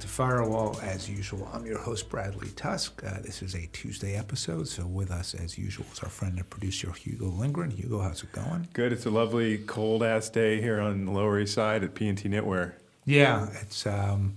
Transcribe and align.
to 0.00 0.08
Firewall. 0.08 0.78
As 0.82 1.10
usual, 1.10 1.46
I'm 1.52 1.66
your 1.66 1.78
host, 1.78 2.08
Bradley 2.08 2.48
Tusk. 2.56 3.02
Uh, 3.04 3.20
this 3.20 3.42
is 3.42 3.54
a 3.54 3.66
Tuesday 3.66 4.16
episode, 4.16 4.66
so 4.66 4.86
with 4.86 5.10
us, 5.10 5.34
as 5.34 5.58
usual, 5.58 5.84
is 5.92 6.00
our 6.00 6.08
friend 6.08 6.38
and 6.38 6.48
producer, 6.48 6.90
Hugo 6.90 7.26
Lindgren. 7.26 7.70
Hugo, 7.70 8.00
how's 8.00 8.22
it 8.22 8.32
going? 8.32 8.66
Good. 8.72 8.94
It's 8.94 9.04
a 9.04 9.10
lovely 9.10 9.58
cold 9.58 10.02
ass 10.02 10.30
day 10.30 10.58
here 10.58 10.80
on 10.80 11.04
the 11.04 11.12
Lower 11.12 11.38
East 11.38 11.52
Side 11.52 11.84
at 11.84 11.94
P&T 11.94 12.30
Knitwear. 12.30 12.72
Yeah, 13.04 13.48
it's 13.60 13.86
um, 13.86 14.36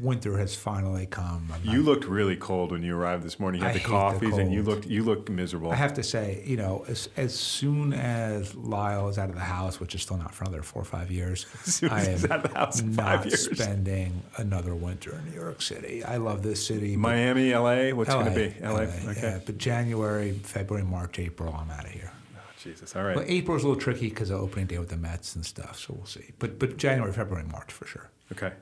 winter 0.00 0.36
has 0.38 0.54
finally 0.54 1.06
come. 1.06 1.48
I'm 1.52 1.64
you 1.64 1.78
not, 1.78 1.84
looked 1.84 2.04
really 2.04 2.36
cold 2.36 2.72
when 2.72 2.82
you 2.82 2.96
arrived 2.96 3.22
this 3.22 3.38
morning. 3.40 3.60
You 3.60 3.66
had 3.66 3.76
I 3.76 3.78
the 3.78 3.84
coffees, 3.84 4.36
the 4.36 4.42
and 4.42 4.52
you 4.52 4.62
looked 4.62 4.86
you 4.86 5.02
looked 5.02 5.28
miserable. 5.28 5.70
I 5.70 5.76
have 5.76 5.94
to 5.94 6.02
say, 6.02 6.42
you 6.44 6.56
know, 6.56 6.84
as, 6.88 7.08
as 7.16 7.34
soon 7.34 7.92
as 7.92 8.54
Lyle 8.54 9.08
is 9.08 9.18
out 9.18 9.28
of 9.28 9.34
the 9.34 9.40
house, 9.40 9.80
which 9.80 9.94
is 9.94 10.02
still 10.02 10.16
not 10.16 10.34
for 10.34 10.44
another 10.44 10.62
four 10.62 10.82
or 10.82 10.84
five 10.84 11.10
years, 11.10 11.46
I 11.90 12.04
am 12.04 12.18
house, 12.54 12.82
not 12.82 13.26
years. 13.26 13.50
spending 13.50 14.22
another 14.36 14.74
winter 14.74 15.14
in 15.16 15.30
New 15.30 15.40
York 15.40 15.62
City. 15.62 16.04
I 16.04 16.16
love 16.16 16.42
this 16.42 16.64
city. 16.66 16.96
Miami, 16.96 17.54
LA. 17.54 17.90
What's 17.90 18.10
going 18.10 18.26
to 18.26 18.30
be 18.32 18.54
LA? 18.60 18.72
LA 18.72 18.80
okay. 18.80 19.14
Yeah, 19.22 19.40
but 19.44 19.58
January, 19.58 20.32
February, 20.32 20.84
March, 20.84 21.18
April, 21.18 21.54
I'm 21.54 21.70
out 21.70 21.84
of 21.84 21.90
here. 21.90 22.12
Oh, 22.36 22.40
Jesus. 22.62 22.94
All 22.94 23.02
right. 23.02 23.14
But 23.14 23.28
April's 23.28 23.64
a 23.64 23.68
little 23.68 23.80
tricky 23.80 24.08
because 24.08 24.30
of 24.30 24.40
opening 24.40 24.66
day 24.66 24.78
with 24.78 24.88
the 24.88 24.96
Mets 24.96 25.34
and 25.34 25.44
stuff, 25.44 25.78
so 25.78 25.94
we'll 25.96 26.06
see. 26.06 26.32
But 26.38 26.58
but 26.58 26.76
January, 26.76 27.12
February, 27.12 27.46
March 27.46 27.72
for 27.72 27.86
sure. 27.86 28.10
Okay. 28.32 28.52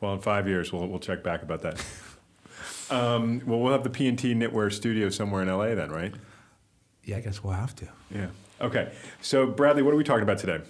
Well, 0.00 0.14
in 0.14 0.20
five 0.20 0.48
years, 0.48 0.72
we'll, 0.72 0.86
we'll 0.86 0.98
check 0.98 1.22
back 1.22 1.42
about 1.42 1.62
that. 1.62 1.84
um, 2.90 3.42
well, 3.46 3.60
we'll 3.60 3.72
have 3.72 3.84
the 3.84 3.90
P&T 3.90 4.34
Knitwear 4.34 4.72
studio 4.72 5.08
somewhere 5.10 5.42
in 5.42 5.48
LA 5.48 5.74
then, 5.74 5.90
right? 5.90 6.14
Yeah, 7.04 7.18
I 7.18 7.20
guess 7.20 7.42
we'll 7.42 7.54
have 7.54 7.74
to. 7.76 7.88
Yeah. 8.14 8.26
Okay. 8.60 8.92
So, 9.20 9.46
Bradley, 9.46 9.82
what 9.82 9.92
are 9.92 9.96
we 9.96 10.04
talking 10.04 10.22
about 10.22 10.38
today? 10.38 10.60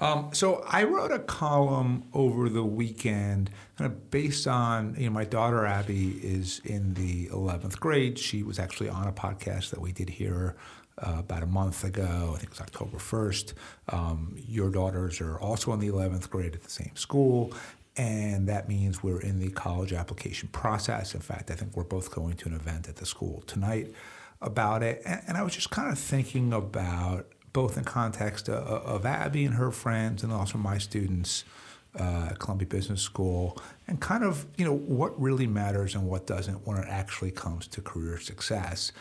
Um, 0.00 0.30
so, 0.32 0.64
I 0.68 0.82
wrote 0.82 1.12
a 1.12 1.20
column 1.20 2.04
over 2.12 2.48
the 2.48 2.64
weekend, 2.64 3.50
kind 3.78 3.90
of 3.90 4.10
based 4.10 4.46
on, 4.46 4.96
you 4.98 5.06
know, 5.06 5.12
my 5.12 5.24
daughter 5.24 5.64
Abby 5.64 6.18
is 6.22 6.60
in 6.64 6.94
the 6.94 7.26
11th 7.28 7.78
grade. 7.78 8.18
She 8.18 8.42
was 8.42 8.58
actually 8.58 8.88
on 8.88 9.06
a 9.06 9.12
podcast 9.12 9.70
that 9.70 9.80
we 9.80 9.92
did 9.92 10.10
here 10.10 10.56
uh, 10.98 11.16
about 11.18 11.42
a 11.42 11.46
month 11.46 11.84
ago. 11.84 12.32
I 12.34 12.38
think 12.38 12.44
it 12.44 12.50
was 12.50 12.60
October 12.60 12.98
1st. 12.98 13.52
Um, 13.90 14.34
your 14.36 14.70
daughters 14.70 15.20
are 15.20 15.38
also 15.38 15.72
in 15.72 15.80
the 15.80 15.88
11th 15.88 16.28
grade 16.30 16.54
at 16.54 16.62
the 16.62 16.70
same 16.70 16.96
school 16.96 17.52
and 17.96 18.46
that 18.48 18.68
means 18.68 19.02
we're 19.02 19.20
in 19.20 19.38
the 19.38 19.50
college 19.50 19.92
application 19.92 20.48
process. 20.48 21.14
In 21.14 21.20
fact, 21.20 21.50
I 21.50 21.54
think 21.54 21.76
we're 21.76 21.84
both 21.84 22.10
going 22.10 22.34
to 22.36 22.48
an 22.48 22.54
event 22.54 22.88
at 22.88 22.96
the 22.96 23.06
school 23.06 23.42
tonight 23.46 23.92
about 24.40 24.82
it. 24.82 25.02
And, 25.06 25.22
and 25.28 25.36
I 25.36 25.42
was 25.42 25.54
just 25.54 25.70
kind 25.70 25.90
of 25.90 25.98
thinking 25.98 26.52
about 26.52 27.26
both 27.52 27.78
in 27.78 27.84
context 27.84 28.50
of, 28.50 28.66
of, 28.66 29.06
Abby 29.06 29.46
and 29.46 29.54
her 29.54 29.70
friends, 29.70 30.22
and 30.22 30.30
also 30.30 30.58
my 30.58 30.76
students 30.76 31.44
uh, 31.98 32.28
at 32.30 32.38
Columbia 32.38 32.68
Business 32.68 33.00
School, 33.00 33.56
and 33.88 33.98
kind 33.98 34.24
of 34.24 34.44
you 34.58 34.64
know 34.66 34.76
what 34.76 35.18
really 35.18 35.46
matters 35.46 35.94
and 35.94 36.06
what 36.06 36.26
doesn't 36.26 36.66
when 36.66 36.76
it 36.76 36.86
actually 36.86 37.30
comes 37.30 37.66
to 37.68 37.80
career 37.80 38.18
success. 38.20 38.92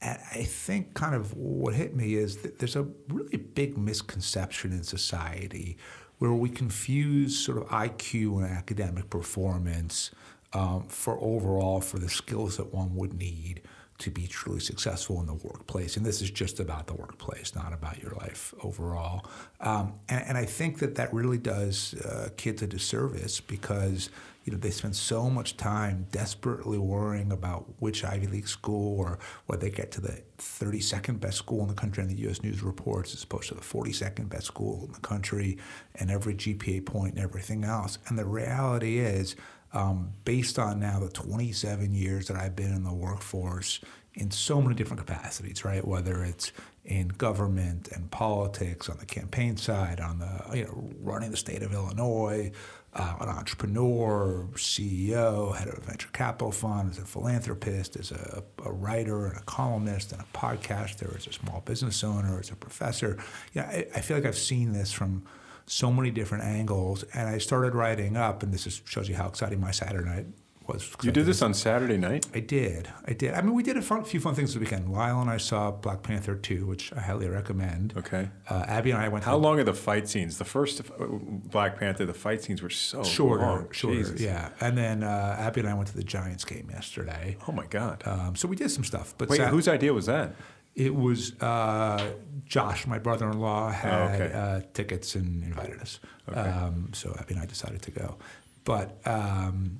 And 0.00 0.16
I 0.32 0.44
think 0.44 0.94
kind 0.94 1.16
of 1.16 1.34
what 1.34 1.74
hit 1.74 1.96
me 1.96 2.14
is 2.14 2.36
that 2.38 2.60
there's 2.60 2.76
a 2.76 2.86
really 3.08 3.36
big 3.36 3.76
misconception 3.76 4.70
in 4.70 4.84
society 4.84 5.76
where 6.24 6.32
we 6.32 6.48
confuse 6.48 7.38
sort 7.38 7.58
of 7.58 7.64
IQ 7.68 8.42
and 8.42 8.46
academic 8.46 9.10
performance 9.10 10.10
um, 10.54 10.84
for 10.88 11.18
overall 11.20 11.80
for 11.80 11.98
the 11.98 12.08
skills 12.08 12.56
that 12.56 12.72
one 12.72 12.94
would 12.94 13.12
need 13.12 13.60
to 13.98 14.10
be 14.10 14.26
truly 14.26 14.60
successful 14.60 15.20
in 15.20 15.26
the 15.26 15.34
workplace. 15.34 15.96
And 15.96 16.04
this 16.04 16.22
is 16.22 16.30
just 16.30 16.60
about 16.60 16.86
the 16.86 16.94
workplace, 16.94 17.54
not 17.54 17.72
about 17.72 18.02
your 18.02 18.12
life 18.12 18.54
overall. 18.62 19.26
Um, 19.60 19.94
and, 20.08 20.24
and, 20.28 20.38
I 20.38 20.44
think 20.44 20.78
that 20.80 20.96
that 20.96 21.12
really 21.14 21.38
does 21.38 21.94
uh, 21.94 22.30
kids 22.36 22.62
a 22.62 22.66
disservice 22.66 23.40
because 23.40 24.08
you 24.44 24.52
know 24.52 24.58
they 24.58 24.70
spend 24.70 24.94
so 24.94 25.30
much 25.30 25.56
time 25.56 26.06
desperately 26.12 26.78
worrying 26.78 27.32
about 27.32 27.64
which 27.78 28.04
Ivy 28.04 28.26
League 28.26 28.48
school 28.48 29.00
or 29.00 29.18
whether 29.46 29.62
they 29.62 29.70
get 29.70 29.90
to 29.92 30.00
the 30.00 30.22
32nd 30.38 31.18
best 31.18 31.38
school 31.38 31.62
in 31.62 31.68
the 31.68 31.74
country 31.74 32.02
on 32.02 32.08
the 32.08 32.18
U.S. 32.22 32.42
News 32.42 32.62
reports 32.62 33.14
as 33.14 33.22
opposed 33.22 33.48
to 33.48 33.54
the 33.54 33.62
42nd 33.62 34.28
best 34.28 34.46
school 34.46 34.84
in 34.86 34.92
the 34.92 35.00
country 35.00 35.58
and 35.94 36.10
every 36.10 36.34
GPA 36.34 36.84
point 36.84 37.14
and 37.14 37.24
everything 37.24 37.64
else. 37.64 37.98
And 38.08 38.18
the 38.18 38.26
reality 38.26 38.98
is 38.98 39.34
um, 39.72 40.12
based 40.24 40.58
on 40.58 40.78
now 40.78 41.00
the 41.00 41.08
27 41.08 41.94
years 41.94 42.28
that 42.28 42.36
I've 42.36 42.54
been 42.54 42.72
in 42.72 42.84
the 42.84 42.92
workforce 42.92 43.80
in 44.14 44.30
so 44.30 44.60
many 44.60 44.74
different 44.74 45.04
capacities, 45.04 45.64
right? 45.64 45.86
Whether 45.86 46.22
it's 46.22 46.52
in 46.84 47.08
government 47.08 47.88
and 47.92 48.10
politics, 48.10 48.88
on 48.88 48.98
the 48.98 49.06
campaign 49.06 49.56
side, 49.56 50.00
on 50.00 50.18
the 50.18 50.56
you 50.56 50.64
know 50.64 50.90
running 51.00 51.30
the 51.30 51.36
state 51.36 51.62
of 51.62 51.72
Illinois, 51.72 52.52
uh, 52.94 53.16
an 53.20 53.28
entrepreneur, 53.28 54.46
CEO, 54.54 55.54
head 55.56 55.68
of 55.68 55.78
a 55.78 55.80
venture 55.80 56.08
capital 56.12 56.52
fund, 56.52 56.92
as 56.92 56.98
a 56.98 57.04
philanthropist, 57.04 57.96
as 57.96 58.12
a, 58.12 58.42
a, 58.64 58.72
writer 58.72 59.26
and 59.26 59.36
a 59.36 59.42
columnist 59.42 60.12
and 60.12 60.20
a 60.20 60.36
podcaster, 60.36 61.16
as 61.16 61.26
a 61.26 61.32
small 61.32 61.60
business 61.64 62.04
owner, 62.04 62.38
as 62.38 62.50
a 62.50 62.56
professor. 62.56 63.18
Know, 63.54 63.62
I, 63.62 63.86
I 63.94 64.00
feel 64.00 64.16
like 64.16 64.26
I've 64.26 64.38
seen 64.38 64.72
this 64.72 64.92
from 64.92 65.24
so 65.66 65.90
many 65.90 66.10
different 66.10 66.44
angles. 66.44 67.02
And 67.14 67.28
I 67.28 67.38
started 67.38 67.74
writing 67.74 68.16
up, 68.16 68.42
and 68.42 68.52
this 68.52 68.66
is, 68.66 68.80
shows 68.84 69.08
you 69.08 69.16
how 69.16 69.26
exciting 69.26 69.60
my 69.60 69.70
Saturday 69.70 70.08
night 70.08 70.26
was. 70.66 70.90
You 71.02 71.10
did 71.10 71.26
this 71.26 71.42
on 71.42 71.54
Saturday 71.54 71.96
night? 71.96 72.26
I 72.34 72.40
did. 72.40 72.88
I 73.06 73.12
did. 73.12 73.34
I 73.34 73.42
mean, 73.42 73.54
we 73.54 73.62
did 73.62 73.76
a 73.76 73.82
fun, 73.82 74.04
few 74.04 74.20
fun 74.20 74.34
things 74.34 74.54
this 74.54 74.60
weekend. 74.60 74.90
Lyle 74.90 75.20
and 75.20 75.30
I 75.30 75.36
saw 75.36 75.70
Black 75.70 76.02
Panther 76.02 76.34
2, 76.34 76.66
which 76.66 76.92
I 76.92 77.00
highly 77.00 77.28
recommend. 77.28 77.94
Okay. 77.96 78.28
Uh, 78.48 78.64
Abby 78.66 78.90
and 78.90 79.00
I 79.00 79.08
went. 79.08 79.24
How 79.24 79.36
long 79.36 79.58
are 79.58 79.64
the 79.64 79.74
fight 79.74 80.08
scenes? 80.08 80.38
The 80.38 80.44
first 80.44 80.80
uh, 80.80 81.06
Black 81.06 81.78
Panther, 81.78 82.06
the 82.06 82.14
fight 82.14 82.42
scenes 82.42 82.62
were 82.62 82.70
so 82.70 83.02
shorter. 83.02 83.44
Long. 83.44 83.70
Shorter, 83.70 83.96
Jesus. 83.96 84.20
yeah. 84.20 84.50
And 84.60 84.76
then 84.76 85.02
uh, 85.02 85.36
Abby 85.38 85.60
and 85.60 85.68
I 85.68 85.74
went 85.74 85.88
to 85.88 85.96
the 85.96 86.04
Giants 86.04 86.44
game 86.44 86.68
yesterday. 86.70 87.36
Oh 87.48 87.52
my 87.52 87.66
God. 87.66 88.02
Um, 88.06 88.36
so 88.36 88.48
we 88.48 88.56
did 88.56 88.70
some 88.70 88.84
stuff. 88.84 89.14
But 89.18 89.28
Wait, 89.28 89.38
Sat- 89.38 89.50
whose 89.50 89.68
idea 89.68 89.92
was 89.92 90.06
that? 90.06 90.34
It 90.74 90.94
was 90.94 91.40
uh, 91.40 92.04
Josh, 92.46 92.86
my 92.86 92.98
brother-in-law, 92.98 93.70
had 93.70 93.94
oh, 93.94 94.14
okay. 94.14 94.34
uh, 94.34 94.60
tickets 94.72 95.14
and 95.14 95.44
invited 95.44 95.80
us. 95.80 96.00
Okay. 96.28 96.40
Um, 96.40 96.90
so 96.92 97.14
Abby 97.20 97.34
and 97.34 97.42
I 97.42 97.46
decided 97.46 97.82
to 97.82 97.92
go. 97.92 98.16
But 98.64 98.98
um, 99.06 99.78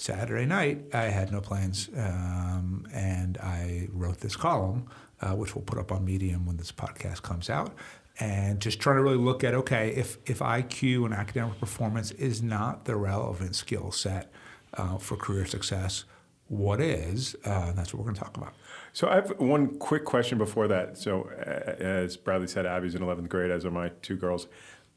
Saturday 0.00 0.46
night, 0.46 0.82
I 0.94 1.04
had 1.04 1.30
no 1.30 1.42
plans, 1.42 1.90
um, 1.94 2.86
and 2.90 3.36
I 3.36 3.86
wrote 3.92 4.20
this 4.20 4.34
column, 4.34 4.86
uh, 5.20 5.32
which 5.32 5.54
we'll 5.54 5.62
put 5.62 5.78
up 5.78 5.92
on 5.92 6.06
Medium 6.06 6.46
when 6.46 6.56
this 6.56 6.72
podcast 6.72 7.20
comes 7.20 7.50
out, 7.50 7.74
and 8.18 8.60
just 8.60 8.80
trying 8.80 8.96
to 8.96 9.02
really 9.02 9.18
look 9.18 9.44
at 9.44 9.52
okay, 9.52 9.90
if 9.90 10.16
if 10.24 10.38
IQ 10.38 11.04
and 11.04 11.12
academic 11.12 11.60
performance 11.60 12.12
is 12.12 12.40
not 12.40 12.86
the 12.86 12.96
relevant 12.96 13.54
skill 13.54 13.92
set 13.92 14.32
uh, 14.72 14.96
for 14.96 15.16
career 15.16 15.44
success, 15.44 16.04
what 16.48 16.80
is? 16.80 17.36
Uh, 17.44 17.72
that's 17.72 17.92
what 17.92 17.98
we're 17.98 18.04
going 18.04 18.14
to 18.16 18.22
talk 18.22 18.38
about. 18.38 18.54
So 18.94 19.06
I 19.06 19.16
have 19.16 19.38
one 19.38 19.78
quick 19.78 20.06
question 20.06 20.38
before 20.38 20.66
that. 20.68 20.96
So 20.96 21.28
as 21.28 22.16
Bradley 22.16 22.46
said, 22.46 22.64
Abby's 22.64 22.94
in 22.94 23.02
11th 23.02 23.28
grade, 23.28 23.50
as 23.50 23.66
are 23.66 23.70
my 23.70 23.90
two 24.00 24.16
girls. 24.16 24.48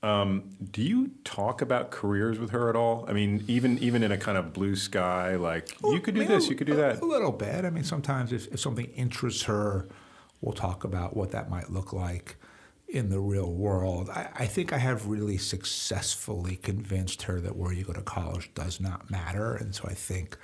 Um, 0.03 0.57
do 0.71 0.81
you 0.81 1.11
talk 1.23 1.61
about 1.61 1.89
careers 1.89 2.37
with 2.37 2.49
her 2.49 2.69
at 2.69 2.75
all? 2.75 3.05
I 3.07 3.13
mean, 3.13 3.45
even 3.47 3.79
even 3.79 4.03
in 4.03 4.11
a 4.11 4.17
kind 4.17 4.37
of 4.37 4.51
blue 4.51 4.75
sky, 4.75 5.37
like 5.37 5.77
well, 5.81 5.93
you 5.93 6.01
could 6.01 6.13
do 6.13 6.21
I 6.21 6.25
mean, 6.25 6.33
this, 6.33 6.49
you 6.49 6.55
could 6.55 6.67
do 6.67 6.75
that. 6.75 7.01
A 7.01 7.05
little 7.05 7.31
bit. 7.31 7.63
I 7.63 7.69
mean, 7.69 7.85
sometimes 7.85 8.33
if, 8.33 8.47
if 8.53 8.59
something 8.59 8.87
interests 8.87 9.43
her, 9.43 9.87
we'll 10.41 10.53
talk 10.53 10.83
about 10.83 11.15
what 11.15 11.31
that 11.31 11.49
might 11.49 11.71
look 11.71 11.93
like 11.93 12.35
in 12.89 13.09
the 13.09 13.19
real 13.19 13.51
world. 13.51 14.09
I, 14.09 14.29
I, 14.35 14.45
think 14.45 14.71
I 14.71 14.77
have 14.77 15.07
really 15.07 15.37
successfully 15.37 16.57
convinced 16.57 17.23
her 17.23 17.39
that 17.39 17.55
where 17.55 17.73
you 17.73 17.83
go 17.85 17.93
to 17.93 18.03
college 18.03 18.53
does 18.53 18.79
not 18.79 19.09
matter, 19.09 19.55
and 19.55 19.73
so 19.73 19.85
I 19.87 19.93
think 19.93 20.37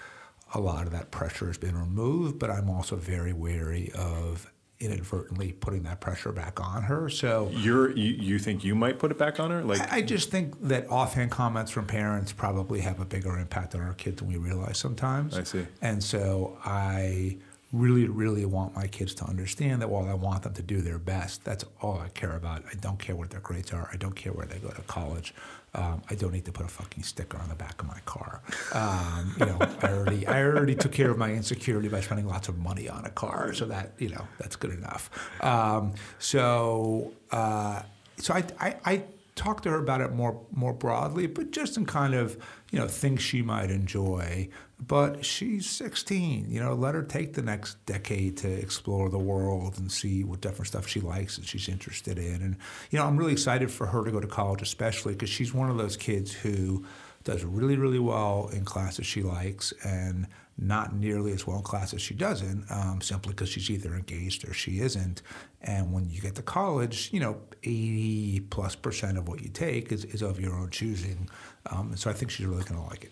a 0.54 0.60
lot 0.60 0.88
of 0.88 0.92
that 0.94 1.12
pressure 1.12 1.48
has 1.48 1.58
been 1.58 1.78
removed, 1.78 2.40
but 2.40 2.50
I'm 2.50 2.70
also 2.70 2.96
very 2.96 3.34
wary 3.34 3.92
of 3.94 4.52
inadvertently 4.80 5.52
putting 5.52 5.84
that 5.84 6.00
pressure 6.00 6.32
back 6.32 6.60
on 6.62 6.84
her. 6.84 7.10
So 7.10 7.50
you're 7.52 7.92
you, 7.92 8.14
you 8.14 8.40
think 8.40 8.64
you 8.64 8.76
might 8.76 8.98
put 8.98 9.12
it 9.12 9.18
back 9.18 9.40
on 9.40 9.52
her? 9.52 9.62
Like 9.62 9.82
I, 9.92 9.98
I, 9.98 10.02
just 10.02 10.32
think 10.32 10.56
that 10.62 10.90
offhand 10.90 11.32
comments 11.32 11.70
from 11.70 11.86
parents 11.86 12.32
probably 12.32 12.80
have 12.80 13.02
a 13.02 13.06
bigger 13.06 13.38
impact 13.38 13.76
on 13.76 13.82
our 13.82 13.94
kids 13.94 14.18
than 14.18 14.30
we 14.30 14.38
realize 14.38 14.78
sometimes. 14.78 15.38
I 15.38 15.44
see. 15.44 15.66
And 15.82 16.02
so 16.02 16.58
I 16.64 17.38
really, 17.72 18.08
really 18.08 18.46
want 18.46 18.76
my 18.76 18.88
kids 18.88 19.14
to 19.16 19.26
understand 19.26 19.82
that 19.82 19.90
while 19.90 20.08
I 20.08 20.14
want 20.14 20.44
them 20.44 20.54
to 20.54 20.62
do 20.62 20.82
their 20.82 20.98
best, 20.98 21.44
that's 21.44 21.64
all 21.82 22.00
I 22.00 22.10
care 22.10 22.36
about. 22.36 22.64
I 22.72 22.76
don't 22.76 22.98
care 22.98 23.16
what 23.16 23.30
their 23.30 23.42
grades 23.42 23.72
are. 23.72 23.90
I 23.94 23.98
don't 23.98 24.16
care 24.16 24.34
where 24.34 24.48
they 24.48 24.58
go 24.58 24.70
to 24.70 24.82
college. 24.84 25.34
Um, 25.76 26.02
I 26.10 26.16
don't 26.16 26.34
need 26.34 26.46
to 26.46 26.52
put 26.52 26.66
a 26.66 26.70
fucking 26.70 27.04
sticker 27.04 27.38
on 27.38 27.48
the 27.48 27.56
back 27.56 27.80
of 27.80 27.88
my 27.88 28.00
car. 28.06 28.42
Um, 28.74 29.36
you 29.40 29.46
know, 29.46 29.58
I 29.84 29.94
already 29.94 30.26
I 30.26 30.44
already 30.44 30.74
took 30.74 30.92
care 30.92 31.12
of 31.12 31.20
my 31.20 31.32
insecurity 31.32 31.90
by 31.90 32.02
spending 32.02 32.28
lots 32.28 32.48
of 32.48 32.58
money 32.58 32.90
on 32.90 33.06
a 33.06 33.12
car, 33.12 33.54
so 33.54 33.66
that 33.66 33.94
you 34.00 34.10
know 34.10 34.28
that's 34.40 34.56
good 34.56 34.72
enough. 34.72 35.12
Um, 35.44 35.94
so 36.18 37.12
uh, 37.32 37.84
so 38.18 38.34
I, 38.34 38.44
I, 38.60 38.76
I 38.84 39.04
talk 39.36 39.62
to 39.62 39.70
her 39.70 39.78
about 39.78 40.02
it 40.02 40.12
more 40.12 40.42
more 40.52 40.74
broadly, 40.74 41.28
but 41.28 41.52
just 41.52 41.78
in 41.78 41.86
kind 41.86 42.16
of 42.16 42.38
you 42.72 42.80
know 42.80 42.88
things 42.88 43.22
she 43.22 43.44
might 43.44 43.70
enjoy. 43.70 44.50
But 44.82 45.26
she's 45.26 45.70
16. 45.70 46.50
You 46.50 46.62
know, 46.62 46.74
let 46.74 46.96
her 46.96 47.04
take 47.04 47.34
the 47.34 47.42
next 47.42 47.86
decade 47.86 48.38
to 48.38 48.50
explore 48.50 49.10
the 49.10 49.20
world 49.20 49.78
and 49.78 49.92
see 49.92 50.24
what 50.24 50.42
different 50.42 50.68
stuff 50.68 50.88
she 50.88 51.02
likes 51.02 51.38
and 51.38 51.46
she's 51.46 51.68
interested 51.68 52.18
in. 52.18 52.42
And 52.42 52.56
you 52.90 52.98
know, 52.98 53.06
I'm 53.06 53.18
really 53.18 53.34
excited 53.34 53.72
for 53.72 53.88
her 53.88 54.04
to 54.06 54.12
go 54.12 54.20
to 54.20 54.28
college, 54.28 54.62
especially 54.62 55.14
because 55.14 55.30
she's 55.30 55.54
one 55.54 55.70
of 55.70 55.78
those 55.78 55.98
kids 55.98 56.32
who 56.32 56.86
does 57.24 57.44
really, 57.44 57.76
really 57.76 58.00
well 58.00 58.50
in 58.54 58.64
classes 58.64 59.06
she 59.06 59.22
likes 59.22 59.74
and 59.84 60.28
not 60.58 60.94
nearly 60.94 61.32
as 61.32 61.48
well 61.48 61.58
in 61.58 61.64
classes 61.64 62.02
she 62.02 62.14
doesn't, 62.14 62.66
um, 62.70 63.02
simply 63.02 63.34
because 63.34 63.50
she's 63.50 63.70
either 63.70 63.94
engaged 63.94 64.48
or 64.48 64.54
she 64.54 64.80
isn't. 64.80 65.22
And 65.62 65.94
when 65.94 66.10
you 66.10 66.22
get 66.22 66.36
to 66.36 66.42
college, 66.42 67.10
you 67.14 67.20
know, 67.20 67.42
80 67.64 68.42
plus 68.50 68.76
percent 68.76 69.18
of 69.18 69.28
what 69.28 69.42
you 69.42 69.50
take 69.50 69.92
is, 69.92 70.06
is 70.06 70.22
of 70.22 70.40
your 70.40 70.56
own 70.56 70.70
choosing. 70.70 71.30
Um, 71.68 71.96
so 71.96 72.10
I 72.10 72.14
think 72.14 72.32
she's 72.32 72.46
really 72.46 72.64
going 72.64 72.82
to 72.82 72.88
like 72.88 73.06
it. 73.06 73.12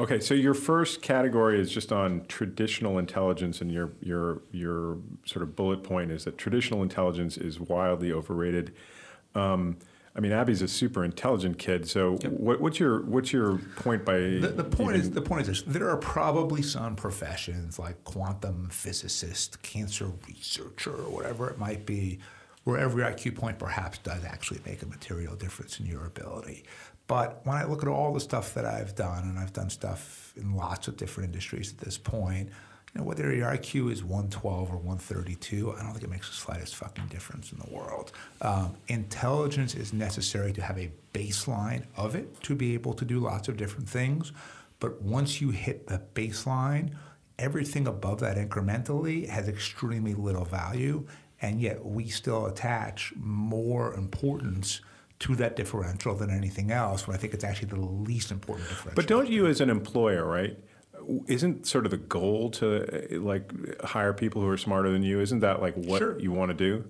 Okay, 0.00 0.18
so 0.18 0.32
your 0.32 0.54
first 0.54 1.02
category 1.02 1.60
is 1.60 1.70
just 1.70 1.92
on 1.92 2.24
traditional 2.26 2.98
intelligence, 2.98 3.60
and 3.60 3.70
your 3.70 3.90
your 4.00 4.40
your 4.50 4.96
sort 5.26 5.42
of 5.42 5.54
bullet 5.54 5.84
point 5.84 6.10
is 6.10 6.24
that 6.24 6.38
traditional 6.38 6.82
intelligence 6.82 7.36
is 7.36 7.60
wildly 7.60 8.10
overrated. 8.10 8.74
Um, 9.34 9.76
I 10.16 10.20
mean, 10.20 10.32
Abby's 10.32 10.62
a 10.62 10.68
super 10.68 11.04
intelligent 11.04 11.58
kid. 11.58 11.86
So, 11.86 12.18
yep. 12.22 12.32
what, 12.32 12.62
what's 12.62 12.80
your 12.80 13.02
what's 13.02 13.30
your 13.30 13.58
point 13.76 14.06
by 14.06 14.18
the, 14.18 14.54
the 14.56 14.64
point 14.64 14.96
even... 14.96 15.00
is 15.02 15.10
the 15.10 15.20
point 15.20 15.42
is 15.42 15.48
this: 15.48 15.62
there 15.66 15.90
are 15.90 15.98
probably 15.98 16.62
some 16.62 16.96
professions 16.96 17.78
like 17.78 18.02
quantum 18.04 18.70
physicist, 18.70 19.60
cancer 19.60 20.10
researcher, 20.26 20.94
or 20.94 21.10
whatever 21.10 21.50
it 21.50 21.58
might 21.58 21.84
be, 21.84 22.20
where 22.64 22.78
every 22.78 23.02
IQ 23.02 23.36
point 23.36 23.58
perhaps 23.58 23.98
does 23.98 24.24
actually 24.24 24.60
make 24.64 24.80
a 24.80 24.86
material 24.86 25.36
difference 25.36 25.78
in 25.78 25.84
your 25.84 26.06
ability. 26.06 26.64
But 27.10 27.40
when 27.42 27.56
I 27.56 27.64
look 27.64 27.82
at 27.82 27.88
all 27.88 28.14
the 28.14 28.20
stuff 28.20 28.54
that 28.54 28.64
I've 28.64 28.94
done, 28.94 29.24
and 29.24 29.36
I've 29.36 29.52
done 29.52 29.68
stuff 29.68 30.32
in 30.36 30.54
lots 30.54 30.86
of 30.86 30.96
different 30.96 31.26
industries 31.30 31.72
at 31.72 31.78
this 31.78 31.98
point, 31.98 32.50
you 32.94 33.00
know, 33.00 33.02
whether 33.02 33.34
your 33.34 33.50
IQ 33.50 33.90
is 33.90 34.04
112 34.04 34.70
or 34.70 34.76
132, 34.76 35.72
I 35.72 35.82
don't 35.82 35.90
think 35.90 36.04
it 36.04 36.08
makes 36.08 36.28
the 36.28 36.36
slightest 36.36 36.76
fucking 36.76 37.06
difference 37.06 37.50
in 37.50 37.58
the 37.58 37.68
world. 37.74 38.12
Um, 38.42 38.76
intelligence 38.86 39.74
is 39.74 39.92
necessary 39.92 40.52
to 40.52 40.62
have 40.62 40.78
a 40.78 40.92
baseline 41.12 41.82
of 41.96 42.14
it 42.14 42.40
to 42.42 42.54
be 42.54 42.74
able 42.74 42.92
to 42.94 43.04
do 43.04 43.18
lots 43.18 43.48
of 43.48 43.56
different 43.56 43.88
things. 43.88 44.30
But 44.78 45.02
once 45.02 45.40
you 45.40 45.50
hit 45.50 45.88
the 45.88 46.00
baseline, 46.14 46.94
everything 47.40 47.88
above 47.88 48.20
that 48.20 48.36
incrementally 48.36 49.28
has 49.28 49.48
extremely 49.48 50.14
little 50.14 50.44
value. 50.44 51.08
And 51.42 51.60
yet 51.60 51.84
we 51.84 52.06
still 52.06 52.46
attach 52.46 53.12
more 53.16 53.94
importance 53.94 54.80
to 55.20 55.36
that 55.36 55.54
differential 55.54 56.14
than 56.14 56.30
anything 56.30 56.70
else 56.70 57.06
when 57.06 57.14
I 57.14 57.18
think 57.18 57.34
it's 57.34 57.44
actually 57.44 57.68
the 57.68 57.80
least 57.80 58.30
important 58.30 58.68
differential. 58.68 58.96
But 58.96 59.06
don't 59.06 59.28
you, 59.28 59.46
as 59.46 59.60
an 59.60 59.70
employer, 59.70 60.24
right? 60.24 60.58
Isn't 61.26 61.66
sort 61.66 61.84
of 61.84 61.90
the 61.90 61.98
goal 61.98 62.50
to 62.52 63.20
like 63.22 63.52
hire 63.82 64.12
people 64.12 64.42
who 64.42 64.48
are 64.48 64.56
smarter 64.56 64.90
than 64.90 65.02
you? 65.02 65.20
Isn't 65.20 65.40
that 65.40 65.60
like 65.60 65.74
what 65.74 65.98
sure. 65.98 66.18
you 66.18 66.32
want 66.32 66.50
to 66.50 66.54
do? 66.54 66.84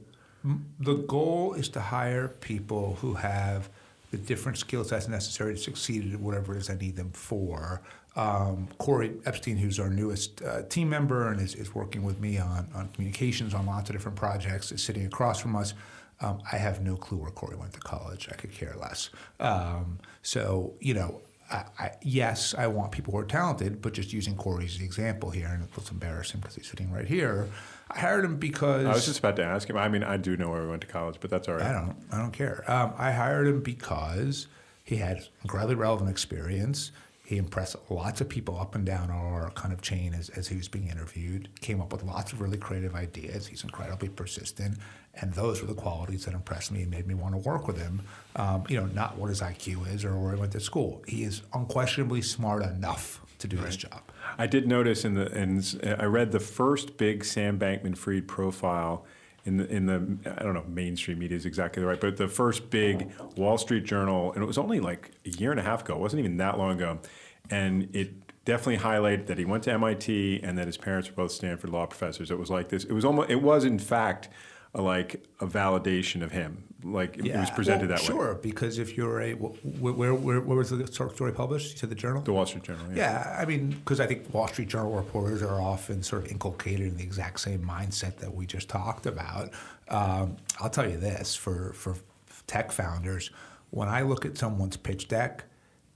The 0.78 0.94
goal 0.94 1.54
is 1.54 1.68
to 1.70 1.80
hire 1.80 2.28
people 2.28 2.96
who 3.00 3.14
have 3.14 3.68
the 4.10 4.16
different 4.16 4.58
skill 4.58 4.84
sets 4.84 5.06
necessary 5.06 5.54
to 5.54 5.60
succeed 5.60 6.12
at 6.12 6.20
whatever 6.20 6.56
it 6.56 6.58
is 6.58 6.70
I 6.70 6.74
need 6.74 6.96
them 6.96 7.10
for. 7.12 7.82
Um, 8.16 8.68
Corey 8.78 9.12
Epstein, 9.24 9.56
who's 9.56 9.78
our 9.78 9.90
newest 9.90 10.42
uh, 10.42 10.62
team 10.62 10.88
member 10.88 11.30
and 11.30 11.40
is, 11.40 11.54
is 11.54 11.74
working 11.74 12.02
with 12.02 12.18
me 12.20 12.38
on, 12.38 12.68
on 12.74 12.88
communications 12.88 13.54
on 13.54 13.66
lots 13.66 13.88
of 13.90 13.96
different 13.96 14.16
projects, 14.16 14.72
is 14.72 14.82
sitting 14.82 15.06
across 15.06 15.40
from 15.40 15.54
us. 15.54 15.74
Um, 16.20 16.40
I 16.50 16.56
have 16.56 16.82
no 16.82 16.96
clue 16.96 17.18
where 17.18 17.30
Corey 17.30 17.56
went 17.56 17.72
to 17.72 17.80
college. 17.80 18.28
I 18.30 18.34
could 18.34 18.52
care 18.52 18.74
less. 18.78 19.10
Um, 19.38 19.98
so, 20.22 20.74
you 20.80 20.92
know, 20.94 21.22
I, 21.50 21.64
I, 21.78 21.90
yes, 22.02 22.54
I 22.56 22.66
want 22.66 22.92
people 22.92 23.12
who 23.12 23.18
are 23.18 23.24
talented, 23.24 23.82
but 23.82 23.92
just 23.94 24.12
using 24.12 24.36
Corey 24.36 24.66
as 24.66 24.78
the 24.78 24.84
example 24.84 25.30
here, 25.30 25.48
and 25.48 25.66
let's 25.76 25.90
embarrass 25.90 26.32
him 26.32 26.40
because 26.40 26.56
he's 26.56 26.68
sitting 26.68 26.92
right 26.92 27.06
here. 27.06 27.48
I 27.90 27.98
hired 27.98 28.24
him 28.24 28.36
because 28.36 28.86
I 28.86 28.92
was 28.92 29.06
just 29.06 29.18
about 29.18 29.36
to 29.36 29.44
ask 29.44 29.68
him. 29.68 29.76
I 29.76 29.88
mean, 29.88 30.04
I 30.04 30.16
do 30.16 30.36
know 30.36 30.50
where 30.50 30.62
he 30.62 30.68
went 30.68 30.82
to 30.82 30.86
college, 30.86 31.16
but 31.20 31.30
that's 31.30 31.48
all 31.48 31.54
right. 31.54 31.66
I 31.66 31.72
don't. 31.72 31.96
I 32.12 32.18
don't 32.18 32.32
care. 32.32 32.64
Um, 32.70 32.92
I 32.96 33.10
hired 33.10 33.48
him 33.48 33.62
because 33.62 34.46
he 34.84 34.96
had 34.96 35.26
incredibly 35.42 35.74
relevant 35.74 36.10
experience. 36.10 36.92
He 37.30 37.36
impressed 37.36 37.76
lots 37.88 38.20
of 38.20 38.28
people 38.28 38.58
up 38.58 38.74
and 38.74 38.84
down 38.84 39.08
our 39.08 39.52
kind 39.52 39.72
of 39.72 39.80
chain 39.80 40.14
as, 40.14 40.30
as 40.30 40.48
he 40.48 40.56
was 40.56 40.66
being 40.66 40.88
interviewed. 40.88 41.48
Came 41.60 41.80
up 41.80 41.92
with 41.92 42.02
lots 42.02 42.32
of 42.32 42.40
really 42.40 42.58
creative 42.58 42.96
ideas. 42.96 43.46
He's 43.46 43.62
incredibly 43.62 44.08
persistent, 44.08 44.78
and 45.14 45.32
those 45.34 45.60
were 45.60 45.68
the 45.68 45.80
qualities 45.80 46.24
that 46.24 46.34
impressed 46.34 46.72
me 46.72 46.82
and 46.82 46.90
made 46.90 47.06
me 47.06 47.14
want 47.14 47.34
to 47.34 47.38
work 47.38 47.68
with 47.68 47.78
him. 47.78 48.02
Um, 48.34 48.64
you 48.68 48.80
know, 48.80 48.86
not 48.86 49.16
what 49.16 49.28
his 49.28 49.42
IQ 49.42 49.94
is 49.94 50.04
or 50.04 50.18
where 50.18 50.34
he 50.34 50.40
went 50.40 50.50
to 50.54 50.60
school. 50.60 51.04
He 51.06 51.22
is 51.22 51.42
unquestionably 51.54 52.20
smart 52.20 52.64
enough 52.64 53.24
to 53.38 53.46
do 53.46 53.58
right. 53.58 53.66
his 53.66 53.76
job. 53.76 54.02
I 54.36 54.48
did 54.48 54.66
notice 54.66 55.04
in 55.04 55.14
the 55.14 55.32
and 55.32 55.96
I 56.00 56.06
read 56.06 56.32
the 56.32 56.40
first 56.40 56.96
big 56.96 57.24
Sam 57.24 57.60
Bankman-Fried 57.60 58.26
profile 58.26 59.04
in 59.44 59.56
the 59.56 59.68
in 59.68 59.86
the 59.86 60.34
I 60.38 60.42
don't 60.42 60.54
know 60.54 60.64
mainstream 60.68 61.18
media 61.18 61.36
is 61.36 61.46
exactly 61.46 61.82
right, 61.82 62.00
but 62.00 62.16
the 62.16 62.28
first 62.28 62.70
big 62.70 63.12
Wall 63.36 63.58
Street 63.58 63.84
Journal, 63.84 64.32
and 64.32 64.42
it 64.42 64.46
was 64.46 64.58
only 64.58 64.80
like 64.80 65.12
a 65.24 65.30
year 65.30 65.50
and 65.50 65.60
a 65.60 65.62
half 65.62 65.82
ago. 65.82 65.94
It 65.94 66.00
wasn't 66.00 66.20
even 66.20 66.36
that 66.38 66.58
long 66.58 66.72
ago 66.72 66.98
and 67.50 67.88
it 67.94 68.12
definitely 68.44 68.78
highlighted 68.78 69.26
that 69.26 69.38
he 69.38 69.44
went 69.44 69.64
to 69.64 69.72
MIT 69.72 70.40
and 70.42 70.56
that 70.58 70.66
his 70.66 70.76
parents 70.76 71.08
were 71.08 71.14
both 71.14 71.32
Stanford 71.32 71.70
law 71.70 71.86
professors. 71.86 72.30
It 72.30 72.38
was 72.38 72.50
like 72.50 72.68
this. 72.68 72.84
It 72.84 72.92
was 72.92 73.04
almost. 73.04 73.30
It 73.30 73.42
was 73.42 73.64
in 73.64 73.78
fact 73.78 74.28
a, 74.74 74.82
like 74.82 75.24
a 75.40 75.46
validation 75.46 76.22
of 76.22 76.32
him. 76.32 76.64
Like 76.82 77.18
yeah, 77.22 77.36
it 77.36 77.40
was 77.40 77.50
presented 77.50 77.90
well, 77.90 77.98
that 77.98 78.04
sure, 78.04 78.16
way. 78.16 78.24
Sure, 78.24 78.34
because 78.36 78.78
if 78.78 78.96
you're 78.96 79.20
a 79.20 79.32
where, 79.34 79.92
where, 79.92 80.14
where, 80.14 80.40
where 80.40 80.56
was 80.56 80.70
the 80.70 80.86
story 80.86 81.32
published? 81.32 81.72
You 81.72 81.78
said 81.78 81.90
the 81.90 81.94
Journal. 81.94 82.22
The 82.22 82.32
Wall 82.32 82.46
Street 82.46 82.64
Journal. 82.64 82.86
Yeah, 82.88 82.96
yeah 82.96 83.38
I 83.38 83.44
mean, 83.44 83.70
because 83.70 84.00
I 84.00 84.06
think 84.06 84.32
Wall 84.32 84.48
Street 84.48 84.68
Journal 84.68 84.92
reporters 84.92 85.42
are 85.42 85.60
often 85.60 86.02
sort 86.02 86.24
of 86.24 86.30
inculcated 86.30 86.86
in 86.86 86.96
the 86.96 87.02
exact 87.02 87.40
same 87.40 87.60
mindset 87.60 88.16
that 88.16 88.34
we 88.34 88.46
just 88.46 88.70
talked 88.70 89.04
about. 89.04 89.50
Um, 89.88 90.36
I'll 90.58 90.70
tell 90.70 90.88
you 90.88 90.96
this: 90.96 91.34
for 91.34 91.74
for 91.74 91.96
tech 92.46 92.72
founders, 92.72 93.30
when 93.70 93.88
I 93.88 94.00
look 94.02 94.24
at 94.24 94.38
someone's 94.38 94.78
pitch 94.78 95.08
deck 95.08 95.44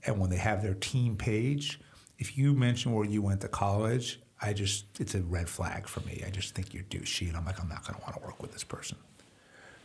and 0.05 0.19
when 0.19 0.29
they 0.29 0.37
have 0.37 0.61
their 0.61 0.75
team 0.75 1.15
page, 1.15 1.79
if 2.19 2.37
you 2.37 2.53
mention 2.53 2.93
where 2.93 3.05
you 3.05 3.23
went 3.23 3.41
to 3.41 3.47
college, 3.47 4.19
I 4.41 4.53
just 4.53 4.85
it's 4.99 5.15
a 5.15 5.21
red 5.21 5.49
flag 5.49 5.87
for 5.87 6.01
me. 6.01 6.23
I 6.25 6.29
just 6.29 6.53
think 6.55 6.73
you're 6.73 6.83
douchey, 6.83 7.27
and 7.27 7.37
I'm 7.37 7.45
like, 7.45 7.61
I'm 7.61 7.69
not 7.69 7.83
going 7.83 7.95
to 7.95 8.01
want 8.01 8.15
to 8.15 8.21
work 8.25 8.41
with 8.41 8.51
this 8.51 8.63
person. 8.63 8.97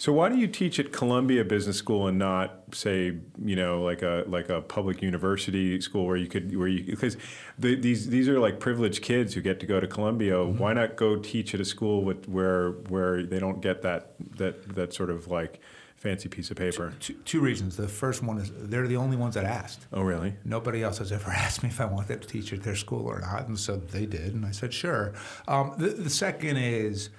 So 0.00 0.14
why 0.14 0.31
do 0.31 0.37
you 0.37 0.47
teach 0.47 0.81
at 0.81 0.93
Columbia 0.93 1.44
Business 1.44 1.76
School 1.76 2.08
and 2.08 2.19
not 2.19 2.62
say 2.73 3.19
you 3.44 3.55
know 3.55 3.82
like 3.82 4.00
a 4.00 4.25
like 4.26 4.49
a 4.49 4.62
public 4.62 5.02
university 5.02 5.79
school 5.82 6.06
where 6.06 6.17
you 6.17 6.26
could 6.26 6.56
where 6.56 6.69
you 6.69 6.85
because 6.85 7.19
the, 7.58 7.75
these 7.75 8.08
these 8.08 8.26
are 8.26 8.41
like 8.41 8.61
privileged 8.61 9.02
kids 9.02 9.35
who 9.35 9.43
get 9.43 9.61
to 9.61 9.67
go 9.67 9.79
to 9.79 9.87
Columbia. 9.87 10.37
Mm-hmm. 10.37 10.58
Why 10.58 10.73
not 10.73 10.96
go 10.96 11.17
teach 11.17 11.55
at 11.55 11.61
a 11.61 11.67
school 11.67 12.03
with 12.03 12.26
where 12.29 12.70
where 12.88 13.25
they 13.25 13.38
don't 13.38 13.61
get 13.61 13.82
that 13.82 14.14
that 14.38 14.75
that 14.75 14.94
sort 14.94 15.11
of 15.11 15.29
like 15.29 15.61
fancy 16.00 16.31
piece 16.31 16.50
of 16.50 16.56
paper? 16.56 16.94
Two, 16.99 17.12
two, 17.12 17.20
two, 17.25 17.41
reasons. 17.41 17.77
The 17.77 17.86
first 17.86 18.22
one 18.22 18.39
is 18.39 18.51
they're 18.56 18.89
the 18.89 18.96
only 18.96 19.19
ones 19.19 19.34
that 19.34 19.44
asked. 19.44 19.86
Oh, 19.93 20.01
really? 20.01 20.34
Nobody 20.46 20.82
else 20.82 20.98
has 20.98 21.13
ever 21.13 21.31
asked 21.31 21.63
me 21.63 21.69
if 21.69 21.81
I 21.81 21.84
wanted 21.84 22.22
to 22.22 22.27
teach 22.27 22.53
at 22.53 22.63
their 22.63 22.74
school 22.74 23.06
or 23.06 23.20
not, 23.20 23.46
and 23.46 23.58
so 23.58 23.77
they 23.77 24.06
did, 24.06 24.34
and 24.34 24.44
I 24.44 24.51
said 24.51 24.72
sure. 24.72 25.13
Um, 25.46 25.74
the, 25.77 25.89
the, 25.91 26.10
second 26.10 26.56
is 26.56 27.10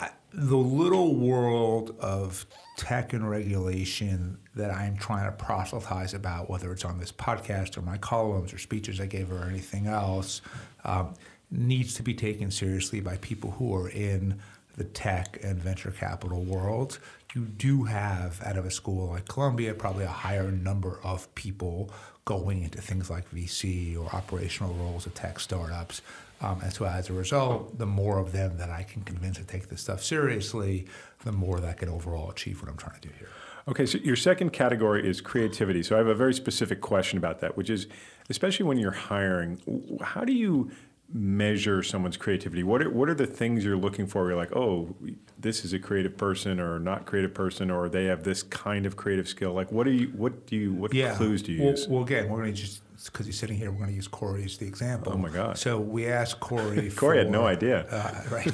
I, 0.00 0.10
the 0.32 0.56
little 0.56 1.14
world 1.14 1.94
of 2.00 2.46
tech 2.78 3.12
and 3.12 3.28
regulation 3.28 4.38
that 4.54 4.70
I'm 4.70 4.96
trying 4.96 5.26
to 5.26 5.32
proselytize 5.32 6.14
about, 6.14 6.48
whether 6.48 6.72
it's 6.72 6.84
on 6.84 6.98
this 6.98 7.12
podcast 7.12 7.76
or 7.76 7.82
my 7.82 7.98
columns 7.98 8.54
or 8.54 8.58
speeches 8.58 9.00
I 9.00 9.06
gave 9.06 9.30
or 9.30 9.44
anything 9.44 9.86
else, 9.86 10.40
um, 10.84 11.12
needs 11.50 11.92
to 11.94 12.02
be 12.02 12.14
taken 12.14 12.50
seriously 12.50 13.00
by 13.00 13.18
people 13.18 13.50
who 13.52 13.74
are 13.74 13.90
in 13.90 14.40
the 14.76 14.84
tech 14.84 15.38
and 15.42 15.58
venture 15.58 15.90
capital 15.90 16.42
world 16.42 16.98
you 17.34 17.42
do 17.42 17.84
have 17.84 18.40
out 18.42 18.56
of 18.56 18.64
a 18.64 18.70
school 18.70 19.08
like 19.08 19.26
Columbia 19.26 19.74
probably 19.74 20.04
a 20.04 20.08
higher 20.08 20.50
number 20.50 21.00
of 21.02 21.32
people 21.34 21.90
going 22.24 22.62
into 22.62 22.80
things 22.80 23.10
like 23.10 23.30
VC 23.30 23.98
or 23.98 24.06
operational 24.14 24.72
roles 24.74 25.06
at 25.06 25.14
tech 25.14 25.40
startups. 25.40 26.00
Um, 26.40 26.60
and 26.62 26.72
so 26.72 26.84
as 26.86 27.10
a 27.10 27.12
result, 27.12 27.78
the 27.78 27.86
more 27.86 28.18
of 28.18 28.32
them 28.32 28.56
that 28.58 28.70
I 28.70 28.82
can 28.82 29.02
convince 29.02 29.38
to 29.38 29.44
take 29.44 29.68
this 29.68 29.82
stuff 29.82 30.02
seriously, 30.02 30.86
the 31.24 31.32
more 31.32 31.60
that 31.60 31.78
can 31.78 31.88
overall 31.88 32.30
achieve 32.30 32.62
what 32.62 32.70
I'm 32.70 32.76
trying 32.76 33.00
to 33.00 33.08
do 33.08 33.14
here. 33.18 33.28
Okay, 33.66 33.86
so 33.86 33.98
your 33.98 34.16
second 34.16 34.50
category 34.50 35.08
is 35.08 35.20
creativity. 35.20 35.82
So 35.82 35.96
I 35.96 35.98
have 35.98 36.06
a 36.06 36.14
very 36.14 36.34
specific 36.34 36.80
question 36.80 37.18
about 37.18 37.40
that, 37.40 37.56
which 37.56 37.70
is 37.70 37.86
especially 38.30 38.66
when 38.66 38.78
you're 38.78 38.92
hiring, 38.92 39.98
how 40.02 40.24
do 40.24 40.32
you 40.32 40.70
measure 41.12 41.82
someone's 41.82 42.16
creativity? 42.16 42.62
What 42.62 42.82
are, 42.82 42.90
what 42.90 43.08
are 43.08 43.14
the 43.14 43.26
things 43.26 43.64
you're 43.64 43.76
looking 43.76 44.06
for? 44.06 44.28
You're 44.28 44.36
like, 44.36 44.54
oh, 44.54 44.94
this 45.38 45.64
is 45.64 45.72
a 45.72 45.78
creative 45.78 46.16
person 46.16 46.60
or 46.60 46.78
not 46.78 47.06
creative 47.06 47.34
person, 47.34 47.70
or 47.70 47.88
they 47.88 48.06
have 48.06 48.24
this 48.24 48.42
kind 48.42 48.86
of 48.86 48.96
creative 48.96 49.28
skill. 49.28 49.52
Like, 49.52 49.70
what 49.70 49.84
do 49.84 49.92
you, 49.92 50.08
what 50.08 50.46
do 50.46 50.56
you, 50.56 50.72
what 50.72 50.94
yeah. 50.94 51.14
clues 51.14 51.42
do 51.42 51.52
you 51.52 51.62
well, 51.62 51.70
use? 51.70 51.88
Well, 51.88 52.02
again, 52.02 52.28
we're 52.28 52.38
going 52.38 52.54
to 52.54 52.60
just 52.60 52.80
because 53.06 53.26
he's 53.26 53.38
sitting 53.38 53.56
here, 53.56 53.70
we're 53.70 53.78
going 53.78 53.90
to 53.90 53.96
use 53.96 54.08
Corey 54.08 54.44
as 54.44 54.56
the 54.56 54.66
example. 54.66 55.12
Oh 55.12 55.18
my 55.18 55.28
God! 55.28 55.58
So 55.58 55.78
we 55.78 56.06
asked 56.06 56.40
Corey. 56.40 56.90
Corey 56.90 56.90
for, 56.90 57.14
had 57.14 57.30
no 57.30 57.46
idea. 57.46 57.86
Uh, 57.90 58.22
right. 58.30 58.52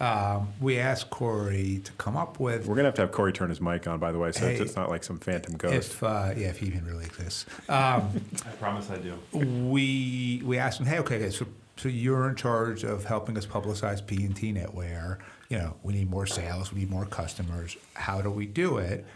um, 0.00 0.48
we 0.60 0.78
asked 0.78 1.10
Corey 1.10 1.80
to 1.84 1.92
come 1.92 2.16
up 2.16 2.40
with. 2.40 2.66
We're 2.66 2.74
going 2.74 2.84
to 2.84 2.88
have 2.88 2.94
to 2.94 3.02
have 3.02 3.12
Corey 3.12 3.32
turn 3.32 3.48
his 3.48 3.60
mic 3.60 3.86
on, 3.86 3.98
by 3.98 4.12
the 4.12 4.18
way, 4.18 4.32
so 4.32 4.46
hey, 4.46 4.56
it's 4.56 4.76
not 4.76 4.90
like 4.90 5.04
some 5.04 5.18
phantom 5.18 5.56
ghost. 5.56 5.74
If 5.74 6.02
uh, 6.02 6.32
yeah, 6.36 6.48
if 6.48 6.58
he 6.58 6.66
even 6.66 6.84
really 6.84 7.04
exists. 7.04 7.46
Um, 7.68 8.10
I 8.46 8.50
promise 8.58 8.90
I 8.90 8.98
do. 8.98 9.18
We 9.32 10.42
we 10.44 10.58
asked 10.58 10.80
him, 10.80 10.86
hey, 10.86 10.98
okay, 10.98 11.16
okay 11.16 11.30
so 11.30 11.46
so 11.78 11.88
you're 11.88 12.28
in 12.28 12.34
charge 12.34 12.82
of 12.82 13.04
helping 13.04 13.38
us 13.38 13.46
publicize 13.46 14.04
P&T 14.04 14.52
Knitwear. 14.52 15.18
You 15.48 15.58
know, 15.58 15.76
we 15.82 15.94
need 15.94 16.10
more 16.10 16.26
sales, 16.26 16.72
we 16.72 16.80
need 16.80 16.90
more 16.90 17.06
customers. 17.06 17.76
How 17.94 18.20
do 18.20 18.30
we 18.30 18.46
do 18.46 18.78
it? 18.78 19.06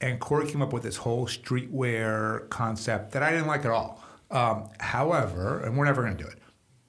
And 0.00 0.20
Corey 0.20 0.48
came 0.48 0.60
up 0.60 0.72
with 0.72 0.82
this 0.82 0.96
whole 0.96 1.26
streetwear 1.26 2.48
concept 2.50 3.12
that 3.12 3.22
I 3.22 3.30
didn't 3.30 3.46
like 3.46 3.64
at 3.64 3.70
all. 3.70 4.04
Um, 4.30 4.68
however, 4.78 5.60
and 5.60 5.76
we're 5.76 5.84
never 5.84 6.02
going 6.02 6.16
to 6.16 6.22
do 6.22 6.28
it, 6.28 6.38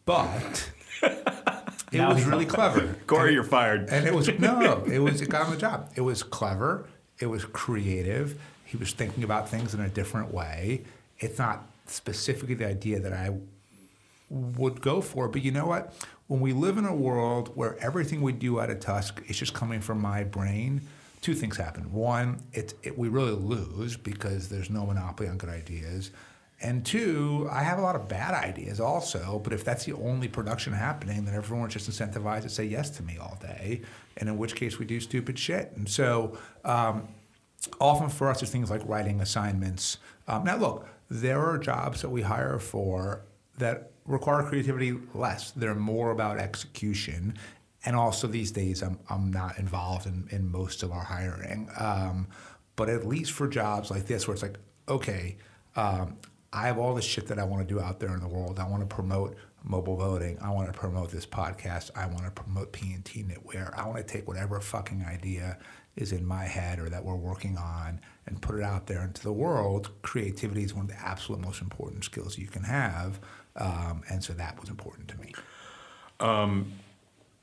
but 0.06 0.72
it 1.04 1.98
Now 1.98 2.14
was 2.14 2.24
really 2.26 2.46
clever. 2.46 2.96
Corey, 3.08 3.34
you're 3.34 3.44
fired. 3.44 3.90
And 3.90 4.08
it 4.08 4.14
was 4.14 4.28
no, 4.40 4.60
no, 4.60 4.84
it 4.86 5.00
was 5.00 5.22
it 5.22 5.30
got 5.30 5.46
him 5.46 5.52
the 5.52 5.60
job. 5.60 5.92
It 5.96 6.02
was 6.02 6.24
clever. 6.24 6.88
It 7.20 7.28
was 7.28 7.46
creative. 7.46 8.40
He 8.66 8.78
was 8.78 8.94
thinking 8.94 9.24
about 9.24 9.50
things 9.50 9.74
in 9.74 9.82
a 9.82 9.90
different 9.90 10.34
way. 10.34 10.84
It's 11.20 11.38
not 11.38 11.68
specifically 11.86 12.56
the 12.56 12.68
idea 12.68 13.00
that 13.00 13.14
I 13.14 13.32
would 14.30 14.82
go 14.82 15.02
for, 15.02 15.28
but 15.28 15.44
you 15.44 15.52
know 15.52 15.66
what? 15.66 15.94
When 16.28 16.40
we 16.40 16.54
live 16.54 16.78
in 16.78 16.86
a 16.86 16.96
world 16.96 17.52
where 17.56 17.78
everything 17.80 18.22
we 18.22 18.32
do 18.32 18.60
out 18.60 18.70
of 18.70 18.80
Tusk 18.80 19.22
is 19.28 19.38
just 19.38 19.54
coming 19.54 19.82
from 19.82 20.02
my 20.02 20.24
brain, 20.24 20.82
two 21.22 21.34
things 21.34 21.58
happen. 21.58 21.92
One, 21.92 22.42
it's 22.54 22.74
it, 22.84 22.98
we 22.98 23.08
really 23.08 23.32
lose 23.32 23.96
because 23.98 24.50
there's 24.50 24.70
no 24.70 24.86
monopoly 24.86 25.30
on 25.30 25.38
good 25.38 25.50
ideas. 25.50 26.12
And 26.62 26.86
two, 26.86 27.48
I 27.52 27.64
have 27.64 27.78
a 27.78 27.82
lot 27.82 27.96
of 27.96 28.08
bad 28.08 28.34
ideas 28.34 28.80
also, 28.80 29.42
but 29.44 29.52
if 29.52 29.66
that's 29.66 29.84
the 29.84 29.94
only 29.94 30.30
production 30.30 30.72
happening, 30.72 31.26
then 31.26 31.36
everyone's 31.36 31.74
just 31.74 31.90
incentivized 31.90 32.44
to 32.44 32.50
say 32.50 32.64
yes 32.64 32.90
to 32.92 33.04
me 33.04 33.18
all 33.18 33.38
day, 33.42 33.82
and 34.16 34.30
in 34.30 34.38
which 34.38 34.56
case 34.56 34.80
we 34.80 34.86
do 34.86 35.00
stupid 35.00 35.38
shit. 35.38 35.74
And 35.76 35.90
so, 35.90 36.38
um, 36.64 37.10
often 37.82 38.10
for 38.10 38.30
us, 38.30 38.42
it's 38.42 38.52
things 38.52 38.70
like 38.70 38.82
writing 38.88 39.20
assignments. 39.20 39.98
Um, 40.28 40.46
now, 40.46 40.56
look, 40.56 40.88
there 41.10 41.42
are 41.42 41.58
jobs 41.58 42.02
that 42.02 42.10
we 42.10 42.22
hire 42.22 42.60
for 42.60 43.22
that 43.58 43.92
require 44.06 44.44
creativity 44.44 44.98
less. 45.14 45.52
They're 45.52 45.76
more 45.76 46.12
about 46.12 46.38
execution. 46.38 47.38
And 47.86 47.96
also 47.96 48.28
these 48.28 48.52
days, 48.52 48.82
I'm, 48.82 49.00
I'm 49.10 49.32
not 49.32 49.58
involved 49.58 50.06
in, 50.06 50.28
in 50.32 50.52
most 50.52 50.84
of 50.84 50.92
our 50.92 51.04
hiring. 51.04 51.70
Um, 51.78 52.28
but 52.76 52.90
at 52.90 53.06
least 53.06 53.32
for 53.32 53.48
jobs 53.48 53.92
like 53.92 54.06
this, 54.08 54.28
where 54.28 54.34
it's 54.34 54.44
like, 54.44 54.58
okay, 54.88 55.38
um, 55.76 56.18
I 56.52 56.68
have 56.68 56.78
all 56.78 56.94
this 56.94 57.06
shit 57.06 57.28
that 57.28 57.40
I 57.40 57.44
want 57.44 57.68
to 57.68 57.74
do 57.74 57.80
out 57.80 58.00
there 58.00 58.14
in 58.14 58.20
the 58.20 58.28
world. 58.28 58.60
I 58.60 58.68
want 58.68 58.88
to 58.88 58.96
promote 58.96 59.36
mobile 59.64 59.96
voting. 59.96 60.38
I 60.42 60.52
want 60.52 60.72
to 60.72 60.78
promote 60.78 61.12
this 61.12 61.26
podcast. 61.26 61.92
I 61.96 62.06
want 62.06 62.26
to 62.26 62.32
promote 62.32 62.72
P&T 62.72 63.24
Knitwear. 63.24 63.74
I 63.78 63.88
want 63.88 63.98
to 63.98 64.04
take 64.04 64.28
whatever 64.28 64.60
fucking 64.60 65.04
idea 65.06 65.58
is 65.96 66.12
in 66.12 66.26
my 66.26 66.44
head 66.44 66.80
or 66.80 66.90
that 66.90 67.04
we're 67.04 67.16
working 67.16 67.58
on 67.58 68.02
and 68.26 68.42
put 68.42 68.56
it 68.56 68.64
out 68.64 68.88
there 68.88 69.04
into 69.04 69.22
the 69.24 69.34
world. 69.34 69.92
Creativity 70.02 70.64
is 70.64 70.74
one 70.74 70.86
of 70.86 70.92
the 70.92 71.00
absolute 71.00 71.42
most 71.42 71.62
important 71.62 72.04
skills 72.04 72.38
you 72.38 72.48
can 72.48 72.64
have. 72.64 73.20
Um, 73.56 74.04
and 74.10 74.24
so 74.24 74.34
that 74.34 74.60
was 74.60 74.70
important 74.70 75.08
to 75.10 75.18
me. 75.20 75.34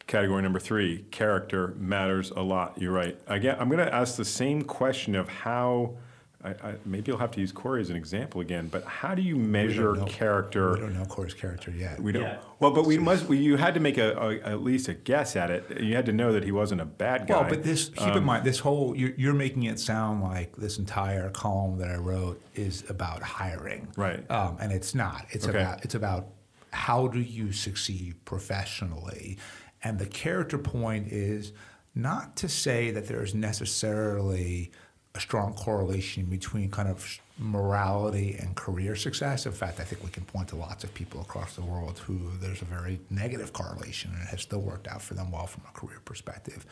Category 0.07 0.43
number 0.43 0.59
three, 0.59 1.05
character 1.13 1.69
matters 1.79 2.33
a 2.33 2.43
lot. 2.43 2.77
You're 2.81 2.93
right. 2.93 3.17
Again, 3.29 3.57
I'm 3.61 3.69
going 3.69 3.85
to 3.87 3.95
ask 3.95 4.17
the 4.17 4.25
same 4.25 4.63
question 4.63 5.15
of 5.15 5.29
how. 5.29 5.95
I, 6.43 6.51
I, 6.51 6.75
maybe 6.87 7.05
you'll 7.09 7.19
have 7.19 7.33
to 7.33 7.41
use 7.41 7.53
Corey 7.53 7.83
as 7.83 7.91
an 7.91 7.97
example 7.97 8.41
again, 8.41 8.69
but 8.69 8.83
how 8.85 9.15
do 9.15 9.21
you 9.21 9.37
measure 9.37 9.95
know. 9.95 10.05
character? 10.07 10.73
We 10.73 10.81
don't 10.81 10.95
know 10.95 11.05
Corey's 11.05 11.35
character 11.35 11.71
yet. 11.71 12.01
We 12.01 12.13
don't. 12.13 12.23
Yeah. 12.23 12.39
Well, 12.61 12.71
but 12.71 12.87
we 12.87 12.97
must. 12.97 13.27
We, 13.27 13.37
you 13.39 13.57
had 13.57 13.75
to 13.75 13.81
make 13.81 13.99
a, 13.99 14.17
a 14.19 14.35
at 14.41 14.63
least 14.63 14.89
a 14.89 14.95
guess 14.95 15.37
at 15.37 15.51
it. 15.51 15.81
You 15.81 15.95
had 15.95 16.07
to 16.07 16.13
know 16.15 16.33
that 16.33 16.43
he 16.43 16.51
wasn't 16.53 16.81
a 16.81 16.87
bad 16.87 17.27
guy. 17.27 17.41
Well, 17.41 17.49
but 17.51 17.63
this 17.63 17.91
keep 17.91 18.17
in 18.17 18.25
mind 18.25 18.45
this 18.45 18.59
whole 18.61 18.97
you're, 18.97 19.13
you're 19.19 19.35
making 19.35 19.65
it 19.65 19.79
sound 19.79 20.23
like 20.23 20.57
this 20.57 20.79
entire 20.79 21.29
column 21.31 21.79
that 21.79 21.91
I 21.91 21.97
wrote 21.97 22.41
is 22.55 22.89
about 22.89 23.23
hiring, 23.23 23.89
Right. 23.97 24.29
Um, 24.31 24.57
and 24.61 24.73
it's 24.73 24.95
not. 24.95 25.27
It's 25.31 25.47
Okay. 25.47 25.59
about 25.59 25.85
it's 25.85 25.95
about 25.95 26.29
how 26.73 27.09
do 27.09 27.21
you 27.21 27.53
succeed 27.53 28.25
professionally, 28.25 29.37
and 29.85 29.99
the 29.99 30.07
character 30.07 30.57
point 30.57 31.09
is 31.09 31.53
not 31.95 32.37
to 32.37 32.49
say 32.49 32.91
that 32.93 33.09
there's 33.09 33.35
necessarily 33.35 34.71
a 35.15 35.21
strong 35.21 35.55
correlation 35.55 36.25
between 36.27 36.71
kind 36.71 36.89
of 36.89 37.19
morality 37.39 38.37
and 38.39 38.55
career 38.55 38.95
success. 38.95 39.47
In 39.47 39.53
fact, 39.53 39.81
I 39.81 39.85
think 39.85 40.05
we 40.05 40.11
can 40.11 40.25
point 40.25 40.49
to 40.49 40.57
lots 40.57 40.85
of 40.85 40.95
people 40.95 41.21
across 41.21 41.57
the 41.57 41.63
world 41.63 41.99
who 41.99 42.31
there's 42.41 42.63
a 42.63 42.67
very 42.67 43.01
negative 43.11 43.53
correlation 43.53 44.13
and 44.13 44.23
it 44.23 44.29
has 44.29 44.43
still 44.43 44.61
worked 44.61 44.87
out 44.87 45.03
for 45.03 45.15
them 45.15 45.33
well 45.33 45.47
from 45.47 45.65
a 45.69 45.73
career 45.73 46.01
perspective. 46.05 46.65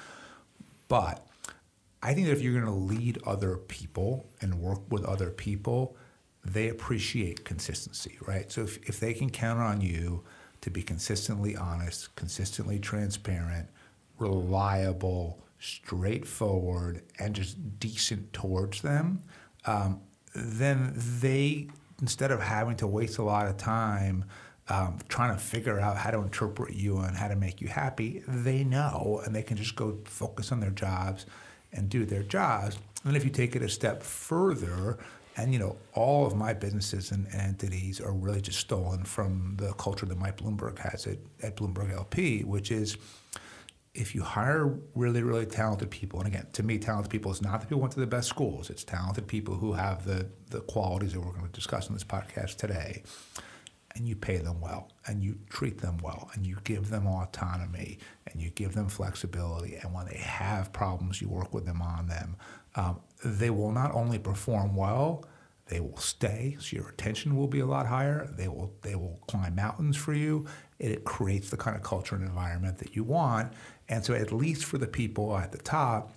But 0.87 1.27
I 2.03 2.15
think 2.15 2.27
that 2.27 2.33
if 2.33 2.43
you're 2.43 2.53
going 2.53 2.65
to 2.65 2.71
lead 2.71 3.19
other 3.27 3.57
people 3.57 4.27
and 4.41 4.61
work 4.61 4.81
with 4.91 5.05
other 5.05 5.31
people, 5.31 5.97
they 6.45 6.69
appreciate 6.69 7.45
consistency, 7.45 8.19
right? 8.27 8.51
So 8.53 8.63
if, 8.63 8.89
if 8.89 9.01
they 9.01 9.15
can 9.15 9.31
count 9.31 9.59
on 9.59 9.81
you 9.81 10.23
to 10.61 10.71
be 10.71 10.83
consistently 10.83 11.57
honest, 11.57 12.15
consistently 12.15 12.79
transparent, 12.79 13.69
reliable, 14.19 15.41
straightforward, 15.59 17.03
and 17.19 17.35
just 17.35 17.79
decent 17.79 18.33
towards 18.33 18.83
them, 18.83 19.23
um, 19.67 20.01
then 20.35 20.93
they, 20.95 21.69
instead 22.01 22.31
of 22.31 22.41
having 22.41 22.77
to 22.77 22.87
waste 22.87 23.19
a 23.19 23.23
lot 23.23 23.47
of 23.47 23.57
time 23.57 24.25
um, 24.71 24.99
trying 25.09 25.35
to 25.35 25.41
figure 25.41 25.81
out 25.81 25.97
how 25.97 26.11
to 26.11 26.19
interpret 26.19 26.75
you 26.75 26.99
and 26.99 27.17
how 27.17 27.29
to 27.29 27.37
make 27.37 27.61
you 27.61 27.69
happy, 27.69 28.23
they 28.29 28.65
know 28.65 29.23
and 29.25 29.35
they 29.35 29.43
can 29.43 29.57
just 29.57 29.77
go 29.77 29.99
focus 30.05 30.53
on 30.53 30.61
their 30.61 30.71
jobs 30.71 31.27
and 31.73 31.89
do 31.89 32.05
their 32.05 32.23
jobs. 32.23 32.79
And 33.05 33.17
if 33.17 33.25
you 33.25 33.31
take 33.31 33.57
it 33.57 33.63
a 33.63 33.69
step 33.69 34.03
further, 34.03 34.99
and 35.37 35.53
you 35.53 35.59
know, 35.59 35.77
all 35.95 36.27
of 36.27 36.37
my 36.37 36.53
businesses 36.53 37.13
and 37.13 37.27
entities 37.33 38.01
are 38.01 38.13
really 38.13 38.41
just 38.41 38.59
stolen 38.59 39.05
from 39.05 39.55
the 39.57 39.73
culture 39.75 40.05
that 40.05 40.19
Mike 40.19 40.37
Bloomberg 40.37 40.79
has 40.79 41.07
at, 41.07 41.19
at 41.43 41.57
Bloomberg 41.57 41.93
LP, 41.93 42.43
which 42.43 42.71
is 42.71 42.97
if 43.99 44.15
you 44.15 44.23
hire 44.23 44.79
really, 44.95 45.23
really 45.23 45.45
talented 45.45 45.91
people, 45.91 46.21
and 46.21 46.29
again, 46.29 46.47
to 46.53 46.63
me, 46.63 46.79
talented 46.79 47.11
people 47.11 47.33
is 47.33 47.43
not 47.43 47.61
the 47.61 47.67
people 47.67 47.79
who 47.79 47.83
went 47.83 47.93
to 47.95 48.01
the 48.01 48.07
best 48.07 48.29
schools. 48.29 48.71
It's 48.71 48.85
talented 48.85 49.27
people 49.27 49.57
who 49.57 49.73
have 49.73 50.05
the 50.05 50.29
the 50.51 50.61
qualities 50.61 51.13
that 51.13 51.21
we're 51.21 51.33
going 51.33 51.47
to 51.47 51.53
discuss 51.53 51.89
in 51.89 51.95
this 51.95 52.05
podcast 52.05 52.57
today. 52.57 53.03
And 53.97 54.07
you 54.07 54.15
pay 54.15 54.37
them 54.37 54.61
well, 54.61 54.93
and 55.07 55.25
you 55.25 55.39
treat 55.51 55.79
them 55.79 55.99
well, 56.05 56.31
and 56.35 56.47
you 56.47 56.59
give 56.63 56.89
them 56.89 57.07
autonomy, 57.09 57.99
and 58.29 58.41
you 58.41 58.51
give 58.51 58.75
them 58.75 58.89
flexibility. 58.89 59.75
And 59.75 59.93
when 59.93 60.07
they 60.07 60.19
have 60.19 60.73
problems, 60.73 61.21
you 61.21 61.29
work 61.29 61.53
with 61.53 61.67
them 61.67 61.83
on 61.83 62.07
them. 62.07 62.37
Um, 62.77 63.01
they 63.25 63.51
will 63.51 63.73
not 63.73 63.93
only 63.93 64.21
perform 64.21 64.77
well, 64.77 65.25
they 65.69 65.81
will 65.81 65.99
stay. 65.99 66.57
So 66.61 66.77
your 66.77 66.87
retention 66.87 67.37
will 67.37 67.49
be 67.49 67.61
a 67.61 67.67
lot 67.67 67.87
higher. 67.87 68.29
They 68.37 68.49
will 68.49 68.73
they 68.83 68.95
will 68.95 69.19
climb 69.27 69.57
mountains 69.57 69.97
for 69.97 70.15
you. 70.15 70.47
It, 70.79 70.93
it 70.93 71.05
creates 71.05 71.51
the 71.51 71.57
kind 71.57 71.77
of 71.77 71.83
culture 71.83 72.15
and 72.15 72.25
environment 72.25 72.79
that 72.79 72.95
you 72.95 73.05
want. 73.05 73.53
And 73.89 74.05
so 74.05 74.15
at 74.15 74.33
least 74.33 74.65
for 74.65 74.79
the 74.79 74.87
people 74.87 75.37
at 75.37 75.53
the 75.53 75.59
top, 75.59 76.13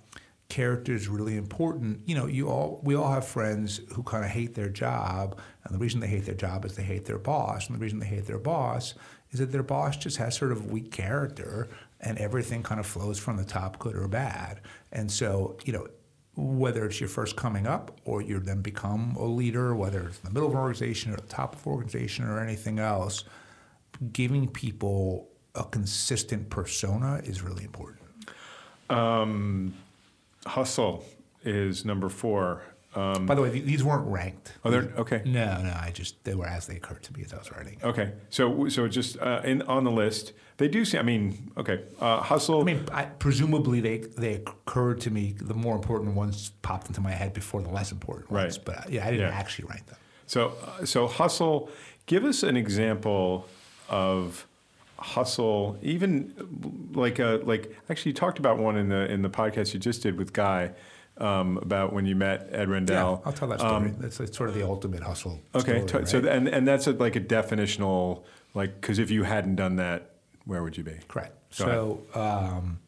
character 0.48 0.92
is 0.92 1.08
really 1.08 1.38
important. 1.38 2.00
You 2.06 2.14
know, 2.14 2.26
you 2.26 2.48
all 2.48 2.80
we 2.82 2.94
all 2.94 3.10
have 3.10 3.26
friends 3.26 3.80
who 3.94 4.02
kind 4.02 4.24
of 4.24 4.30
hate 4.30 4.54
their 4.54 4.68
job, 4.68 5.38
and 5.64 5.74
the 5.74 5.78
reason 5.78 6.00
they 6.00 6.08
hate 6.08 6.26
their 6.26 6.34
job 6.34 6.64
is 6.66 6.76
they 6.76 6.82
hate 6.82 7.06
their 7.06 7.18
boss, 7.18 7.66
and 7.66 7.76
the 7.76 7.80
reason 7.80 7.98
they 7.98 8.06
hate 8.06 8.26
their 8.26 8.38
boss 8.38 8.94
is 9.30 9.38
that 9.38 9.50
their 9.50 9.62
boss 9.62 9.96
just 9.96 10.18
has 10.18 10.36
sort 10.36 10.52
of 10.52 10.70
weak 10.70 10.92
character, 10.92 11.68
and 12.00 12.18
everything 12.18 12.62
kind 12.62 12.78
of 12.78 12.86
flows 12.86 13.18
from 13.18 13.38
the 13.38 13.44
top, 13.44 13.78
good 13.78 13.96
or 13.96 14.06
bad. 14.06 14.60
And 14.92 15.10
so, 15.10 15.56
you 15.64 15.72
know, 15.72 15.86
whether 16.34 16.84
it's 16.84 17.00
your 17.00 17.08
first 17.08 17.34
coming 17.36 17.66
up 17.66 17.98
or 18.04 18.20
you 18.20 18.38
then 18.40 18.60
become 18.60 19.16
a 19.16 19.24
leader, 19.24 19.74
whether 19.74 20.06
it's 20.06 20.18
in 20.18 20.24
the 20.24 20.30
middle 20.30 20.48
of 20.48 20.54
an 20.54 20.60
organization 20.60 21.12
or 21.12 21.16
the 21.16 21.22
top 21.22 21.54
of 21.54 21.66
an 21.66 21.72
organization 21.72 22.26
or 22.26 22.40
anything 22.40 22.78
else, 22.78 23.24
giving 24.12 24.48
people 24.48 25.28
a 25.54 25.64
consistent 25.64 26.48
persona 26.50 27.20
is 27.24 27.42
really 27.42 27.64
important. 27.64 28.00
hustle 30.46 31.04
is 31.44 31.84
number 31.84 32.08
four. 32.08 32.62
Um, 32.94 33.24
By 33.24 33.34
the 33.34 33.40
way, 33.42 33.58
these 33.60 33.82
weren't 33.82 34.06
ranked. 34.06 34.52
oh, 34.64 34.70
they're 34.70 34.92
okay. 34.98 35.22
No, 35.24 35.62
no, 35.62 35.70
I 35.80 35.90
just 35.94 36.22
they 36.24 36.34
were 36.34 36.46
as 36.46 36.66
they 36.66 36.76
occurred 36.76 37.02
to 37.04 37.12
me 37.14 37.22
as 37.24 37.32
I 37.32 37.38
was 37.38 37.50
writing. 37.50 37.78
Okay, 37.82 38.12
so 38.28 38.68
so 38.68 38.86
just 38.86 39.18
uh, 39.18 39.40
in 39.44 39.62
on 39.62 39.84
the 39.84 39.90
list, 39.90 40.34
they 40.58 40.68
do 40.68 40.84
say. 40.84 40.98
I 40.98 41.02
mean, 41.02 41.50
okay, 41.56 41.84
uh, 42.00 42.20
hustle. 42.20 42.60
I 42.60 42.64
mean, 42.64 42.84
I, 42.92 43.04
presumably 43.06 43.80
they 43.80 43.98
they 43.98 44.34
occurred 44.34 45.00
to 45.02 45.10
me. 45.10 45.34
The 45.40 45.54
more 45.54 45.74
important 45.74 46.14
ones 46.14 46.50
popped 46.60 46.88
into 46.88 47.00
my 47.00 47.12
head 47.12 47.32
before 47.32 47.62
the 47.62 47.70
less 47.70 47.92
important 47.92 48.30
ones. 48.30 48.58
Right. 48.58 48.64
But 48.66 48.76
uh, 48.86 48.90
yeah, 48.90 49.06
I 49.06 49.10
didn't 49.10 49.28
Yeah. 49.30 49.38
actually 49.38 49.68
write 49.68 49.86
them. 49.86 49.96
So, 50.26 50.52
uh, 50.62 50.84
so 50.84 51.06
hustle. 51.06 51.70
Give 52.04 52.24
us 52.24 52.42
an 52.42 52.56
example 52.58 53.46
of 53.88 54.46
hustle. 55.02 55.78
Even 55.82 56.90
like 56.94 57.18
a 57.18 57.40
like. 57.44 57.76
Actually, 57.90 58.10
you 58.10 58.14
talked 58.14 58.38
about 58.38 58.58
one 58.58 58.76
in 58.76 58.88
the 58.88 59.10
in 59.10 59.22
the 59.22 59.30
podcast 59.30 59.74
you 59.74 59.80
just 59.80 60.02
did 60.02 60.16
with 60.18 60.32
Guy 60.32 60.72
um, 61.18 61.58
about 61.58 61.92
when 61.92 62.06
you 62.06 62.16
met 62.16 62.48
Ed 62.52 62.68
Rendell. 62.68 63.20
Yeah, 63.20 63.26
I'll 63.26 63.32
tell 63.32 63.48
that 63.48 63.60
story. 63.60 63.92
That's 63.98 64.20
it's 64.20 64.36
sort 64.36 64.48
of 64.48 64.54
the 64.54 64.66
ultimate 64.66 65.02
hustle. 65.02 65.40
Um, 65.54 65.60
Okay, 65.60 65.86
story, 65.86 66.04
t- 66.04 66.10
so 66.10 66.20
right? 66.20 66.28
and 66.32 66.48
and 66.48 66.66
that's 66.66 66.86
a, 66.86 66.92
like 66.92 67.16
a 67.16 67.20
definitional 67.20 68.24
like 68.54 68.80
because 68.80 68.98
if 68.98 69.10
you 69.10 69.22
hadn't 69.24 69.56
done 69.56 69.76
that, 69.76 70.10
where 70.44 70.62
would 70.62 70.76
you 70.76 70.84
be? 70.84 70.98
Correct. 71.08 71.36
Go 71.58 71.64
so 72.12 72.20
um, 72.20 72.78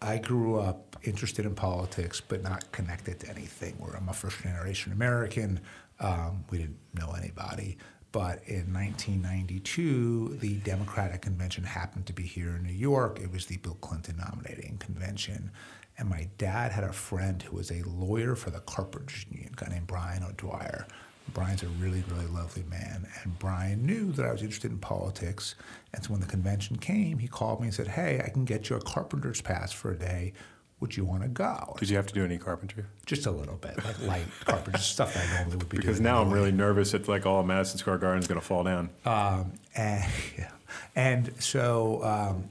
I 0.00 0.18
grew 0.18 0.58
up 0.58 0.96
interested 1.02 1.46
in 1.46 1.54
politics, 1.54 2.20
but 2.20 2.42
not 2.42 2.70
connected 2.72 3.20
to 3.20 3.28
anything. 3.28 3.74
Where 3.78 3.96
I'm 3.96 4.08
a 4.08 4.12
first 4.12 4.40
generation 4.42 4.92
American. 4.92 5.60
Um, 5.98 6.44
we 6.50 6.58
didn't 6.58 6.78
know 6.94 7.12
anybody. 7.12 7.76
But 8.12 8.42
in 8.46 8.72
1992, 8.72 10.38
the 10.40 10.56
Democratic 10.56 11.22
Convention 11.22 11.64
happened 11.64 12.06
to 12.06 12.12
be 12.12 12.24
here 12.24 12.56
in 12.56 12.64
New 12.64 12.72
York. 12.72 13.20
It 13.20 13.30
was 13.30 13.46
the 13.46 13.58
Bill 13.58 13.78
Clinton 13.80 14.16
nominating 14.16 14.78
convention. 14.78 15.52
And 15.96 16.08
my 16.08 16.28
dad 16.38 16.72
had 16.72 16.82
a 16.82 16.92
friend 16.92 17.40
who 17.42 17.56
was 17.56 17.70
a 17.70 17.82
lawyer 17.82 18.34
for 18.34 18.50
the 18.50 18.60
Carpenters 18.60 19.26
Union, 19.30 19.52
a 19.52 19.64
guy 19.64 19.70
named 19.70 19.86
Brian 19.86 20.24
O'Dwyer. 20.24 20.86
Brian's 21.32 21.62
a 21.62 21.68
really, 21.68 22.02
really 22.10 22.26
lovely 22.26 22.64
man. 22.64 23.06
And 23.22 23.38
Brian 23.38 23.86
knew 23.86 24.10
that 24.12 24.26
I 24.26 24.32
was 24.32 24.42
interested 24.42 24.70
in 24.70 24.78
politics. 24.78 25.54
And 25.92 26.02
so 26.02 26.10
when 26.10 26.20
the 26.20 26.26
convention 26.26 26.76
came, 26.76 27.18
he 27.18 27.28
called 27.28 27.60
me 27.60 27.68
and 27.68 27.74
said, 27.74 27.88
Hey, 27.88 28.20
I 28.24 28.30
can 28.30 28.44
get 28.44 28.68
you 28.68 28.76
a 28.76 28.80
carpenter's 28.80 29.40
pass 29.40 29.72
for 29.72 29.92
a 29.92 29.96
day. 29.96 30.32
Would 30.80 30.96
you 30.96 31.04
want 31.04 31.22
to 31.22 31.28
go? 31.28 31.76
Did 31.78 31.90
you 31.90 31.96
have 31.96 32.06
to 32.06 32.14
do 32.14 32.24
any 32.24 32.38
carpentry? 32.38 32.84
Just 33.04 33.26
a 33.26 33.30
little 33.30 33.56
bit, 33.56 33.76
like 33.84 34.00
light 34.02 34.24
carpentry 34.46 34.80
stuff 34.80 35.12
that 35.14 35.28
I 35.28 35.34
normally 35.36 35.58
would 35.58 35.68
be 35.68 35.76
Because 35.76 35.98
doing. 35.98 36.04
now 36.04 36.22
I'm 36.22 36.30
really 36.30 36.52
nervous 36.52 36.92
that 36.92 37.06
like 37.06 37.26
all 37.26 37.42
Madison 37.42 37.78
Square 37.78 37.98
Garden 37.98 38.20
is 38.20 38.26
going 38.26 38.40
to 38.40 38.46
fall 38.46 38.64
down. 38.64 38.88
Um, 39.04 39.52
and, 39.76 40.04
and 40.96 41.32
so 41.38 42.02
um, 42.02 42.44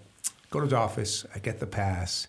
go 0.52 0.60
to 0.60 0.68
the 0.68 0.76
office, 0.78 1.26
I 1.34 1.40
get 1.40 1.60
the 1.60 1.66
pass, 1.68 2.28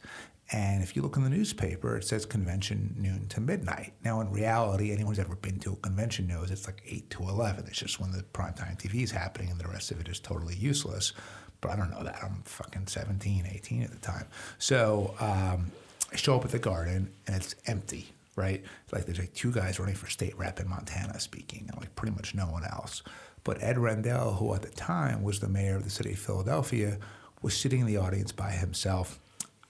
and 0.52 0.82
if 0.82 0.96
you 0.96 1.02
look 1.02 1.16
in 1.16 1.22
the 1.22 1.30
newspaper, 1.30 1.96
it 1.96 2.04
says 2.04 2.26
convention 2.26 2.96
noon 2.98 3.28
to 3.28 3.40
midnight. 3.40 3.92
Now, 4.04 4.20
in 4.20 4.30
reality, 4.32 4.90
anyone 4.92 5.14
who's 5.14 5.24
ever 5.24 5.36
been 5.36 5.60
to 5.60 5.74
a 5.74 5.76
convention 5.76 6.26
knows 6.26 6.50
it's 6.50 6.66
like 6.66 6.82
8 6.84 7.08
to 7.10 7.22
11. 7.28 7.66
It's 7.68 7.78
just 7.78 8.00
when 8.00 8.10
the 8.10 8.22
primetime 8.32 8.76
TV 8.80 9.02
is 9.04 9.12
happening, 9.12 9.50
and 9.50 9.60
the 9.60 9.68
rest 9.68 9.92
of 9.92 10.00
it 10.00 10.08
is 10.08 10.18
totally 10.18 10.56
useless. 10.56 11.12
But 11.60 11.70
I 11.72 11.76
don't 11.76 11.90
know 11.90 12.02
that. 12.02 12.18
I'm 12.24 12.42
fucking 12.44 12.88
17, 12.88 13.46
18 13.48 13.82
at 13.82 13.90
the 13.92 13.98
time. 13.98 14.26
So 14.58 15.14
um, 15.20 15.70
I 16.12 16.16
show 16.16 16.36
up 16.36 16.44
at 16.44 16.50
the 16.50 16.58
garden, 16.58 17.12
and 17.26 17.36
it's 17.36 17.54
empty, 17.66 18.06
right? 18.36 18.62
Like 18.92 19.06
there's 19.06 19.18
like 19.18 19.34
two 19.34 19.52
guys 19.52 19.78
running 19.78 19.94
for 19.94 20.08
state 20.08 20.36
rep 20.38 20.60
in 20.60 20.68
Montana 20.68 21.20
speaking, 21.20 21.66
and 21.68 21.80
like 21.80 21.94
pretty 21.94 22.14
much 22.14 22.34
no 22.34 22.46
one 22.46 22.64
else. 22.64 23.02
But 23.44 23.62
Ed 23.62 23.78
Rendell, 23.78 24.34
who 24.34 24.54
at 24.54 24.62
the 24.62 24.70
time 24.70 25.22
was 25.22 25.40
the 25.40 25.48
mayor 25.48 25.76
of 25.76 25.84
the 25.84 25.90
city 25.90 26.12
of 26.12 26.18
Philadelphia, 26.18 26.98
was 27.42 27.56
sitting 27.56 27.80
in 27.80 27.86
the 27.86 27.96
audience 27.96 28.32
by 28.32 28.50
himself. 28.50 29.18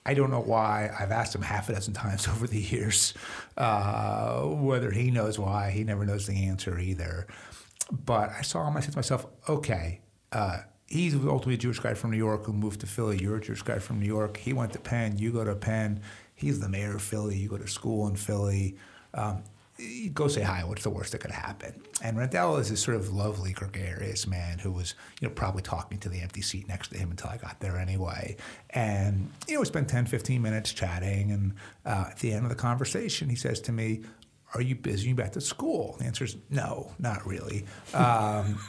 I 0.05 0.13
don't 0.13 0.31
know 0.31 0.41
why. 0.41 0.89
I've 0.99 1.11
asked 1.11 1.35
him 1.35 1.43
half 1.43 1.69
a 1.69 1.73
dozen 1.73 1.93
times 1.93 2.27
over 2.27 2.47
the 2.47 2.59
years 2.59 3.13
uh, 3.57 4.41
whether 4.41 4.91
he 4.91 5.11
knows 5.11 5.37
why. 5.37 5.71
He 5.71 5.83
never 5.83 6.05
knows 6.05 6.27
the 6.27 6.47
answer 6.47 6.79
either. 6.79 7.27
But 7.91 8.29
I 8.29 8.41
saw 8.41 8.67
him. 8.67 8.77
I 8.77 8.79
said 8.79 8.91
to 8.93 8.97
myself, 8.97 9.25
okay, 9.47 10.01
uh, 10.31 10.59
he's 10.87 11.13
ultimately 11.13 11.55
a 11.55 11.57
Jewish 11.57 11.79
guy 11.79 11.93
from 11.93 12.11
New 12.11 12.17
York 12.17 12.45
who 12.45 12.53
moved 12.53 12.81
to 12.81 12.87
Philly. 12.87 13.17
You're 13.21 13.37
a 13.37 13.41
Jewish 13.41 13.61
guy 13.61 13.79
from 13.79 13.99
New 13.99 14.05
York. 14.05 14.37
He 14.37 14.53
went 14.53 14.73
to 14.73 14.79
Penn. 14.79 15.17
You 15.17 15.31
go 15.31 15.43
to 15.43 15.55
Penn. 15.55 16.01
He's 16.41 16.59
the 16.59 16.69
mayor 16.69 16.95
of 16.95 17.01
Philly. 17.01 17.37
You 17.37 17.49
go 17.49 17.57
to 17.57 17.67
school 17.67 18.07
in 18.07 18.15
Philly. 18.15 18.75
Um, 19.13 19.43
go 20.13 20.27
say 20.27 20.41
hi. 20.41 20.63
What's 20.63 20.83
the 20.83 20.89
worst 20.89 21.11
that 21.11 21.19
could 21.19 21.31
happen? 21.31 21.81
And 22.03 22.17
Rendell 22.17 22.57
is 22.57 22.69
this 22.69 22.81
sort 22.81 22.97
of 22.97 23.13
lovely, 23.13 23.53
gregarious 23.53 24.27
man 24.27 24.59
who 24.59 24.71
was, 24.71 24.95
you 25.19 25.27
know, 25.27 25.33
probably 25.33 25.61
talking 25.61 25.99
to 25.99 26.09
the 26.09 26.19
empty 26.21 26.41
seat 26.41 26.67
next 26.67 26.89
to 26.89 26.97
him 26.97 27.11
until 27.11 27.29
I 27.29 27.37
got 27.37 27.59
there 27.59 27.77
anyway. 27.77 28.37
And, 28.71 29.29
you 29.47 29.55
know, 29.55 29.61
we 29.61 29.65
spent 29.65 29.89
10, 29.89 30.05
15 30.05 30.41
minutes 30.41 30.73
chatting. 30.73 31.31
And 31.31 31.53
uh, 31.85 32.05
at 32.09 32.19
the 32.19 32.31
end 32.33 32.43
of 32.43 32.49
the 32.49 32.55
conversation, 32.55 33.29
he 33.29 33.35
says 33.35 33.59
to 33.61 33.71
me, 33.71 34.01
are 34.53 34.61
you 34.61 34.75
busy? 34.75 35.09
You 35.09 35.15
back 35.15 35.31
to 35.33 35.41
school? 35.41 35.95
The 35.97 36.05
answer 36.05 36.25
is 36.25 36.35
no, 36.49 36.91
not 36.99 37.25
really. 37.25 37.65
Um, 37.93 38.59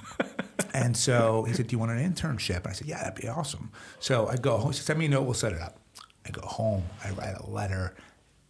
and 0.75 0.97
so 0.97 1.43
he 1.43 1.55
said, 1.55 1.67
Do 1.67 1.75
you 1.75 1.79
want 1.81 1.91
an 1.91 2.12
internship? 2.12 2.59
And 2.59 2.69
I 2.69 2.73
said, 2.73 2.87
Yeah, 2.87 3.02
that'd 3.02 3.21
be 3.21 3.29
awesome. 3.29 3.73
So 3.99 4.29
I 4.29 4.37
go 4.37 4.59
home. 4.59 4.71
He 4.71 4.76
said, 4.76 4.87
Send 4.87 5.00
me 5.00 5.07
a 5.07 5.09
note, 5.09 5.23
we'll 5.23 5.35
set 5.35 5.52
it 5.52 5.61
up. 5.61 5.82
I 6.26 6.31
go 6.31 6.43
home, 6.43 6.85
I 7.05 7.11
write 7.11 7.37
a 7.38 7.50
letter. 7.50 7.95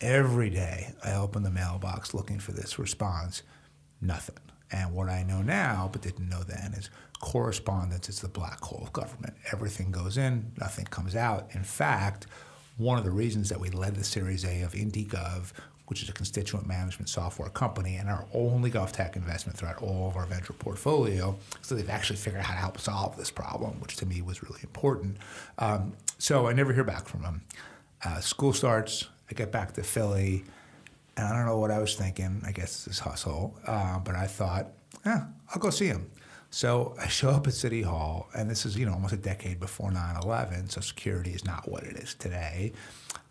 Every 0.00 0.50
day 0.50 0.94
I 1.04 1.14
open 1.14 1.42
the 1.42 1.50
mailbox 1.50 2.12
looking 2.12 2.38
for 2.38 2.52
this 2.52 2.78
response. 2.78 3.42
Nothing. 4.00 4.36
And 4.70 4.92
what 4.94 5.08
I 5.08 5.22
know 5.22 5.42
now, 5.42 5.88
but 5.92 6.02
didn't 6.02 6.28
know 6.28 6.42
then, 6.42 6.72
is 6.74 6.90
correspondence 7.20 8.08
is 8.08 8.20
the 8.20 8.28
black 8.28 8.60
hole 8.60 8.82
of 8.82 8.92
government. 8.92 9.34
Everything 9.52 9.90
goes 9.90 10.16
in, 10.16 10.52
nothing 10.58 10.86
comes 10.86 11.14
out. 11.14 11.48
In 11.54 11.62
fact, 11.62 12.26
one 12.78 12.98
of 12.98 13.04
the 13.04 13.10
reasons 13.10 13.48
that 13.50 13.60
we 13.60 13.70
led 13.70 13.94
the 13.94 14.04
Series 14.04 14.44
A 14.44 14.62
of 14.62 14.72
IndiGov, 14.72 15.52
which 15.92 16.02
is 16.02 16.08
a 16.08 16.12
constituent 16.14 16.66
management 16.66 17.06
software 17.06 17.50
company, 17.50 17.96
and 17.96 18.08
our 18.08 18.24
only 18.32 18.70
GovTech 18.70 19.14
investment 19.14 19.58
throughout 19.58 19.82
all 19.82 20.08
of 20.08 20.16
our 20.16 20.24
venture 20.24 20.54
portfolio, 20.54 21.36
so 21.60 21.74
they've 21.74 21.90
actually 21.90 22.16
figured 22.16 22.40
out 22.40 22.46
how 22.46 22.54
to 22.54 22.60
help 22.60 22.80
solve 22.80 23.14
this 23.18 23.30
problem, 23.30 23.78
which 23.78 23.96
to 23.96 24.06
me 24.06 24.22
was 24.22 24.42
really 24.42 24.60
important. 24.62 25.18
Um, 25.58 25.92
so 26.16 26.46
I 26.46 26.54
never 26.54 26.72
hear 26.72 26.82
back 26.82 27.08
from 27.08 27.20
them. 27.20 27.42
Uh, 28.02 28.20
school 28.20 28.54
starts, 28.54 29.06
I 29.30 29.34
get 29.34 29.52
back 29.52 29.74
to 29.74 29.82
Philly, 29.82 30.44
and 31.18 31.26
I 31.26 31.36
don't 31.36 31.44
know 31.44 31.58
what 31.58 31.70
I 31.70 31.78
was 31.78 31.94
thinking. 31.94 32.40
I 32.46 32.52
guess 32.52 32.86
this 32.86 32.98
hustle, 32.98 33.54
uh, 33.66 33.98
but 33.98 34.14
I 34.14 34.26
thought, 34.26 34.68
yeah, 35.04 35.26
I'll 35.50 35.60
go 35.60 35.68
see 35.68 35.88
him. 35.88 36.10
So 36.52 36.94
I 37.00 37.08
show 37.08 37.30
up 37.30 37.46
at 37.46 37.54
City 37.54 37.80
Hall, 37.80 38.28
and 38.34 38.48
this 38.48 38.66
is 38.66 38.76
you 38.76 38.84
know 38.84 38.92
almost 38.92 39.14
a 39.14 39.16
decade 39.16 39.58
before 39.58 39.90
9/11, 39.90 40.70
so 40.70 40.82
security 40.82 41.30
is 41.30 41.46
not 41.46 41.66
what 41.66 41.82
it 41.82 41.96
is 41.96 42.14
today. 42.14 42.74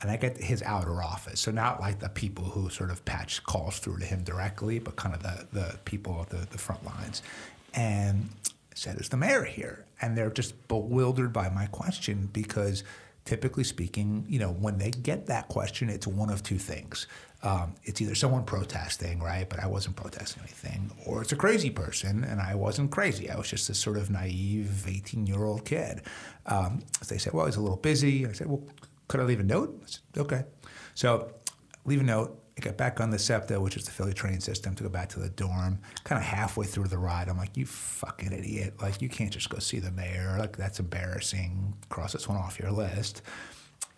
And 0.01 0.09
I 0.09 0.17
get 0.17 0.37
his 0.37 0.63
outer 0.63 1.03
office, 1.03 1.39
so 1.39 1.51
not 1.51 1.79
like 1.79 1.99
the 1.99 2.09
people 2.09 2.43
who 2.45 2.71
sort 2.71 2.89
of 2.89 3.05
patch 3.05 3.43
calls 3.43 3.77
through 3.77 3.99
to 3.99 4.05
him 4.05 4.23
directly, 4.23 4.79
but 4.79 4.95
kind 4.95 5.13
of 5.13 5.21
the 5.21 5.45
the 5.53 5.77
people 5.85 6.19
at 6.21 6.29
the, 6.29 6.47
the 6.49 6.57
front 6.57 6.83
lines. 6.83 7.21
And 7.75 8.29
said, 8.73 8.99
"Is 8.99 9.09
the 9.09 9.17
mayor 9.17 9.43
here?" 9.43 9.85
And 10.01 10.17
they're 10.17 10.31
just 10.31 10.67
bewildered 10.67 11.31
by 11.31 11.47
my 11.49 11.67
question 11.67 12.27
because 12.33 12.83
typically 13.25 13.63
speaking, 13.63 14.25
you 14.27 14.39
know, 14.39 14.51
when 14.51 14.79
they 14.79 14.89
get 14.89 15.27
that 15.27 15.47
question, 15.47 15.91
it's 15.91 16.07
one 16.07 16.31
of 16.31 16.41
two 16.41 16.57
things. 16.57 17.05
Um, 17.43 17.73
it's 17.83 17.99
either 18.01 18.13
someone 18.13 18.43
protesting, 18.43 19.19
right? 19.19 19.49
But 19.49 19.59
I 19.59 19.67
wasn't 19.67 19.95
protesting 19.95 20.43
anything, 20.43 20.91
or 21.05 21.21
it's 21.21 21.31
a 21.31 21.35
crazy 21.35 21.71
person, 21.71 22.23
and 22.23 22.39
I 22.39 22.53
wasn't 22.55 22.91
crazy. 22.91 23.29
I 23.29 23.37
was 23.37 23.49
just 23.49 23.67
this 23.67 23.79
sort 23.79 23.97
of 23.97 24.11
naive 24.11 24.87
18 24.87 25.25
year 25.25 25.43
old 25.43 25.65
kid. 25.65 26.01
Um, 26.45 26.83
so 27.01 27.13
they 27.13 27.17
said, 27.17 27.33
well, 27.33 27.47
he's 27.47 27.55
a 27.55 27.61
little 27.61 27.77
busy. 27.77 28.27
I 28.27 28.33
said, 28.33 28.47
well, 28.47 28.63
could 29.07 29.19
I 29.19 29.23
leave 29.23 29.39
a 29.39 29.43
note? 29.43 29.81
I 29.83 29.87
said, 29.87 30.01
okay. 30.17 30.43
So 30.93 31.31
leave 31.85 32.01
a 32.01 32.03
note. 32.03 32.37
I 32.57 32.61
got 32.61 32.77
back 32.77 32.99
on 32.99 33.09
the 33.09 33.17
SEPTA, 33.17 33.59
which 33.59 33.77
is 33.77 33.85
the 33.85 33.91
Philly 33.91 34.13
train 34.13 34.39
system, 34.39 34.75
to 34.75 34.83
go 34.83 34.89
back 34.89 35.09
to 35.09 35.19
the 35.19 35.29
dorm. 35.29 35.79
Kind 36.03 36.19
of 36.19 36.25
halfway 36.25 36.65
through 36.65 36.89
the 36.89 36.97
ride, 36.97 37.27
I'm 37.29 37.37
like, 37.37 37.55
you 37.57 37.65
fucking 37.65 38.33
idiot. 38.33 38.75
Like, 38.81 39.01
you 39.01 39.09
can't 39.09 39.31
just 39.31 39.49
go 39.49 39.57
see 39.57 39.79
the 39.79 39.91
mayor. 39.91 40.35
Like, 40.37 40.57
that's 40.57 40.79
embarrassing. 40.79 41.73
Cross 41.89 42.13
this 42.13 42.27
one 42.27 42.37
off 42.37 42.59
your 42.59 42.71
list. 42.71 43.21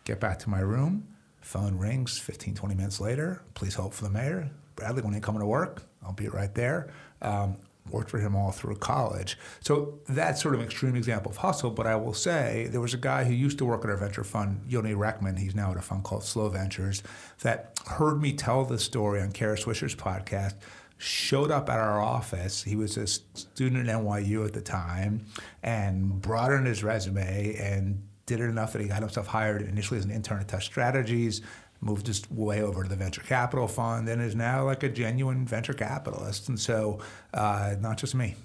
Get 0.06 0.20
back 0.20 0.40
to 0.40 0.50
my 0.50 0.60
room. 0.60 1.08
Phone 1.44 1.78
rings 1.78 2.18
15, 2.18 2.56
20 2.56 2.76
minutes 2.76 3.00
later. 3.00 3.42
Please 3.54 3.76
hold 3.76 3.94
for 3.94 4.06
the 4.06 4.10
mayor. 4.10 4.50
Bradley, 4.76 5.02
when 5.02 5.14
you 5.14 5.20
coming 5.20 5.42
to 5.42 5.46
work, 5.46 5.84
I'll 6.04 6.14
be 6.14 6.30
right 6.30 6.54
there. 6.56 6.92
Um, 7.22 7.58
worked 7.90 8.10
for 8.10 8.18
him 8.18 8.36
all 8.36 8.52
through 8.52 8.76
college. 8.78 9.38
So 9.60 10.00
that's 10.08 10.42
sort 10.42 10.56
of 10.56 10.62
an 10.62 10.66
extreme 10.66 10.96
example 10.96 11.32
of 11.32 11.38
hustle, 11.38 11.70
but 11.70 11.86
I 11.86 11.98
will 11.98 12.14
say 12.14 12.68
there 12.72 12.80
was 12.80 12.94
a 12.94 12.98
guy 12.98 13.26
who 13.26 13.34
used 13.34 13.58
to 13.58 13.66
work 13.66 13.84
at 13.84 13.90
our 13.90 13.98
venture 13.98 14.24
fund, 14.24 14.62
Yoni 14.70 14.94
Rechtman, 14.94 15.38
he's 15.38 15.54
now 15.54 15.72
at 15.72 15.78
a 15.78 15.82
fund 15.82 16.04
called 16.04 16.24
Slow 16.24 16.48
Ventures, 16.50 17.04
that 17.42 17.78
heard 17.88 18.22
me 18.22 18.34
tell 18.34 18.64
this 18.64 18.84
story 18.84 19.22
on 19.22 19.32
Kara 19.34 19.58
Swisher's 19.58 19.96
podcast, 19.96 20.56
showed 20.98 21.52
up 21.52 21.70
at 21.70 21.78
our 21.78 22.02
office. 22.02 22.64
He 22.64 22.78
was 22.78 22.96
a 22.96 23.06
student 23.06 23.90
at 23.90 23.96
NYU 23.96 24.46
at 24.46 24.54
the 24.54 24.62
time 24.62 25.26
and 25.62 26.22
brought 26.22 26.54
in 26.54 26.66
his 26.66 26.84
resume 26.84 27.56
and 27.58 28.08
did 28.26 28.40
it 28.40 28.46
enough 28.46 28.74
that 28.74 28.82
he 28.82 28.88
got 28.88 29.00
himself 29.00 29.28
hired 29.28 29.62
initially 29.62 29.98
as 29.98 30.06
an 30.06 30.12
intern 30.12 30.40
at 30.40 30.48
Tusk 30.48 30.64
Strategies, 30.64 31.42
moved 31.82 32.08
his 32.08 32.30
way 32.32 32.62
over 32.62 32.84
to 32.84 32.90
the 32.90 32.96
venture 32.96 33.22
capital 33.22 33.68
fund, 33.68 34.08
and 34.08 34.22
is 34.22 34.36
now 34.36 34.64
like 34.64 34.84
a 34.84 34.90
genuine 34.90 35.46
venture 35.46 35.74
capitalist. 35.74 36.48
And 36.50 36.60
so, 36.60 37.00
uh, 37.34 37.76
not 37.80 37.98
just 37.98 38.16
me. 38.16 38.36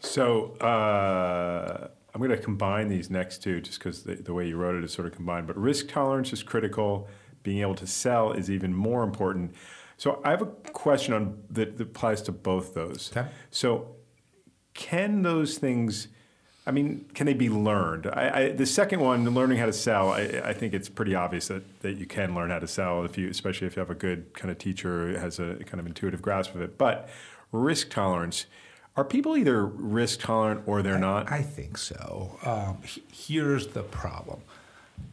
So 0.00 0.56
uh, 0.56 1.88
I'm 2.12 2.20
going 2.20 2.30
to 2.30 2.36
combine 2.36 2.88
these 2.88 3.08
next 3.08 3.42
two 3.42 3.60
just 3.60 3.78
because 3.78 4.02
the, 4.02 4.16
the 4.16 4.34
way 4.34 4.48
you 4.48 4.56
wrote 4.56 4.74
it 4.74 4.84
is 4.84 4.92
sort 4.92 5.06
of 5.06 5.14
combined. 5.14 5.46
But 5.46 5.56
risk 5.56 5.88
tolerance 5.88 6.32
is 6.32 6.42
critical. 6.42 7.08
Being 7.44 7.60
able 7.60 7.76
to 7.76 7.86
sell 7.86 8.32
is 8.32 8.50
even 8.50 8.74
more 8.74 9.04
important. 9.04 9.54
So 9.96 10.20
I 10.24 10.30
have 10.30 10.42
a 10.42 10.46
question 10.46 11.14
on 11.14 11.42
that, 11.50 11.78
that 11.78 11.84
applies 11.84 12.22
to 12.22 12.32
both 12.32 12.74
those. 12.74 13.10
Okay. 13.16 13.28
So 13.50 13.94
can 14.74 15.22
those 15.22 15.58
things? 15.58 16.08
I 16.64 16.70
mean, 16.70 17.06
can 17.14 17.26
they 17.26 17.34
be 17.34 17.50
learned? 17.50 18.06
I, 18.06 18.30
I, 18.30 18.52
the 18.52 18.66
second 18.66 19.00
one, 19.00 19.28
learning 19.28 19.58
how 19.58 19.66
to 19.66 19.72
sell, 19.72 20.10
I, 20.10 20.42
I, 20.44 20.52
think 20.52 20.74
it's 20.74 20.88
pretty 20.88 21.14
obvious 21.14 21.48
that, 21.48 21.80
that 21.80 21.94
you 21.94 22.06
can 22.06 22.36
learn 22.36 22.50
how 22.50 22.60
to 22.60 22.68
sell 22.68 23.04
if 23.04 23.18
you, 23.18 23.28
especially 23.28 23.66
if 23.66 23.74
you 23.74 23.80
have 23.80 23.90
a 23.90 23.96
good 23.96 24.32
kind 24.34 24.50
of 24.50 24.58
teacher 24.58 25.08
who 25.08 25.16
has 25.16 25.40
a 25.40 25.56
kind 25.64 25.80
of 25.80 25.86
intuitive 25.86 26.22
grasp 26.22 26.54
of 26.54 26.62
it. 26.62 26.78
But 26.78 27.08
risk 27.50 27.90
tolerance, 27.90 28.46
are 28.96 29.04
people 29.04 29.36
either 29.36 29.66
risk 29.66 30.20
tolerant 30.20 30.62
or 30.66 30.82
they're 30.82 30.98
not? 30.98 31.32
I 31.32 31.42
think 31.42 31.78
so. 31.78 32.38
Um, 32.44 32.78
he- 32.84 33.02
here's 33.12 33.68
the 33.68 33.82
problem: 33.82 34.42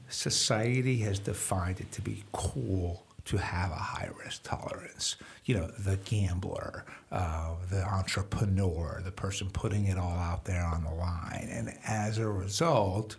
society 0.07 0.97
has 0.99 1.17
defined 1.17 1.79
it 1.79 1.91
to 1.93 2.01
be 2.01 2.25
cool 2.31 3.05
to 3.29 3.37
have 3.37 3.71
a 3.71 3.75
high 3.75 4.09
risk 4.23 4.41
tolerance. 4.43 5.15
You 5.45 5.55
know, 5.55 5.67
the 5.67 5.97
gambler, 5.97 6.83
uh, 7.11 7.53
the 7.69 7.85
entrepreneur, 7.87 9.01
the 9.05 9.11
person 9.11 9.51
putting 9.51 9.85
it 9.85 9.99
all 9.99 10.17
out 10.17 10.45
there 10.45 10.63
on 10.63 10.83
the 10.83 10.89
line. 10.89 11.47
And 11.51 11.77
as 11.85 12.17
a 12.17 12.27
result, 12.27 13.17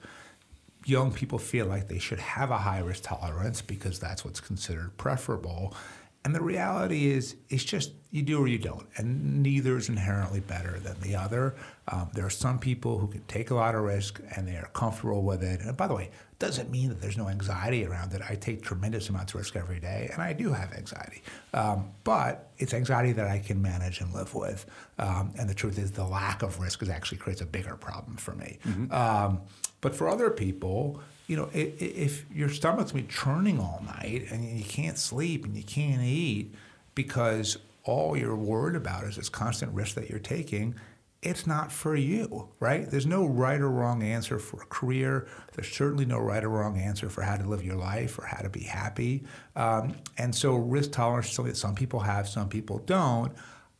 young 0.84 1.12
people 1.12 1.38
feel 1.38 1.66
like 1.66 1.86
they 1.86 2.00
should 2.00 2.18
have 2.18 2.50
a 2.50 2.58
high 2.58 2.80
risk 2.80 3.04
tolerance 3.04 3.62
because 3.62 4.00
that's 4.00 4.24
what's 4.24 4.40
considered 4.40 4.96
preferable. 4.96 5.74
And 6.24 6.34
the 6.34 6.42
reality 6.42 7.10
is, 7.10 7.36
it's 7.48 7.64
just 7.64 7.92
you 8.10 8.22
do 8.22 8.40
or 8.40 8.48
you 8.48 8.58
don't, 8.58 8.86
and 8.96 9.42
neither 9.42 9.76
is 9.76 9.88
inherently 9.88 10.40
better 10.40 10.78
than 10.78 11.00
the 11.00 11.16
other. 11.16 11.54
Um, 11.88 12.10
there 12.12 12.26
are 12.26 12.30
some 12.30 12.58
people 12.58 12.98
who 12.98 13.06
can 13.06 13.22
take 13.22 13.50
a 13.50 13.54
lot 13.54 13.74
of 13.74 13.82
risk 13.82 14.20
and 14.36 14.46
they 14.46 14.56
are 14.56 14.68
comfortable 14.74 15.22
with 15.22 15.42
it. 15.42 15.60
And 15.60 15.76
by 15.76 15.86
the 15.86 15.94
way, 15.94 16.10
doesn't 16.38 16.70
mean 16.70 16.88
that 16.88 17.00
there's 17.00 17.16
no 17.16 17.28
anxiety 17.28 17.86
around 17.86 18.12
it. 18.12 18.22
I 18.28 18.34
take 18.34 18.62
tremendous 18.62 19.08
amounts 19.08 19.34
of 19.34 19.40
risk 19.40 19.56
every 19.56 19.78
day, 19.78 20.10
and 20.12 20.20
I 20.22 20.32
do 20.32 20.52
have 20.52 20.72
anxiety. 20.72 21.22
Um, 21.54 21.90
but 22.04 22.50
it's 22.58 22.74
anxiety 22.74 23.12
that 23.12 23.26
I 23.26 23.38
can 23.38 23.62
manage 23.62 24.00
and 24.00 24.12
live 24.12 24.34
with. 24.34 24.66
Um, 24.98 25.32
and 25.38 25.48
the 25.48 25.54
truth 25.54 25.78
is, 25.78 25.92
the 25.92 26.04
lack 26.04 26.42
of 26.42 26.58
risk 26.58 26.82
is 26.82 26.88
actually 26.88 27.18
creates 27.18 27.40
a 27.40 27.46
bigger 27.46 27.76
problem 27.76 28.16
for 28.16 28.34
me. 28.34 28.58
Mm-hmm. 28.66 28.92
Um, 28.92 29.40
but 29.80 29.94
for 29.94 30.08
other 30.08 30.30
people, 30.30 31.00
you 31.30 31.36
know, 31.36 31.48
if, 31.54 31.80
if 31.80 32.24
your 32.34 32.48
stomach's 32.48 32.90
been 32.90 33.06
churning 33.06 33.60
all 33.60 33.80
night 33.86 34.24
and 34.32 34.58
you 34.58 34.64
can't 34.64 34.98
sleep 34.98 35.44
and 35.44 35.56
you 35.56 35.62
can't 35.62 36.02
eat 36.02 36.52
because 36.96 37.56
all 37.84 38.16
you're 38.16 38.34
worried 38.34 38.74
about 38.74 39.04
is 39.04 39.14
this 39.14 39.28
constant 39.28 39.72
risk 39.72 39.94
that 39.94 40.10
you're 40.10 40.18
taking, 40.18 40.74
it's 41.22 41.46
not 41.46 41.70
for 41.70 41.94
you, 41.94 42.48
right? 42.58 42.90
There's 42.90 43.06
no 43.06 43.26
right 43.26 43.60
or 43.60 43.70
wrong 43.70 44.02
answer 44.02 44.40
for 44.40 44.62
a 44.62 44.66
career. 44.66 45.28
There's 45.54 45.68
certainly 45.68 46.04
no 46.04 46.18
right 46.18 46.42
or 46.42 46.48
wrong 46.48 46.76
answer 46.76 47.08
for 47.08 47.22
how 47.22 47.36
to 47.36 47.46
live 47.46 47.62
your 47.62 47.76
life 47.76 48.18
or 48.18 48.26
how 48.26 48.42
to 48.42 48.50
be 48.50 48.64
happy. 48.64 49.22
Um, 49.54 49.94
and 50.18 50.34
so, 50.34 50.56
risk 50.56 50.90
tolerance 50.90 51.28
is 51.28 51.34
something 51.34 51.52
that 51.52 51.58
some 51.58 51.76
people 51.76 52.00
have, 52.00 52.28
some 52.28 52.48
people 52.48 52.78
don't. 52.78 53.32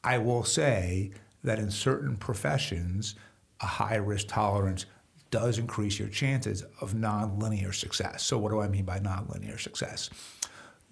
I 0.05 0.19
will 0.19 0.45
say 0.45 1.11
that 1.43 1.59
in 1.59 1.73
certain 1.73 2.17
professions, 2.17 3.17
a 3.61 3.67
high 3.67 3.97
risk 3.97 4.29
tolerance 4.29 4.87
does 5.31 5.59
increase 5.59 5.99
your 5.99 6.09
chances 6.09 6.65
of 6.81 6.95
nonlinear 6.95 7.75
success. 7.75 8.23
So, 8.23 8.39
what 8.39 8.51
do 8.51 8.61
I 8.61 8.69
mean 8.69 8.85
by 8.85 8.99
nonlinear 8.99 9.59
success? 9.59 10.11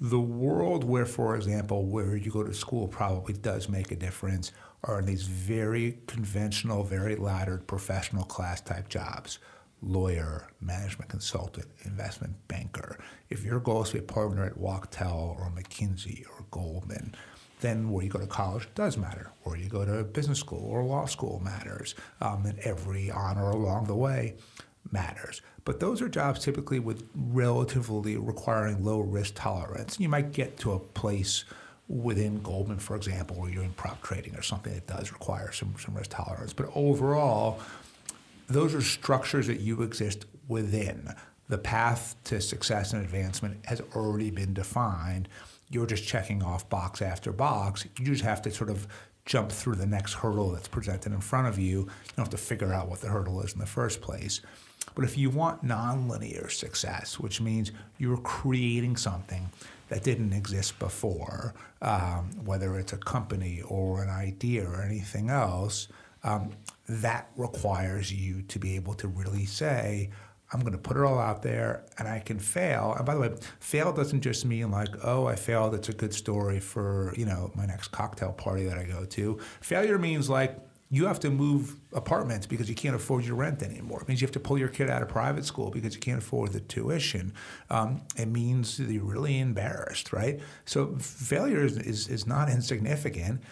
The 0.01 0.20
world 0.20 0.85
where, 0.85 1.07
for 1.07 1.35
example, 1.35 1.87
where 1.87 2.16
you 2.16 2.31
go 2.31 2.44
to 2.44 2.55
school 2.55 2.87
probably 2.87 3.35
does 3.35 3.68
make 3.68 3.90
a 3.90 3.96
difference 3.96 4.53
are 4.85 5.01
in 5.01 5.07
these 5.07 5.24
very 5.24 5.98
conventional, 6.07 6.85
very 6.85 7.16
laddered 7.16 7.66
professional 7.66 8.24
class 8.24 8.61
type 8.61 8.88
jobs 8.88 9.38
lawyer, 9.81 10.48
management 10.61 11.09
consultant, 11.09 11.66
investment 11.85 12.35
banker. 12.48 12.98
If 13.31 13.44
your 13.44 13.61
goal 13.61 13.83
is 13.83 13.90
to 13.90 13.94
be 13.94 13.98
a 14.01 14.03
partner 14.03 14.44
at 14.44 14.59
Wachtell 14.59 15.38
or 15.38 15.53
McKinsey 15.55 16.24
or 16.27 16.44
Goldman, 16.51 17.14
then 17.60 17.90
where 17.90 18.04
you 18.04 18.10
go 18.10 18.18
to 18.20 18.26
college 18.26 18.68
does 18.74 18.96
matter. 18.96 19.30
Where 19.42 19.56
you 19.56 19.68
go 19.68 19.84
to 19.84 20.04
business 20.04 20.38
school 20.38 20.64
or 20.70 20.84
law 20.84 21.06
school 21.06 21.40
matters. 21.44 21.94
Um, 22.20 22.46
and 22.46 22.58
every 22.60 23.10
honor 23.10 23.50
along 23.50 23.86
the 23.86 23.96
way 23.96 24.36
matters. 24.90 25.42
But 25.64 25.80
those 25.80 26.00
are 26.00 26.08
jobs 26.08 26.40
typically 26.40 26.78
with 26.78 27.08
relatively 27.14 28.16
requiring 28.16 28.84
low 28.84 29.00
risk 29.00 29.34
tolerance. 29.34 30.00
You 30.00 30.08
might 30.08 30.32
get 30.32 30.58
to 30.60 30.72
a 30.72 30.78
place 30.78 31.44
within 31.88 32.42
Goldman, 32.42 32.78
for 32.78 32.96
example, 32.96 33.36
where 33.36 33.50
you're 33.50 33.64
in 33.64 33.72
prop 33.72 34.02
trading 34.02 34.34
or 34.36 34.42
something 34.42 34.72
that 34.72 34.86
does 34.86 35.12
require 35.12 35.52
some, 35.52 35.74
some 35.78 35.94
risk 35.94 36.10
tolerance. 36.10 36.52
But 36.52 36.70
overall, 36.74 37.60
those 38.46 38.74
are 38.74 38.82
structures 38.82 39.46
that 39.46 39.60
you 39.60 39.82
exist 39.82 40.26
within. 40.48 41.14
The 41.48 41.58
path 41.58 42.14
to 42.24 42.40
success 42.40 42.92
and 42.92 43.02
advancement 43.02 43.64
has 43.66 43.80
already 43.94 44.30
been 44.30 44.52
defined. 44.52 45.28
You're 45.70 45.87
just 45.87 46.07
checking 46.07 46.42
off 46.42 46.68
box 46.68 47.02
after 47.02 47.33
box. 47.33 47.87
You 47.98 48.07
just 48.07 48.22
have 48.22 48.42
to 48.42 48.50
sort 48.50 48.70
of 48.70 48.87
jump 49.24 49.52
through 49.52 49.74
the 49.74 49.87
next 49.87 50.14
hurdle 50.14 50.50
that's 50.52 50.68
presented 50.68 51.12
in 51.12 51.20
front 51.20 51.46
of 51.46 51.59
you. 51.59 51.81
You 51.81 51.85
don't 52.16 52.24
have 52.24 52.31
to 52.31 52.38
figure 52.38 52.72
out 52.72 52.88
what 52.88 53.00
the 53.00 53.09
hurdle 53.09 53.40
is 53.42 53.52
in 53.52 53.59
the 53.59 53.66
first 53.66 54.00
place. 54.00 54.40
But 54.94 55.04
if 55.04 55.18
you 55.18 55.31
want 55.31 55.64
nonlinear 55.64 56.50
success, 56.50 57.20
which 57.20 57.40
means 57.40 57.72
you're 57.98 58.16
creating 58.18 58.96
something 58.96 59.50
that 59.90 60.02
didn't 60.02 60.33
exist 60.33 60.78
before, 60.78 61.54
um, 61.83 62.31
whether 62.44 62.78
it's 62.78 62.94
a 62.94 62.98
company 62.98 63.62
or 63.68 64.02
an 64.02 64.11
idea 64.11 64.66
or 64.66 64.83
anything 64.83 65.31
else, 65.31 65.88
um, 66.24 66.50
that 66.88 67.31
requires 67.37 68.12
you 68.12 68.42
to 68.42 68.59
be 68.59 68.76
able 68.76 68.94
to 68.94 69.09
really 69.09 69.44
say, 69.44 70.11
I'm 70.52 70.61
going 70.61 70.72
to 70.72 70.78
put 70.78 70.96
it 70.96 71.02
all 71.02 71.18
out 71.18 71.42
there 71.42 71.84
and 71.98 72.08
I 72.08 72.20
can 72.20 72.38
fail. 72.38 72.94
And 72.96 73.04
by 73.04 73.14
the 73.14 73.20
way, 73.20 73.34
fail 73.61 73.92
doesn't 73.92 74.22
just 74.22 74.44
mean 74.46 74.70
like, 74.70 74.88
oh, 75.04 75.26
I 75.26 75.37
failed. 75.37 75.74
It's 75.74 75.90
a 75.90 75.92
good 75.92 76.14
story 76.14 76.58
for, 76.58 77.12
you 77.16 77.26
know, 77.26 77.50
my 77.54 77.66
next 77.66 77.88
cocktail 77.88 78.32
party 78.32 78.64
that 78.64 78.78
I 78.78 78.84
go 78.84 79.04
to. 79.04 79.38
Failure 79.61 79.98
means 79.98 80.30
like 80.30 80.58
you 80.90 81.06
have 81.06 81.20
to 81.20 81.30
move 81.30 81.76
apartments 81.92 82.46
because 82.46 82.66
you 82.68 82.74
can't 82.74 82.96
afford 82.96 83.26
your 83.26 83.37
rent 83.37 83.62
anymore. 83.62 84.00
It 84.00 84.08
means 84.08 84.22
you 84.22 84.26
have 84.26 84.32
to 84.32 84.40
pull 84.40 84.56
your 84.56 84.68
kid 84.68 84.88
out 84.88 85.02
of 85.02 85.08
private 85.08 85.44
school 85.44 85.70
because 85.70 85.94
you 85.94 86.00
can't 86.00 86.22
afford 86.22 86.52
the 86.52 86.61
tuition. 86.61 87.34
Um, 87.68 88.00
it 88.16 88.26
means 88.26 88.80
you're 88.80 89.04
really 89.04 89.38
embarrassed, 89.38 90.14
right? 90.14 90.40
So 90.64 90.96
failure 90.96 91.62
is, 91.62 91.76
is, 91.76 92.08
is 92.08 92.26
not 92.26 92.48
insignificant. 92.48 93.42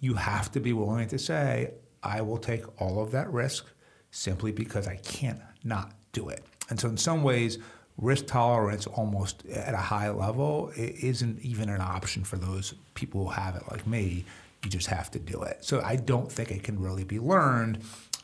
You 0.00 0.14
have 0.14 0.50
to 0.52 0.60
be 0.60 0.72
willing 0.72 1.08
to 1.08 1.18
say, 1.18 1.74
I 2.02 2.22
will 2.22 2.38
take 2.38 2.64
all 2.80 3.02
of 3.02 3.10
that 3.10 3.30
risk 3.30 3.66
simply 4.10 4.50
because 4.50 4.88
I 4.88 4.96
can't 4.96 5.40
not 5.62 5.92
do 6.12 6.28
it. 6.28 6.44
And 6.70 6.78
so, 6.78 6.88
in 6.88 6.96
some 6.96 7.22
ways, 7.22 7.58
risk 7.98 8.26
tolerance 8.26 8.86
almost 8.86 9.44
at 9.46 9.74
a 9.74 9.78
high 9.78 10.10
level 10.10 10.72
isn't 10.76 11.40
even 11.40 11.68
an 11.68 11.80
option 11.80 12.24
for 12.24 12.36
those 12.36 12.74
people 12.94 13.24
who 13.24 13.30
have 13.30 13.54
it 13.56 13.62
like 13.70 13.86
me 13.86 14.24
you 14.64 14.70
just 14.70 14.86
have 14.86 15.10
to 15.10 15.18
do 15.18 15.42
it. 15.42 15.64
So 15.64 15.80
I 15.84 15.96
don't 15.96 16.30
think 16.30 16.50
it 16.50 16.62
can 16.62 16.80
really 16.80 17.04
be 17.04 17.18
learned. 17.18 17.78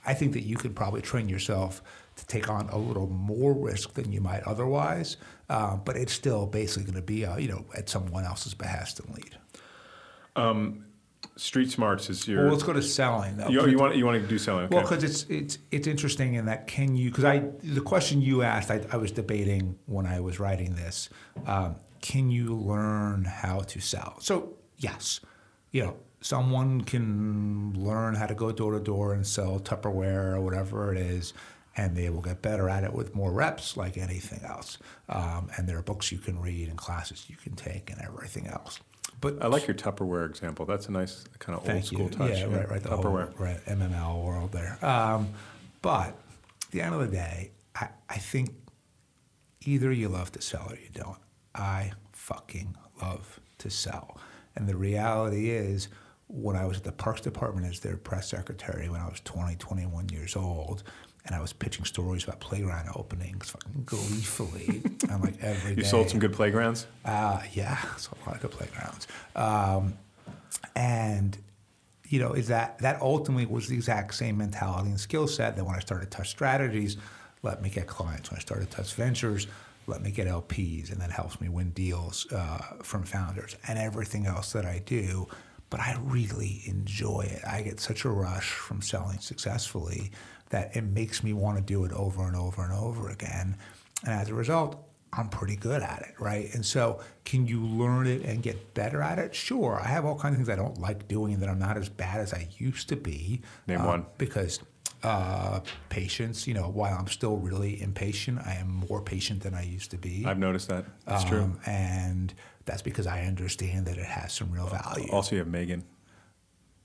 I 0.07 0.15
think 0.15 0.33
that 0.35 0.43
you 0.43 0.57
could 0.57 0.75
probably 0.75 1.03
train 1.03 1.29
yourself 1.29 1.83
to 2.17 2.27
take 2.27 2.49
on 2.49 2.69
a 2.71 2.79
little 2.79 3.09
more 3.09 3.53
risk 3.53 3.95
than 3.95 4.13
you 4.13 4.21
might 4.21 4.43
otherwise, 4.45 5.17
uh, 5.49 5.77
but 5.77 5.97
it's 5.97 6.13
still 6.13 6.47
basically 6.47 6.85
going 6.85 6.95
to 6.97 7.03
be, 7.03 7.25
uh, 7.25 7.37
you 7.37 7.49
know, 7.49 7.65
at 7.77 7.89
someone 7.89 8.25
else's 8.25 8.55
behest 8.55 9.01
and 9.01 9.15
lead. 9.15 9.37
Um, 10.37 10.85
Street 11.39 11.71
Smarts 11.71 12.11
is 12.11 12.27
your. 12.27 12.43
Well, 12.43 12.53
let's 12.53 12.65
go 12.65 12.73
to 12.73 12.83
selling. 12.83 13.37
Though. 13.37 13.49
You, 13.49 13.67
you 13.69 13.79
want 13.79 13.97
you 13.97 14.05
want 14.05 14.21
to 14.21 14.29
do 14.29 14.39
selling? 14.39 14.65
Okay. 14.67 14.75
Well, 14.75 14.85
because 14.85 15.05
it's 15.05 15.25
it's 15.29 15.59
it's 15.71 15.87
interesting 15.87 16.35
in 16.35 16.47
that 16.47 16.67
can 16.67 16.97
you 16.97 17.11
because 17.11 17.25
I 17.25 17.45
the 17.63 17.81
question 17.81 18.21
you 18.21 18.43
asked 18.43 18.71
I, 18.71 18.85
I, 18.91 18.97
was 18.97 19.13
debating 19.13 19.79
when 19.87 20.05
I 20.05 20.21
was 20.21 20.41
writing 20.41 20.75
this. 20.75 21.09
Um, 21.47 21.77
can 22.01 22.31
you 22.31 22.55
learn 22.57 23.25
how 23.25 23.61
to 23.61 23.81
sell? 23.81 24.17
So 24.21 24.57
yes, 24.79 25.21
you 25.71 25.85
know 25.85 25.97
someone 26.21 26.81
can 26.81 27.73
learn 27.75 28.15
how 28.15 28.27
to 28.27 28.35
go 28.35 28.51
door 28.51 28.73
to 28.73 28.81
door 28.81 29.13
and 29.13 29.27
sell 29.27 29.61
Tupperware 29.61 30.35
or 30.35 30.41
whatever 30.41 30.93
it 30.93 30.99
is, 30.99 31.33
and 31.77 31.97
they 31.97 32.11
will 32.11 32.21
get 32.21 32.43
better 32.43 32.69
at 32.69 32.83
it 32.85 32.93
with 32.93 33.15
more 33.15 33.31
reps, 33.31 33.77
like 33.77 33.97
anything 33.97 34.45
else. 34.45 34.79
Um, 35.09 35.51
and 35.57 35.69
there 35.69 35.79
are 35.79 35.83
books 35.83 36.11
you 36.11 36.19
can 36.19 36.41
read 36.41 36.69
and 36.69 36.77
classes 36.77 37.27
you 37.29 37.37
can 37.37 37.55
take 37.55 37.91
and 37.91 38.01
everything 38.03 38.49
else. 38.49 38.81
But 39.21 39.43
I 39.43 39.49
like 39.49 39.67
your 39.67 39.75
Tupperware 39.75 40.29
example. 40.29 40.65
That's 40.67 40.87
a 40.87 40.93
nice 40.93 41.25
kind 41.39 41.59
of 41.59 41.69
old 41.69 41.85
school 41.85 42.03
you. 42.03 42.11
touch. 42.11 42.31
Yeah, 42.31 42.47
yeah, 42.47 42.57
right, 42.57 42.71
right. 42.71 42.83
The 42.83 42.91
Tupperware, 42.91 43.35
whole, 43.37 43.47
right? 43.47 43.65
MLM 43.67 44.25
world 44.25 44.53
there. 44.53 44.79
Um, 44.85 45.31
but 45.83 46.09
at 46.09 46.71
the 46.71 46.83
end 46.83 46.95
of 46.95 47.01
the 47.01 47.09
day, 47.09 47.53
I, 47.75 47.89
I 48.09 48.19
think 48.19 48.51
either 49.65 49.91
you 49.91 50.09
love 50.09 50.33
to 50.33 50.43
sell 50.43 50.67
or 50.71 50.77
you 50.77 50.89
don't. 50.93 51.19
I 51.55 51.93
fucking 52.13 52.77
love 53.03 53.41
to 53.59 53.71
sell, 53.71 54.19
and 54.55 54.69
the 54.69 54.77
reality 54.77 55.51
is 55.51 55.89
when 56.29 56.57
I 56.57 56.67
was 56.67 56.79
at 56.79 56.85
the 56.85 56.93
Parks 56.93 57.23
Department 57.23 57.67
as 57.67 57.81
their 57.81 57.97
press 57.97 58.29
secretary 58.29 58.89
when 58.89 59.01
I 59.01 59.09
was 59.09 59.21
20, 59.21 59.57
21 59.57 60.11
years 60.11 60.37
old, 60.37 60.83
and 61.29 61.37
I 61.37 61.41
was 61.43 61.53
pitching 61.53 61.85
stories 61.85 62.25
about 62.25 62.41
playground 62.41 62.89
openings 62.97 63.51
fucking 63.51 63.83
gleefully. 63.85 64.83
I'm 65.11 65.21
like 65.21 65.35
every 65.43 65.75
You 65.75 65.85
sold 65.85 66.09
some 66.09 66.19
good 66.19 66.33
playgrounds? 66.33 66.87
Uh, 67.05 67.43
yeah, 67.53 67.79
sold 67.97 68.17
a 68.25 68.31
lot 68.31 68.37
of 68.37 68.43
good 68.43 68.51
playgrounds. 68.51 69.07
Um, 69.37 69.99
and, 70.75 71.37
you 72.09 72.19
know, 72.19 72.33
is 72.33 72.49
that 72.49 72.79
that 72.79 73.03
ultimately 73.03 73.45
was 73.45 73.69
the 73.69 73.77
exact 73.77 74.15
same 74.15 74.39
mentality 74.39 74.89
and 74.89 74.99
skill 74.99 75.29
set 75.29 75.55
that 75.57 75.65
when 75.65 75.77
I 75.77 75.81
started 75.81 76.11
Tusk 76.11 76.31
Strategies, 76.31 76.97
let 77.43 77.61
me 77.61 77.69
get 77.69 77.87
clients. 77.87 78.31
When 78.31 78.39
I 78.39 78.41
started 78.41 78.71
Tusk 78.71 78.97
Ventures, 78.97 79.49
let 79.87 80.01
me 80.01 80.11
get 80.11 80.29
LPs, 80.29 80.91
and 80.91 81.01
that 81.03 81.11
helps 81.11 81.43
me 81.43 81.51
win 81.51 81.71
deals 81.71 82.27
uh, 82.33 82.59
from 82.83 83.03
founders. 83.03 83.55
And 83.69 83.79
everything 83.79 84.25
else 84.25 84.53
that 84.53 84.65
I 84.65 84.81
do– 84.87 85.29
but 85.71 85.81
I 85.81 85.99
really 86.03 86.63
enjoy 86.67 87.29
it. 87.31 87.43
I 87.47 87.63
get 87.63 87.81
such 87.81 88.05
a 88.05 88.11
rush 88.11 88.51
from 88.51 88.81
selling 88.81 89.19
successfully 89.19 90.11
that 90.51 90.77
it 90.77 90.85
makes 90.85 91.23
me 91.23 91.33
want 91.33 91.59
to 91.59 91.63
do 91.63 91.85
it 91.85 91.93
over 91.93 92.27
and 92.27 92.37
over 92.37 92.63
and 92.63 92.73
over 92.73 93.11
again. 93.11 93.57
And 94.05 94.21
as 94.21 94.29
a 94.29 94.35
result, 94.35 94.85
I'm 95.13 95.29
pretty 95.29 95.57
good 95.57 95.83
at 95.83 96.03
it, 96.03 96.15
right? 96.21 96.53
And 96.55 96.65
so, 96.65 97.01
can 97.25 97.47
you 97.47 97.65
learn 97.65 98.07
it 98.07 98.23
and 98.23 98.43
get 98.43 98.75
better 98.75 99.03
at 99.03 99.19
it? 99.19 99.35
Sure. 99.35 99.81
I 99.83 99.89
have 99.89 100.05
all 100.05 100.19
kinds 100.19 100.35
of 100.35 100.37
things 100.39 100.49
I 100.49 100.57
don't 100.57 100.79
like 100.81 101.09
doing 101.09 101.41
that 101.41 101.49
I'm 101.49 101.59
not 101.59 101.77
as 101.77 101.89
bad 101.89 102.21
as 102.21 102.35
I 102.35 102.49
used 102.59 102.89
to 102.91 102.97
be. 102.97 103.41
Name 103.67 103.81
uh, 103.81 103.87
one. 103.87 104.07
Because 104.19 104.61
uh, 105.03 105.61
patience, 105.89 106.47
you 106.47 106.55
know, 106.55 106.69
while 106.69 106.97
I'm 106.99 107.09
still 107.09 107.37
really 107.37 107.81
impatient, 107.81 108.41
I 108.45 108.55
am 108.55 108.87
more 108.89 109.01
patient 109.01 109.43
than 109.43 109.55
I 109.55 109.63
used 109.63 109.91
to 109.93 109.99
be. 109.99 110.25
I've 110.27 110.39
noticed 110.39 110.69
that. 110.69 110.85
That's 111.07 111.25
um, 111.25 111.29
true. 111.29 111.61
And 111.67 112.35
that's 112.67 112.83
because 112.83 113.07
I 113.07 113.23
understand 113.23 113.87
that 113.87 113.97
it 113.97 114.07
has 114.07 114.33
some 114.33 114.53
real 114.53 114.67
value. 114.67 115.09
Also, 115.11 115.37
you 115.37 115.39
have 115.39 115.49
Megan. 115.49 115.85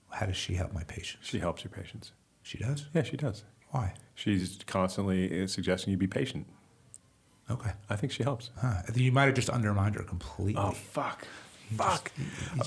How 0.09 0.27
does 0.27 0.37
she 0.37 0.53
help 0.53 0.73
my 0.73 0.83
patience? 0.83 1.27
She 1.27 1.39
helps 1.39 1.63
your 1.63 1.71
patience. 1.71 2.13
She 2.43 2.57
does? 2.57 2.85
Yeah, 2.93 3.03
she 3.03 3.17
does. 3.17 3.43
Why? 3.73 3.93
She's 4.15 4.59
constantly 4.67 5.43
uh, 5.43 5.47
suggesting 5.47 5.91
you 5.91 5.97
be 5.97 6.07
patient. 6.07 6.45
Okay. 7.49 7.71
I 7.89 7.95
think 7.95 8.13
she 8.13 8.23
helps. 8.23 8.51
Huh. 8.61 8.81
You 8.95 9.11
might 9.11 9.25
have 9.25 9.33
just 9.35 9.49
undermined 9.49 9.95
her 9.95 10.03
completely. 10.03 10.61
Oh, 10.61 10.71
fuck. 10.71 11.27
fuck. 11.75 12.11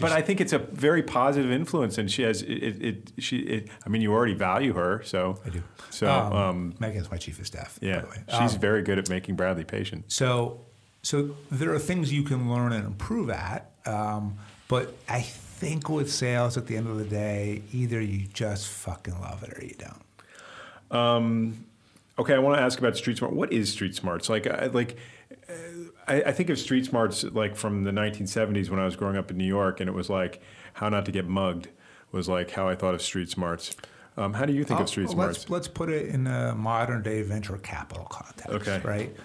but 0.00 0.10
I 0.12 0.20
think 0.20 0.40
it's 0.40 0.52
a 0.52 0.58
very 0.58 1.02
positive 1.02 1.50
influence, 1.50 1.96
and 1.96 2.10
she 2.10 2.22
has 2.22 2.42
it. 2.42 2.48
it, 2.52 2.82
it 2.84 3.12
she, 3.18 3.38
it, 3.38 3.68
I 3.84 3.88
mean, 3.88 4.02
you 4.02 4.12
already 4.12 4.34
value 4.34 4.74
her, 4.74 5.02
so 5.04 5.38
I 5.46 5.50
do. 5.50 5.62
So 5.90 6.10
Um, 6.10 6.32
um, 6.32 6.74
Megan's 6.80 7.10
my 7.10 7.16
chief 7.16 7.38
of 7.38 7.46
staff. 7.46 7.78
yeah, 7.80 7.96
by 7.96 8.00
the 8.02 8.08
way. 8.08 8.16
she's 8.40 8.54
Um, 8.54 8.60
very 8.60 8.82
good 8.82 8.98
at 8.98 9.08
making 9.08 9.36
Bradley 9.36 9.64
patient. 9.64 10.04
So, 10.12 10.60
so 11.02 11.36
there 11.50 11.72
are 11.72 11.78
things 11.78 12.12
you 12.12 12.24
can 12.24 12.50
learn 12.52 12.72
and 12.72 12.84
improve 12.84 13.30
at, 13.30 13.70
um, 13.86 14.36
but 14.68 14.92
I 15.08 15.22
think 15.22 15.88
with 15.88 16.12
sales, 16.12 16.56
at 16.58 16.66
the 16.66 16.76
end 16.76 16.88
of 16.88 16.98
the 16.98 17.04
day, 17.04 17.62
either 17.72 18.00
you 18.00 18.26
just 18.26 18.66
fucking 18.68 19.18
love 19.20 19.42
it 19.44 19.56
or 19.56 19.64
you 19.64 19.74
don't. 19.78 20.02
Okay, 20.90 22.34
I 22.34 22.38
want 22.38 22.56
to 22.56 22.62
ask 22.62 22.78
about 22.78 22.96
street 22.96 23.18
smart. 23.18 23.34
What 23.34 23.52
is 23.52 23.70
street 23.70 23.94
smarts? 23.94 24.28
Like, 24.30 24.46
I, 24.46 24.66
like, 24.66 24.96
uh, 25.48 25.52
I, 26.08 26.22
I 26.22 26.32
think 26.32 26.48
of 26.48 26.58
street 26.58 26.86
smarts 26.86 27.24
like 27.24 27.56
from 27.56 27.84
the 27.84 27.90
1970s 27.90 28.70
when 28.70 28.80
I 28.80 28.86
was 28.86 28.96
growing 28.96 29.16
up 29.16 29.30
in 29.30 29.36
New 29.36 29.44
York, 29.44 29.80
and 29.80 29.88
it 29.88 29.92
was 29.92 30.08
like 30.08 30.40
how 30.74 30.88
not 30.88 31.04
to 31.06 31.12
get 31.12 31.26
mugged 31.26 31.68
was 32.12 32.28
like 32.28 32.50
how 32.50 32.68
I 32.68 32.74
thought 32.74 32.94
of 32.94 33.02
street 33.02 33.28
smarts. 33.28 33.76
Um, 34.16 34.32
how 34.32 34.46
do 34.46 34.54
you 34.54 34.64
think 34.64 34.80
of 34.80 34.88
street 34.88 35.04
let's, 35.04 35.14
smarts? 35.14 35.50
Let's 35.50 35.68
put 35.68 35.90
it 35.90 36.06
in 36.06 36.26
a 36.26 36.54
modern 36.54 37.02
day 37.02 37.20
venture 37.22 37.58
capital 37.58 38.04
context. 38.04 38.50
Okay. 38.50 38.80
Right. 38.82 39.16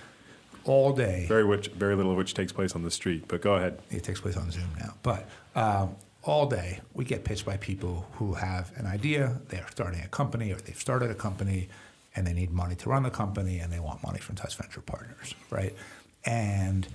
All 0.66 0.92
day. 0.92 1.26
Very 1.28 1.46
which, 1.46 1.70
very 1.70 1.96
little 1.96 2.12
of 2.12 2.18
which 2.18 2.34
takes 2.34 2.52
place 2.52 2.76
on 2.76 2.84
the 2.84 2.92
street. 2.92 3.26
But 3.28 3.42
go 3.42 3.56
ahead. 3.56 3.80
it 3.90 4.04
takes 4.04 4.20
place 4.20 4.36
on 4.36 4.52
Zoom 4.52 4.68
now. 4.78 4.94
But 5.02 5.30
um, 5.56 5.96
all 6.24 6.46
day, 6.46 6.80
we 6.94 7.04
get 7.04 7.24
pitched 7.24 7.46
by 7.46 7.58
people 7.58 8.08
who 8.14 8.34
have 8.34 8.72
an 8.76 8.86
idea, 8.86 9.42
they're 9.50 9.68
starting 9.72 10.02
a 10.02 10.08
company 10.08 10.52
or 10.52 10.56
they've 10.58 10.80
started 10.80 11.10
a 11.10 11.16
company 11.16 11.70
and 12.16 12.28
they 12.28 12.34
need 12.34 12.52
money 12.52 12.76
to 12.76 12.90
run 12.90 13.04
the 13.04 13.10
company 13.10 13.60
and 13.60 13.72
they 13.72 13.80
want 13.80 14.04
money 14.04 14.20
from 14.20 14.36
Tusk 14.36 14.58
Venture 14.58 14.82
Partners, 14.82 15.34
right? 15.50 15.76
And 16.26 16.88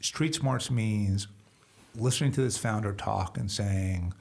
street 0.00 0.34
smarts 0.34 0.70
means 0.70 1.28
listening 1.94 2.32
to 2.32 2.40
this 2.40 2.56
founder 2.58 2.92
talk 2.92 3.36
and 3.38 3.50
saying, 3.50 4.12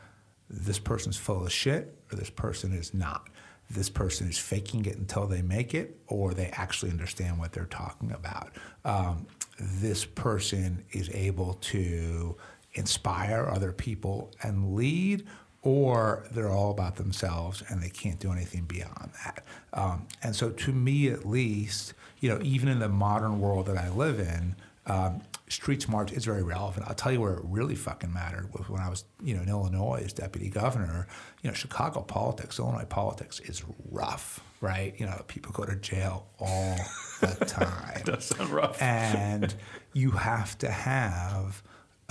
this 0.50 0.78
person's 0.78 1.18
full 1.18 1.46
of 1.46 1.52
shit 1.52 1.96
or 2.12 2.18
this 2.18 2.30
person 2.30 2.74
is 2.74 2.94
not. 2.94 3.30
This 3.70 3.90
person 3.90 4.28
is 4.28 4.38
faking 4.38 4.86
it 4.86 4.98
until 4.98 5.26
they 5.26 5.42
make 5.42 5.74
it, 5.74 5.98
or 6.08 6.34
they 6.34 6.48
actually 6.48 6.92
understand 6.92 7.40
what 7.40 7.54
they're 7.54 7.66
talking 7.66 8.12
about. 8.12 8.52
Um, 8.86 9.26
this 9.58 10.06
person 10.06 10.84
is 10.92 11.10
able 11.12 11.56
to 11.56 12.36
inspire 12.74 13.50
other 13.50 13.72
people 13.72 14.32
and 14.42 14.76
lead, 14.76 15.26
or 15.62 16.26
they're 16.32 16.52
all 16.52 16.72
about 16.72 16.98
themselves 16.98 17.64
and 17.70 17.82
they 17.82 17.90
can't 17.90 18.20
do 18.20 18.32
anything 18.32 18.66
beyond 18.66 19.12
that. 19.24 19.46
Um, 19.74 20.08
and 20.22 20.36
so, 20.36 20.50
to 20.50 20.72
me 20.72 21.08
at 21.08 21.26
least, 21.26 21.94
you 22.20 22.30
know, 22.30 22.40
even 22.42 22.68
in 22.68 22.80
the 22.80 22.90
modern 22.90 23.40
world 23.40 23.68
that 23.68 23.78
I 23.78 23.90
live 23.90 24.20
in, 24.20 24.56
um, 24.86 25.22
street 25.48 25.82
smarts 25.82 26.12
is 26.12 26.26
very 26.26 26.44
relevant. 26.44 26.88
I'll 26.88 26.96
tell 26.96 27.12
you 27.12 27.22
where 27.22 27.34
it 27.36 27.42
really 27.44 27.76
fucking 27.76 28.12
mattered 28.12 28.52
was 28.54 28.68
when 28.70 28.82
I 28.82 28.90
was, 28.90 29.06
you 29.22 29.36
know, 29.36 29.44
in 29.44 29.50
Illinois 29.50 30.02
as 30.04 30.12
deputy 30.12 30.50
governor. 30.50 31.08
You 31.42 31.50
know, 31.50 31.54
Chicago 31.54 32.02
politics, 32.02 32.60
Illinois 32.60 32.86
politics 32.86 33.40
is 33.42 33.64
rough, 33.92 34.44
right? 34.60 34.94
You 34.98 35.06
know, 35.06 35.24
people 35.28 35.54
go 35.54 35.64
to 35.64 35.76
jail 35.76 36.28
all 36.40 36.78
the 37.22 37.28
time. 37.48 38.02
Does 38.04 38.26
sound 38.26 38.50
rough. 38.50 38.82
and 38.82 39.54
you 39.94 40.12
have 40.12 40.58
to 40.60 40.70
have 40.70 41.64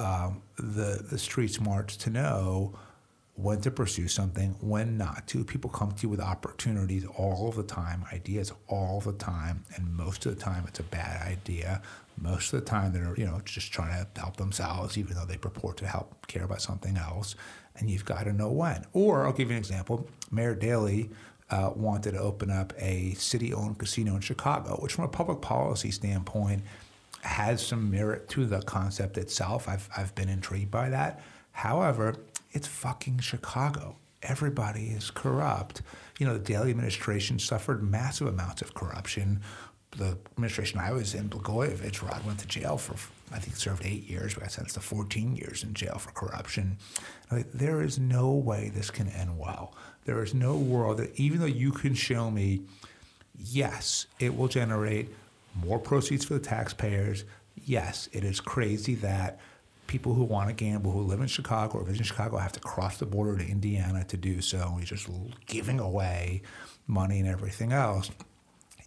um, 0.03 0.43
the 0.57 1.05
the 1.11 1.19
street 1.19 1.53
smarts 1.53 1.97
to 1.99 2.11
know 2.11 2.75
when 3.35 3.61
to 3.63 3.71
pursue 3.71 4.09
something, 4.09 4.55
when 4.61 4.99
not 4.99 5.27
to. 5.29 5.45
People 5.45 5.71
come 5.71 5.93
to 5.93 6.03
you 6.03 6.09
with 6.09 6.21
opportunities 6.21 7.07
all 7.17 7.51
the 7.51 7.63
time, 7.63 8.05
ideas 8.13 8.53
all 8.69 9.01
the 9.01 9.13
time, 9.13 9.65
and 9.75 9.97
most 9.97 10.27
of 10.27 10.35
the 10.35 10.41
time 10.41 10.65
it's 10.69 10.81
a 10.81 10.85
bad 10.85 11.27
idea. 11.27 11.81
Most 12.21 12.53
of 12.53 12.61
the 12.61 12.67
time 12.67 12.93
they're 12.93 13.15
you 13.17 13.25
know 13.25 13.41
just 13.45 13.73
trying 13.73 14.07
to 14.15 14.21
help 14.21 14.37
themselves, 14.37 14.99
even 14.99 15.15
though 15.15 15.25
they 15.25 15.39
purport 15.39 15.79
to 15.79 15.87
help 15.87 16.27
care 16.27 16.45
about 16.45 16.61
something 16.61 16.97
else. 16.97 17.35
And 17.77 17.89
you've 17.89 18.05
got 18.05 18.25
to 18.25 18.35
know 18.35 18.51
when. 18.51 18.85
Or 18.93 19.25
I'll 19.25 19.33
give 19.33 19.49
you 19.49 19.57
an 19.57 19.59
example. 19.59 20.07
Mayor 20.31 20.55
Daley 20.55 21.09
uh, 21.49 21.71
wanted 21.75 22.13
to 22.13 22.19
open 22.19 22.51
up 22.51 22.75
a 22.79 23.15
city-owned 23.15 23.79
casino 23.79 24.15
in 24.15 24.21
Chicago, 24.21 24.79
which, 24.81 24.93
from 24.93 25.05
a 25.05 25.09
public 25.09 25.41
policy 25.41 25.91
standpoint, 25.91 26.63
has 27.23 27.65
some 27.65 27.91
merit 27.91 28.29
to 28.31 28.45
the 28.47 28.61
concept 28.63 29.17
itself. 29.17 29.69
I've 29.69 29.89
I've 29.97 30.15
been 30.15 30.29
intrigued 30.29 30.71
by 30.71 30.91
that. 30.91 31.23
However, 31.53 32.17
it's 32.53 32.67
fucking 32.67 33.21
Chicago. 33.21 33.97
Everybody 34.23 34.87
is 34.87 35.11
corrupt. 35.11 35.83
You 36.19 36.27
know, 36.27 36.35
the 36.35 36.45
Daley 36.45 36.71
administration 36.71 37.39
suffered 37.39 37.83
massive 37.83 38.27
amounts 38.27 38.63
of 38.63 38.75
corruption. 38.75 39.41
The 39.97 40.17
administration 40.33 40.79
I 40.79 40.93
was 40.93 41.15
in, 41.15 41.29
Blagojevich, 41.29 42.03
Rod 42.09 42.25
went 42.25 42.39
to 42.41 42.47
jail 42.47 42.79
for, 42.79 42.95
I 43.35 43.39
think, 43.39 43.57
served 43.57 43.85
eight 43.85 44.09
years, 44.09 44.35
but 44.35 44.45
got 44.45 44.53
sentenced 44.53 44.77
to 44.77 44.81
14 44.81 45.37
years 45.37 45.65
in 45.65 45.75
jail 45.75 45.99
for 45.99 46.11
corruption. 46.13 46.79
Like, 47.31 47.51
there 47.53 47.83
is 47.83 47.99
no 47.99 48.31
way 48.33 48.71
this 48.75 48.91
can 48.91 49.09
end 49.09 49.39
well. 49.39 49.75
There 50.05 50.23
is 50.23 50.35
no 50.35 50.57
world 50.57 50.99
that, 50.99 51.19
even 51.19 51.41
though 51.41 51.47
you 51.47 51.73
can 51.73 51.95
show 51.95 52.31
me, 52.31 52.63
yes, 53.37 54.07
it 54.19 54.37
will 54.37 54.49
generate 54.49 55.11
more 55.55 55.79
proceeds 55.79 56.25
for 56.25 56.35
the 56.35 56.41
taxpayers. 56.41 57.25
Yes, 57.65 58.09
it 58.13 58.25
is 58.25 58.41
crazy 58.41 58.95
that 58.97 59.39
people 59.87 60.15
who 60.15 60.25
want 60.25 60.49
to 60.49 60.55
gamble, 60.55 60.91
who 60.91 61.03
live 61.03 61.21
in 61.21 61.27
Chicago 61.27 61.79
or 61.79 61.85
visit 61.85 62.07
Chicago, 62.07 62.39
have 62.39 62.53
to 62.53 62.61
cross 62.61 62.97
the 62.99 63.07
border 63.07 63.37
to 63.37 63.47
Indiana 63.47 64.05
to 64.05 64.17
do 64.17 64.41
so. 64.41 64.75
You're 64.79 64.87
just 64.87 65.09
giving 65.47 65.81
away 65.81 66.43
money 66.87 67.21
and 67.21 67.29
everything 67.29 67.73
else. 67.73 68.11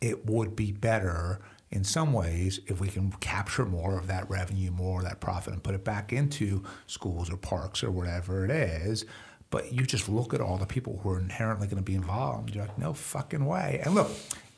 It 0.01 0.25
would 0.25 0.55
be 0.55 0.71
better 0.71 1.41
in 1.71 1.83
some 1.83 2.13
ways 2.13 2.59
if 2.67 2.79
we 2.79 2.87
can 2.87 3.11
capture 3.13 3.65
more 3.65 3.97
of 3.97 4.07
that 4.07 4.29
revenue, 4.29 4.71
more 4.71 4.99
of 4.99 5.05
that 5.05 5.19
profit, 5.19 5.53
and 5.53 5.63
put 5.63 5.75
it 5.75 5.83
back 5.83 6.13
into 6.13 6.63
schools 6.87 7.29
or 7.29 7.37
parks 7.37 7.83
or 7.83 7.91
whatever 7.91 8.45
it 8.45 8.51
is. 8.51 9.05
But 9.51 9.71
you 9.71 9.85
just 9.85 10.09
look 10.09 10.33
at 10.33 10.41
all 10.41 10.57
the 10.57 10.65
people 10.65 10.99
who 11.03 11.11
are 11.11 11.19
inherently 11.19 11.67
going 11.67 11.77
to 11.77 11.83
be 11.83 11.95
involved. 11.95 12.53
You're 12.53 12.65
like, 12.65 12.77
no 12.77 12.93
fucking 12.93 13.45
way. 13.45 13.81
And 13.83 13.93
look, 13.93 14.09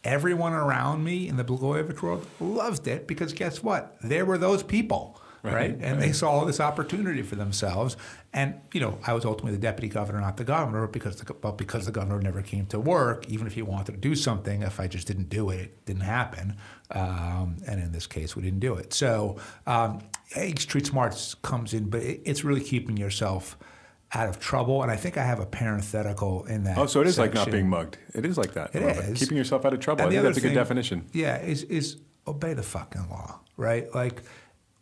everyone 0.07 0.53
around 0.53 1.03
me 1.03 1.27
in 1.27 1.35
the 1.35 1.43
Blagojevich 1.43 2.01
world 2.01 2.25
loved 2.39 2.87
it 2.87 3.07
because 3.07 3.33
guess 3.33 3.61
what? 3.61 3.97
There 4.01 4.25
were 4.25 4.37
those 4.37 4.63
people, 4.63 5.21
right? 5.43 5.53
Right, 5.53 5.77
And 5.81 6.01
they 6.01 6.13
saw 6.13 6.45
this 6.45 6.59
opportunity 6.61 7.21
for 7.21 7.35
themselves. 7.35 7.97
And 8.33 8.55
you 8.73 8.79
know, 8.79 8.97
I 9.05 9.13
was 9.13 9.25
ultimately 9.25 9.51
the 9.51 9.61
deputy 9.61 9.89
governor, 9.89 10.21
not 10.21 10.37
the 10.37 10.45
governor, 10.45 10.87
because 10.87 11.17
the, 11.17 11.33
but 11.33 11.57
because 11.57 11.85
the 11.85 11.91
governor 11.91 12.21
never 12.21 12.41
came 12.41 12.65
to 12.67 12.79
work, 12.79 13.27
even 13.27 13.47
if 13.47 13.53
he 13.53 13.61
wanted 13.61 13.91
to 13.91 13.97
do 13.97 14.15
something, 14.15 14.61
if 14.61 14.79
I 14.79 14.87
just 14.87 15.07
didn't 15.07 15.29
do 15.29 15.49
it, 15.49 15.59
it 15.59 15.85
didn't 15.85 16.03
happen. 16.03 16.55
Um, 16.91 17.57
and 17.67 17.81
in 17.81 17.91
this 17.91 18.07
case, 18.07 18.33
we 18.35 18.41
didn't 18.43 18.61
do 18.61 18.75
it. 18.75 18.93
So, 18.93 19.37
um, 19.67 19.99
street 20.57 20.85
smarts 20.85 21.35
comes 21.35 21.73
in, 21.73 21.89
but 21.89 22.01
it, 22.01 22.21
it's 22.23 22.45
really 22.45 22.63
keeping 22.63 22.95
yourself 22.95 23.57
out 24.13 24.27
of 24.29 24.39
trouble. 24.39 24.81
And 24.83 24.91
I 24.91 24.95
think 24.95 25.17
I 25.17 25.23
have 25.23 25.39
a 25.39 25.45
parenthetical 25.45 26.45
in 26.45 26.63
that. 26.63 26.77
Oh, 26.77 26.85
so 26.85 27.01
it 27.01 27.07
is 27.07 27.17
like 27.17 27.33
not 27.33 27.51
being 27.51 27.69
mugged. 27.69 27.97
It 28.13 28.25
is 28.25 28.37
like 28.37 28.53
that. 28.53 28.73
It 28.75 28.81
a 28.81 28.85
little 28.87 29.01
bit. 29.01 29.11
is. 29.11 29.19
Keeping 29.19 29.37
yourself 29.37 29.65
out 29.65 29.73
of 29.73 29.79
trouble. 29.79 30.03
And 30.03 30.09
I 30.09 30.13
think 30.13 30.23
that's 30.23 30.37
a 30.37 30.41
good 30.41 30.47
thing- 30.49 30.55
definition. 30.55 31.05
Yeah, 31.13 31.37
is 31.41 31.63
is 31.63 31.97
obey 32.25 32.53
the 32.53 32.63
fucking 32.63 33.09
law, 33.09 33.39
right? 33.57 33.93
Like 33.93 34.23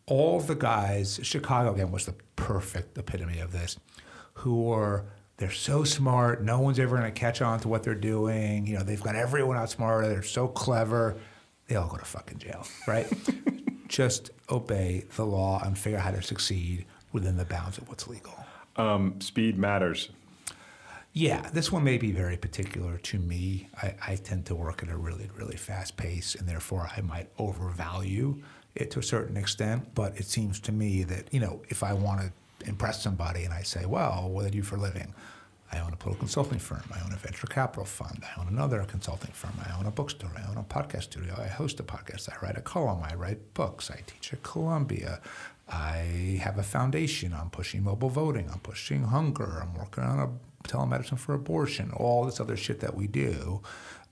all 0.06 0.40
the 0.40 0.56
guys, 0.56 1.20
Chicago 1.24 1.74
again 1.74 1.92
was 1.92 2.06
the 2.06 2.16
perfect 2.36 2.98
epitome 2.98 3.40
of 3.40 3.52
this, 3.52 3.78
who 4.36 4.72
are 4.72 5.06
they're 5.38 5.52
so 5.52 5.84
smart, 5.84 6.44
no 6.44 6.60
one's 6.62 6.80
ever 6.80 6.96
gonna 6.96 7.12
catch 7.12 7.42
on 7.42 7.60
to 7.62 7.68
what 7.68 7.84
they're 7.84 7.94
doing. 7.96 8.68
You 8.68 8.78
know, 8.78 8.84
they've 8.84 9.02
got 9.02 9.16
everyone 9.16 9.58
out 9.58 9.70
smarter, 9.70 10.08
they're 10.08 10.24
so 10.24 10.48
clever, 10.48 11.18
they 11.68 11.76
all 11.76 11.88
go 11.90 11.98
to 11.98 12.06
fucking 12.06 12.38
jail, 12.38 12.66
right? 12.88 13.08
Just 13.88 14.32
obey 14.50 15.06
the 15.16 15.26
law 15.26 15.62
and 15.64 15.78
figure 15.78 15.98
out 16.00 16.06
how 16.06 16.12
to 16.12 16.22
succeed 16.22 16.86
within 17.12 17.38
the 17.38 17.46
bounds 17.46 17.78
of 17.78 17.88
what's 17.90 18.08
legal. 18.08 18.34
Um, 18.78 19.22
speed 19.22 19.58
matters. 19.58 20.10
Yeah, 21.14 21.50
this 21.54 21.72
one 21.72 21.86
may 21.86 21.98
be 21.98 22.12
very 22.12 22.36
particular 22.36 22.98
to 22.98 23.18
me. 23.18 23.70
I, 23.82 23.96
I 24.06 24.16
tend 24.18 24.46
to 24.48 24.56
work 24.56 24.84
at 24.84 24.90
a 24.90 24.98
really, 24.98 25.30
really 25.38 25.56
fast 25.56 25.96
pace, 25.96 26.36
and 26.36 26.46
therefore 26.46 26.90
I 26.96 27.00
might 27.00 27.30
overvalue 27.38 28.42
it 28.76 28.92
to 28.92 29.00
a 29.00 29.04
certain 29.04 29.38
extent. 29.38 29.96
But 29.96 30.20
it 30.20 30.26
seems 30.26 30.60
to 30.62 30.74
me 30.74 31.04
that, 31.04 31.34
you 31.34 31.40
know, 31.40 31.62
if 31.70 31.84
I 31.84 31.94
want 31.94 32.20
to 32.20 32.68
impress 32.68 33.02
somebody 33.02 33.46
and 33.46 33.54
I 33.54 33.62
say, 33.62 33.86
well, 33.86 34.28
what 34.30 34.42
do 34.42 34.58
you 34.58 34.62
do 34.62 34.68
for 34.68 34.76
a 34.76 34.82
living? 34.82 35.14
I 35.76 35.82
own 35.82 35.92
a 35.92 35.98
political 35.98 36.20
consulting 36.20 36.60
firm. 36.60 36.84
I 36.94 37.04
own 37.04 37.12
a 37.12 37.18
venture 37.18 37.48
capital 37.48 37.84
fund. 37.84 38.24
I 38.24 38.40
own 38.40 38.48
another 38.48 38.82
consulting 38.84 39.32
firm. 39.32 39.54
I 39.68 39.78
own 39.78 39.86
a 39.86 39.92
bookstore. 39.92 40.32
I 40.38 40.50
own 40.50 40.58
a 40.58 40.64
podcast 40.64 41.04
studio. 41.04 41.36
I 41.38 41.48
host 41.48 41.80
a 41.82 41.84
podcast. 41.84 42.30
I 42.30 42.36
write 42.44 42.58
a 42.58 42.62
column. 42.62 43.04
I 43.04 43.16
write 43.16 43.54
books. 43.54 43.92
I 43.92 44.02
teach 44.08 44.32
at 44.32 44.42
Columbia. 44.42 45.20
I 45.68 46.40
have 46.42 46.58
a 46.58 46.64
foundation. 46.64 47.34
I'm 47.34 47.50
pushing 47.50 47.84
mobile 47.84 48.10
voting. 48.10 48.50
I'm 48.52 48.60
pushing 48.60 49.04
hunger. 49.04 49.60
I'm 49.62 49.74
working 49.74 50.06
on 50.06 50.20
a 50.20 50.68
telemedicine 50.68 51.20
for 51.20 51.34
abortion. 51.34 51.92
All 51.92 52.24
this 52.26 52.40
other 52.40 52.56
shit 52.56 52.80
that 52.80 52.96
we 52.96 53.08
do. 53.08 53.62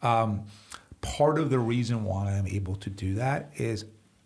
Um, 0.02 0.45
part 0.99 1.39
of 1.39 1.49
the 1.49 1.60
reason 1.60 2.04
why 2.04 2.34
I'm 2.34 2.47
able 2.47 2.76
to 2.76 2.89
do 2.89 3.15
that 3.15 3.52
is 3.56 3.86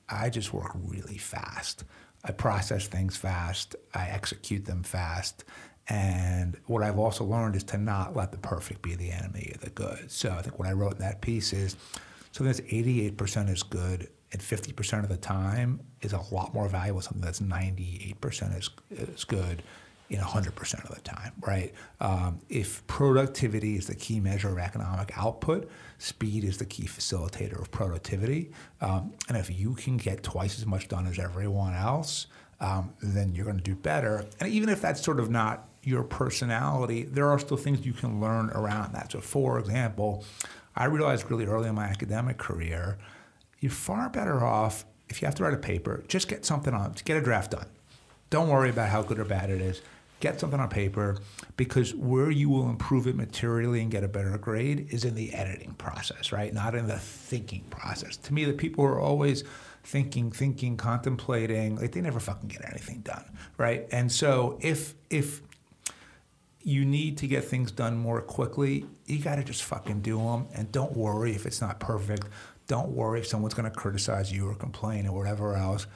I 0.09 0.31
just 0.31 0.53
work 0.53 0.71
really 0.73 1.17
fast. 1.17 1.83
I 2.23 2.31
process 2.31 2.87
things 2.87 3.15
fast. 3.15 3.75
I 3.93 4.09
execute 4.09 4.65
them 4.65 4.83
fast. 4.83 5.43
And 5.89 6.57
what 6.65 6.83
I've 6.83 6.99
also 6.99 7.23
learned 7.23 7.55
is 7.55 7.63
to 7.65 7.77
not 7.77 8.15
let 8.15 8.31
the 8.31 8.37
perfect 8.37 8.81
be 8.81 8.95
the 8.95 9.11
enemy 9.11 9.51
of 9.55 9.61
the 9.61 9.69
good. 9.69 10.11
So 10.11 10.31
I 10.31 10.41
think 10.41 10.59
what 10.59 10.67
I 10.67 10.73
wrote 10.73 10.93
in 10.93 10.99
that 10.99 11.21
piece 11.21 11.53
is 11.53 11.77
so 12.37 12.43
that's 12.43 12.59
88% 12.61 13.49
is 13.49 13.63
good, 13.63 14.09
and 14.31 14.39
50% 14.39 15.03
of 15.03 15.09
the 15.09 15.17
time 15.17 15.79
is 16.01 16.13
a 16.13 16.21
lot 16.31 16.53
more 16.53 16.67
valuable 16.69 16.99
than 16.99 17.03
something 17.03 17.21
that's 17.21 17.39
98% 17.39 18.57
is, 18.57 18.69
is 18.91 19.23
good 19.23 19.63
in 20.09 20.19
100% 20.19 20.83
of 20.83 20.95
the 20.95 21.01
time, 21.01 21.33
right? 21.41 21.73
Um, 21.99 22.39
if 22.47 22.85
productivity 22.85 23.75
is 23.75 23.87
the 23.87 23.95
key 23.95 24.19
measure 24.19 24.49
of 24.49 24.59
economic 24.59 25.17
output, 25.17 25.69
speed 25.97 26.43
is 26.43 26.57
the 26.57 26.65
key 26.65 26.83
facilitator 26.83 27.59
of 27.59 27.71
productivity. 27.71 28.51
Um, 28.81 29.13
and 29.27 29.35
if 29.35 29.49
you 29.49 29.73
can 29.73 29.97
get 29.97 30.21
twice 30.21 30.59
as 30.59 30.65
much 30.67 30.87
done 30.87 31.07
as 31.07 31.17
everyone 31.19 31.73
else, 31.73 32.27
um, 32.59 32.93
then 33.01 33.33
you're 33.33 33.45
going 33.45 33.57
to 33.57 33.63
do 33.63 33.75
better. 33.75 34.25
And 34.39 34.49
even 34.49 34.69
if 34.69 34.81
that's 34.81 35.01
sort 35.01 35.19
of 35.19 35.29
not 35.29 35.67
your 35.87 36.03
personality, 36.03 37.03
there 37.03 37.29
are 37.29 37.39
still 37.39 37.57
things 37.57 37.85
you 37.85 37.93
can 37.93 38.19
learn 38.19 38.49
around 38.51 38.93
that. 38.93 39.11
So, 39.11 39.21
for 39.21 39.57
example, 39.59 40.23
I 40.75 40.85
realized 40.85 41.29
really 41.31 41.45
early 41.45 41.69
in 41.69 41.75
my 41.75 41.85
academic 41.85 42.37
career, 42.37 42.97
you're 43.59 43.71
far 43.71 44.09
better 44.09 44.43
off 44.43 44.85
if 45.09 45.21
you 45.21 45.25
have 45.25 45.35
to 45.35 45.43
write 45.43 45.53
a 45.53 45.57
paper, 45.57 46.03
just 46.09 46.27
get 46.27 46.45
something 46.45 46.73
on, 46.73 46.93
get 47.05 47.15
a 47.15 47.21
draft 47.21 47.51
done. 47.51 47.67
Don't 48.29 48.49
worry 48.49 48.69
about 48.69 48.89
how 48.89 49.01
good 49.01 49.19
or 49.19 49.25
bad 49.25 49.49
it 49.49 49.61
is 49.61 49.81
get 50.19 50.39
something 50.39 50.59
on 50.59 50.69
paper 50.69 51.17
because 51.57 51.93
where 51.93 52.31
you 52.31 52.49
will 52.49 52.69
improve 52.69 53.07
it 53.07 53.15
materially 53.15 53.81
and 53.81 53.91
get 53.91 54.03
a 54.03 54.07
better 54.07 54.37
grade 54.37 54.87
is 54.89 55.05
in 55.05 55.15
the 55.15 55.33
editing 55.33 55.73
process, 55.73 56.31
right? 56.31 56.53
Not 56.53 56.75
in 56.75 56.87
the 56.87 56.97
thinking 56.97 57.63
process. 57.69 58.17
To 58.17 58.33
me, 58.33 58.45
the 58.45 58.53
people 58.53 58.85
who 58.85 58.93
are 58.93 58.99
always 58.99 59.43
thinking, 59.83 60.31
thinking, 60.31 60.75
contemplating, 60.75 61.75
like 61.77 61.91
they 61.91 62.01
never 62.01 62.19
fucking 62.19 62.49
get 62.49 62.67
anything 62.67 63.01
done, 63.01 63.25
right? 63.57 63.87
And 63.91 64.11
so 64.11 64.57
if 64.61 64.95
if 65.09 65.41
you 66.67 66.83
need 66.83 67.17
to 67.17 67.27
get 67.27 67.45
things 67.45 67.71
done 67.71 67.95
more 67.97 68.21
quickly, 68.21 68.85
you 69.05 69.19
got 69.19 69.35
to 69.35 69.43
just 69.43 69.63
fucking 69.63 70.01
do 70.01 70.17
them 70.17 70.45
and 70.53 70.69
don't 70.69 70.97
worry 70.97 71.31
if 71.33 71.45
it's 71.45 71.61
not 71.61 71.79
perfect. 71.79 72.27
Don't 72.67 72.89
worry 72.89 73.21
if 73.21 73.27
someone's 73.27 73.53
going 73.53 73.71
to 73.71 73.75
criticize 73.75 74.33
you 74.33 74.49
or 74.49 74.53
complain 74.53 75.07
or 75.07 75.17
whatever 75.17 75.55
else. 75.55 75.87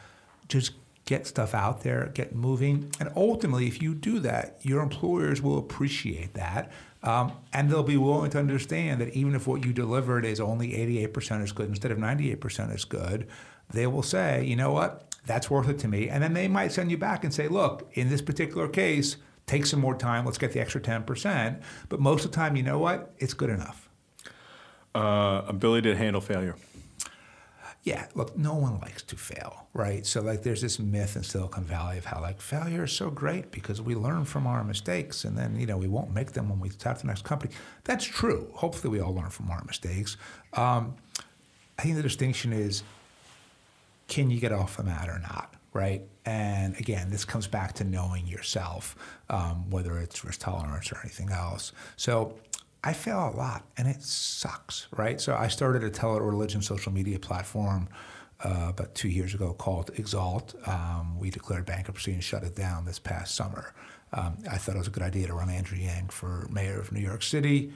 Just 0.47 0.71
get 1.03 1.27
stuff 1.27 1.53
out 1.53 1.81
there, 1.81 2.09
get 2.13 2.33
moving. 2.33 2.89
And 3.01 3.11
ultimately, 3.17 3.67
if 3.67 3.81
you 3.81 3.93
do 3.93 4.19
that, 4.19 4.59
your 4.61 4.81
employers 4.81 5.41
will 5.41 5.57
appreciate 5.57 6.35
that. 6.35 6.71
Um, 7.03 7.33
and 7.51 7.69
they'll 7.69 7.83
be 7.83 7.97
willing 7.97 8.31
to 8.31 8.39
understand 8.39 9.01
that 9.01 9.13
even 9.13 9.35
if 9.35 9.47
what 9.47 9.65
you 9.65 9.73
delivered 9.73 10.23
is 10.23 10.39
only 10.39 10.69
88% 10.69 11.43
as 11.43 11.51
good 11.51 11.67
instead 11.67 11.91
of 11.91 11.97
98% 11.97 12.73
as 12.73 12.85
good, 12.85 13.27
they 13.71 13.87
will 13.87 14.03
say, 14.03 14.45
you 14.45 14.55
know 14.55 14.71
what, 14.71 15.13
that's 15.25 15.49
worth 15.49 15.67
it 15.67 15.79
to 15.79 15.89
me. 15.89 16.07
And 16.07 16.23
then 16.23 16.31
they 16.31 16.47
might 16.47 16.71
send 16.71 16.91
you 16.91 16.97
back 16.97 17.25
and 17.25 17.33
say, 17.33 17.49
look, 17.49 17.91
in 17.93 18.09
this 18.09 18.21
particular 18.21 18.69
case, 18.69 19.17
take 19.47 19.65
some 19.65 19.79
more 19.79 19.95
time, 19.95 20.25
let's 20.25 20.37
get 20.37 20.51
the 20.53 20.59
extra 20.59 20.81
10%. 20.81 21.61
But 21.89 21.99
most 21.99 22.25
of 22.25 22.31
the 22.31 22.35
time, 22.35 22.55
you 22.55 22.63
know 22.63 22.79
what, 22.79 23.13
it's 23.17 23.33
good 23.33 23.49
enough. 23.49 23.89
Uh, 24.93 25.43
ability 25.47 25.89
to 25.89 25.95
handle 25.95 26.21
failure 26.21 26.55
yeah, 27.83 28.05
look, 28.13 28.37
no 28.37 28.53
one 28.53 28.79
likes 28.79 29.01
to 29.03 29.15
fail, 29.15 29.67
right? 29.73 30.05
So 30.05 30.21
like 30.21 30.43
there's 30.43 30.61
this 30.61 30.77
myth 30.77 31.15
in 31.15 31.23
Silicon 31.23 31.63
Valley 31.63 31.97
of 31.97 32.05
how 32.05 32.21
like 32.21 32.39
failure 32.39 32.83
is 32.83 32.91
so 32.91 33.09
great 33.09 33.51
because 33.51 33.81
we 33.81 33.95
learn 33.95 34.25
from 34.25 34.45
our 34.45 34.63
mistakes 34.63 35.25
and 35.25 35.35
then, 35.35 35.59
you 35.59 35.65
know, 35.65 35.77
we 35.77 35.87
won't 35.87 36.13
make 36.13 36.33
them 36.33 36.49
when 36.49 36.59
we 36.59 36.69
start 36.69 36.99
the 36.99 37.07
next 37.07 37.23
company. 37.23 37.53
That's 37.85 38.05
true. 38.05 38.51
Hopefully 38.53 38.91
we 38.91 38.99
all 38.99 39.15
learn 39.15 39.31
from 39.31 39.49
our 39.49 39.63
mistakes. 39.65 40.15
Um, 40.53 40.95
I 41.79 41.81
think 41.81 41.95
the 41.95 42.03
distinction 42.03 42.53
is 42.53 42.83
can 44.07 44.29
you 44.29 44.39
get 44.39 44.51
off 44.51 44.77
the 44.77 44.83
mat 44.83 45.09
or 45.09 45.17
not, 45.17 45.55
right? 45.73 46.03
And 46.25 46.75
again, 46.77 47.09
this 47.09 47.25
comes 47.25 47.47
back 47.47 47.73
to 47.73 47.83
knowing 47.83 48.27
yourself, 48.27 48.95
um, 49.29 49.69
whether 49.69 49.97
it's 49.99 50.23
risk 50.23 50.41
tolerance 50.41 50.91
or 50.91 50.99
anything 51.03 51.29
else. 51.31 51.71
So 51.95 52.37
I 52.83 52.93
fail 52.93 53.31
a 53.33 53.35
lot 53.35 53.65
and 53.77 53.87
it 53.87 54.01
sucks, 54.01 54.87
right? 54.95 55.21
So 55.21 55.35
I 55.35 55.47
started 55.47 55.83
a 55.83 55.89
tele-religion 55.89 56.61
social 56.61 56.91
media 56.91 57.19
platform 57.19 57.87
uh, 58.43 58.67
about 58.69 58.95
two 58.95 59.07
years 59.07 59.33
ago 59.33 59.53
called 59.53 59.91
Exalt. 59.95 60.55
Um, 60.67 61.19
we 61.19 61.29
declared 61.29 61.65
bankruptcy 61.65 62.11
and 62.11 62.23
shut 62.23 62.43
it 62.43 62.55
down 62.55 62.85
this 62.85 62.99
past 62.99 63.35
summer. 63.35 63.73
Um, 64.13 64.37
I 64.49 64.57
thought 64.57 64.75
it 64.75 64.79
was 64.79 64.87
a 64.87 64.91
good 64.91 65.03
idea 65.03 65.27
to 65.27 65.33
run 65.33 65.49
Andrew 65.49 65.77
Yang 65.77 66.09
for 66.09 66.47
mayor 66.51 66.79
of 66.79 66.91
New 66.91 66.99
York 66.99 67.23
City. 67.23 67.71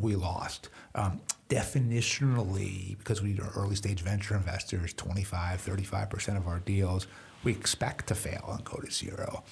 We 0.00 0.16
lost. 0.16 0.70
Um, 0.94 1.20
definitionally, 1.52 2.96
because 2.96 3.20
we 3.20 3.38
are 3.38 3.52
early 3.56 3.76
stage 3.76 4.00
venture 4.00 4.34
investors, 4.34 4.94
25, 4.94 5.60
35% 5.60 6.36
of 6.38 6.46
our 6.46 6.60
deals, 6.60 7.06
we 7.44 7.52
expect 7.52 8.06
to 8.06 8.14
fail 8.14 8.54
and 8.56 8.64
go 8.64 8.78
to 8.78 8.90
zero. 8.90 9.44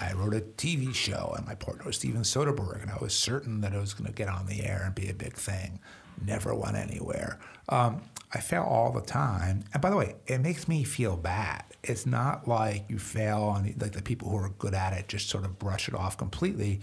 I 0.00 0.12
wrote 0.12 0.34
a 0.34 0.40
TV 0.40 0.94
show, 0.94 1.34
and 1.36 1.44
my 1.44 1.56
partner 1.56 1.84
was 1.84 1.96
Steven 1.96 2.22
Soderbergh, 2.22 2.82
and 2.82 2.90
I 2.92 2.98
was 3.00 3.12
certain 3.12 3.60
that 3.62 3.72
it 3.72 3.80
was 3.80 3.92
going 3.92 4.06
to 4.06 4.14
get 4.14 4.28
on 4.28 4.46
the 4.46 4.62
air 4.62 4.82
and 4.84 4.94
be 4.94 5.08
a 5.08 5.14
big 5.14 5.34
thing. 5.34 5.80
Never 6.24 6.54
went 6.54 6.76
anywhere. 6.76 7.40
Um, 7.68 8.02
I 8.32 8.38
fail 8.38 8.62
all 8.62 8.92
the 8.92 9.00
time, 9.00 9.64
and 9.72 9.82
by 9.82 9.90
the 9.90 9.96
way, 9.96 10.14
it 10.28 10.38
makes 10.38 10.68
me 10.68 10.84
feel 10.84 11.16
bad. 11.16 11.64
It's 11.82 12.06
not 12.06 12.46
like 12.46 12.84
you 12.88 13.00
fail 13.00 13.42
on 13.42 13.64
like 13.80 13.92
the 13.92 14.02
people 14.02 14.28
who 14.28 14.36
are 14.36 14.50
good 14.50 14.74
at 14.74 14.92
it 14.92 15.08
just 15.08 15.28
sort 15.28 15.44
of 15.44 15.58
brush 15.58 15.88
it 15.88 15.94
off 15.94 16.16
completely. 16.16 16.80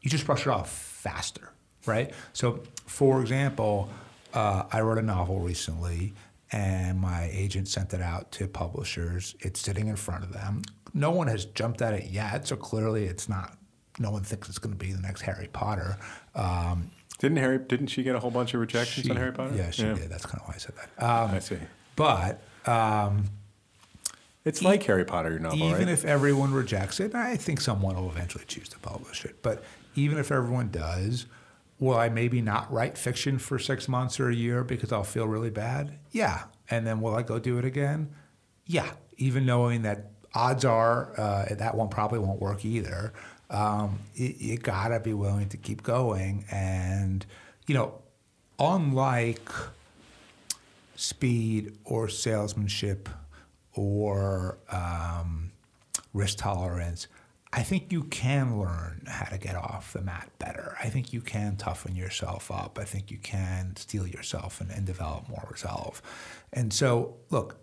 You 0.00 0.08
just 0.08 0.24
brush 0.24 0.42
it 0.42 0.48
off 0.48 0.70
faster, 0.70 1.52
right? 1.86 2.12
So, 2.32 2.60
for 2.86 3.20
example, 3.20 3.90
uh, 4.34 4.64
I 4.72 4.80
wrote 4.80 4.98
a 4.98 5.02
novel 5.02 5.40
recently 5.40 6.12
and 6.50 7.00
my 7.00 7.28
agent 7.32 7.68
sent 7.68 7.92
it 7.92 8.00
out 8.00 8.32
to 8.32 8.46
publishers. 8.46 9.34
It's 9.40 9.60
sitting 9.60 9.88
in 9.88 9.96
front 9.96 10.24
of 10.24 10.32
them. 10.32 10.62
No 10.94 11.10
one 11.10 11.26
has 11.28 11.44
jumped 11.44 11.82
at 11.82 11.94
it 11.94 12.10
yet, 12.10 12.46
so 12.46 12.56
clearly 12.56 13.04
it's 13.04 13.28
not. 13.28 13.56
No 13.98 14.10
one 14.10 14.22
thinks 14.22 14.48
it's 14.48 14.58
going 14.58 14.72
to 14.72 14.78
be 14.78 14.92
the 14.92 15.00
next 15.00 15.22
Harry 15.22 15.48
Potter. 15.52 15.98
Um, 16.34 16.90
didn't 17.18 17.38
Harry? 17.38 17.58
Didn't 17.58 17.88
she 17.88 18.02
get 18.02 18.14
a 18.14 18.20
whole 18.20 18.30
bunch 18.30 18.54
of 18.54 18.60
rejections 18.60 19.06
she, 19.06 19.10
on 19.10 19.16
Harry 19.16 19.32
Potter? 19.32 19.54
Yeah, 19.56 19.70
she 19.70 19.82
yeah. 19.82 19.94
did. 19.94 20.08
That's 20.08 20.24
kind 20.24 20.40
of 20.40 20.48
why 20.48 20.54
I 20.54 20.58
said 20.58 20.74
that. 20.76 21.04
Um, 21.04 21.30
I 21.32 21.38
see. 21.40 21.58
But 21.96 22.40
um, 22.64 23.24
it's 24.44 24.62
like 24.62 24.82
Harry 24.84 25.04
Potter, 25.04 25.30
your 25.30 25.40
novel, 25.40 25.58
even 25.58 25.86
right? 25.86 25.88
if 25.88 26.04
everyone 26.04 26.52
rejects 26.52 27.00
it, 27.00 27.14
I 27.14 27.36
think 27.36 27.60
someone 27.60 27.96
will 27.96 28.08
eventually 28.08 28.44
choose 28.46 28.68
to 28.70 28.78
publish 28.78 29.24
it. 29.24 29.42
But 29.42 29.64
even 29.96 30.16
if 30.18 30.30
everyone 30.30 30.70
does, 30.70 31.26
will 31.78 31.96
I 31.96 32.08
maybe 32.08 32.40
not 32.40 32.72
write 32.72 32.98
fiction 32.98 33.38
for 33.38 33.58
six 33.58 33.88
months 33.88 34.18
or 34.18 34.28
a 34.28 34.34
year 34.34 34.64
because 34.64 34.92
I'll 34.92 35.04
feel 35.04 35.26
really 35.26 35.50
bad? 35.50 35.98
Yeah. 36.10 36.44
And 36.70 36.86
then 36.86 37.00
will 37.00 37.14
I 37.14 37.22
go 37.22 37.38
do 37.38 37.58
it 37.58 37.64
again? 37.64 38.14
Yeah. 38.66 38.90
Even 39.16 39.46
knowing 39.46 39.82
that 39.82 40.10
odds 40.34 40.64
are 40.64 41.18
uh, 41.18 41.54
that 41.54 41.74
one 41.74 41.88
probably 41.88 42.18
won't 42.18 42.40
work 42.40 42.64
either. 42.64 43.12
Um, 43.50 44.00
you, 44.14 44.34
you 44.36 44.58
gotta 44.58 45.00
be 45.00 45.14
willing 45.14 45.48
to 45.50 45.56
keep 45.56 45.82
going. 45.82 46.44
And, 46.50 47.24
you 47.66 47.74
know, 47.74 47.94
unlike 48.58 49.50
speed 50.96 51.78
or 51.84 52.08
salesmanship 52.08 53.08
or 53.72 54.58
um, 54.70 55.52
risk 56.12 56.38
tolerance, 56.38 57.06
I 57.52 57.62
think 57.62 57.92
you 57.92 58.04
can 58.04 58.60
learn 58.60 59.04
how 59.06 59.24
to 59.26 59.38
get 59.38 59.56
off 59.56 59.94
the 59.94 60.02
mat 60.02 60.30
better. 60.38 60.76
I 60.82 60.90
think 60.90 61.12
you 61.12 61.20
can 61.20 61.56
toughen 61.56 61.96
yourself 61.96 62.50
up. 62.50 62.78
I 62.78 62.84
think 62.84 63.10
you 63.10 63.18
can 63.18 63.74
steel 63.76 64.06
yourself 64.06 64.60
and, 64.60 64.70
and 64.70 64.84
develop 64.84 65.28
more 65.28 65.46
resolve. 65.50 66.02
And 66.52 66.72
so, 66.72 67.16
look, 67.30 67.58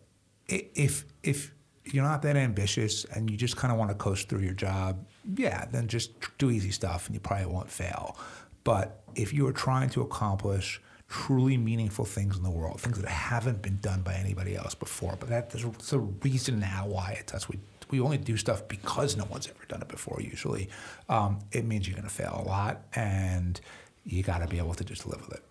if 0.48 1.06
if 1.24 1.54
you're 1.86 2.04
not 2.04 2.24
that 2.24 2.36
ambitious 2.36 3.06
and 3.06 3.30
you 3.30 3.38
just 3.38 3.58
kind 3.58 3.72
of 3.72 3.78
want 3.78 3.92
to 3.92 3.96
coast 3.96 4.28
through 4.28 4.40
your 4.40 4.54
job, 4.54 5.06
yeah, 5.36 5.66
then 5.66 5.88
just 5.88 6.12
do 6.40 6.50
easy 6.50 6.72
stuff 6.72 7.06
and 7.06 7.14
you 7.14 7.20
probably 7.20 7.46
won't 7.46 7.70
fail. 7.70 8.18
But 8.64 9.04
if 9.14 9.34
you 9.34 9.48
are 9.48 9.54
trying 9.54 9.90
to 9.92 10.02
accomplish 10.02 10.82
truly 11.08 11.56
meaningful 11.58 12.06
things 12.06 12.36
in 12.36 12.44
the 12.44 12.50
world, 12.50 12.82
things 12.82 13.00
that 13.00 13.08
haven't 13.08 13.62
been 13.62 13.78
done 13.78 14.02
by 14.02 14.16
anybody 14.16 14.56
else 14.56 14.74
before, 14.74 15.16
but 15.20 15.30
that, 15.30 15.52
there's 15.52 15.94
a 15.94 16.00
reason 16.00 16.60
now 16.60 16.88
why 16.88 17.16
it's 17.20 17.34
us. 17.34 17.48
We 17.48 17.60
we 17.92 18.00
only 18.00 18.18
do 18.18 18.38
stuff 18.38 18.68
because 18.68 19.16
no 19.16 19.26
one's 19.26 19.48
ever 19.48 19.66
done 19.68 19.82
it 19.82 19.88
before. 19.88 20.22
Usually, 20.22 20.70
um, 21.10 21.40
it 21.52 21.66
means 21.66 21.88
you're 21.88 21.96
going 21.96 22.08
to 22.08 22.14
fail 22.14 22.44
a 22.46 22.48
lot, 22.48 22.82
and 22.96 23.60
you 24.06 24.24
got 24.24 24.40
to 24.40 24.48
be 24.48 24.58
able 24.58 24.74
to 24.76 24.84
just 24.84 25.08
live 25.08 25.22
with 25.28 25.38
it. 25.38 25.44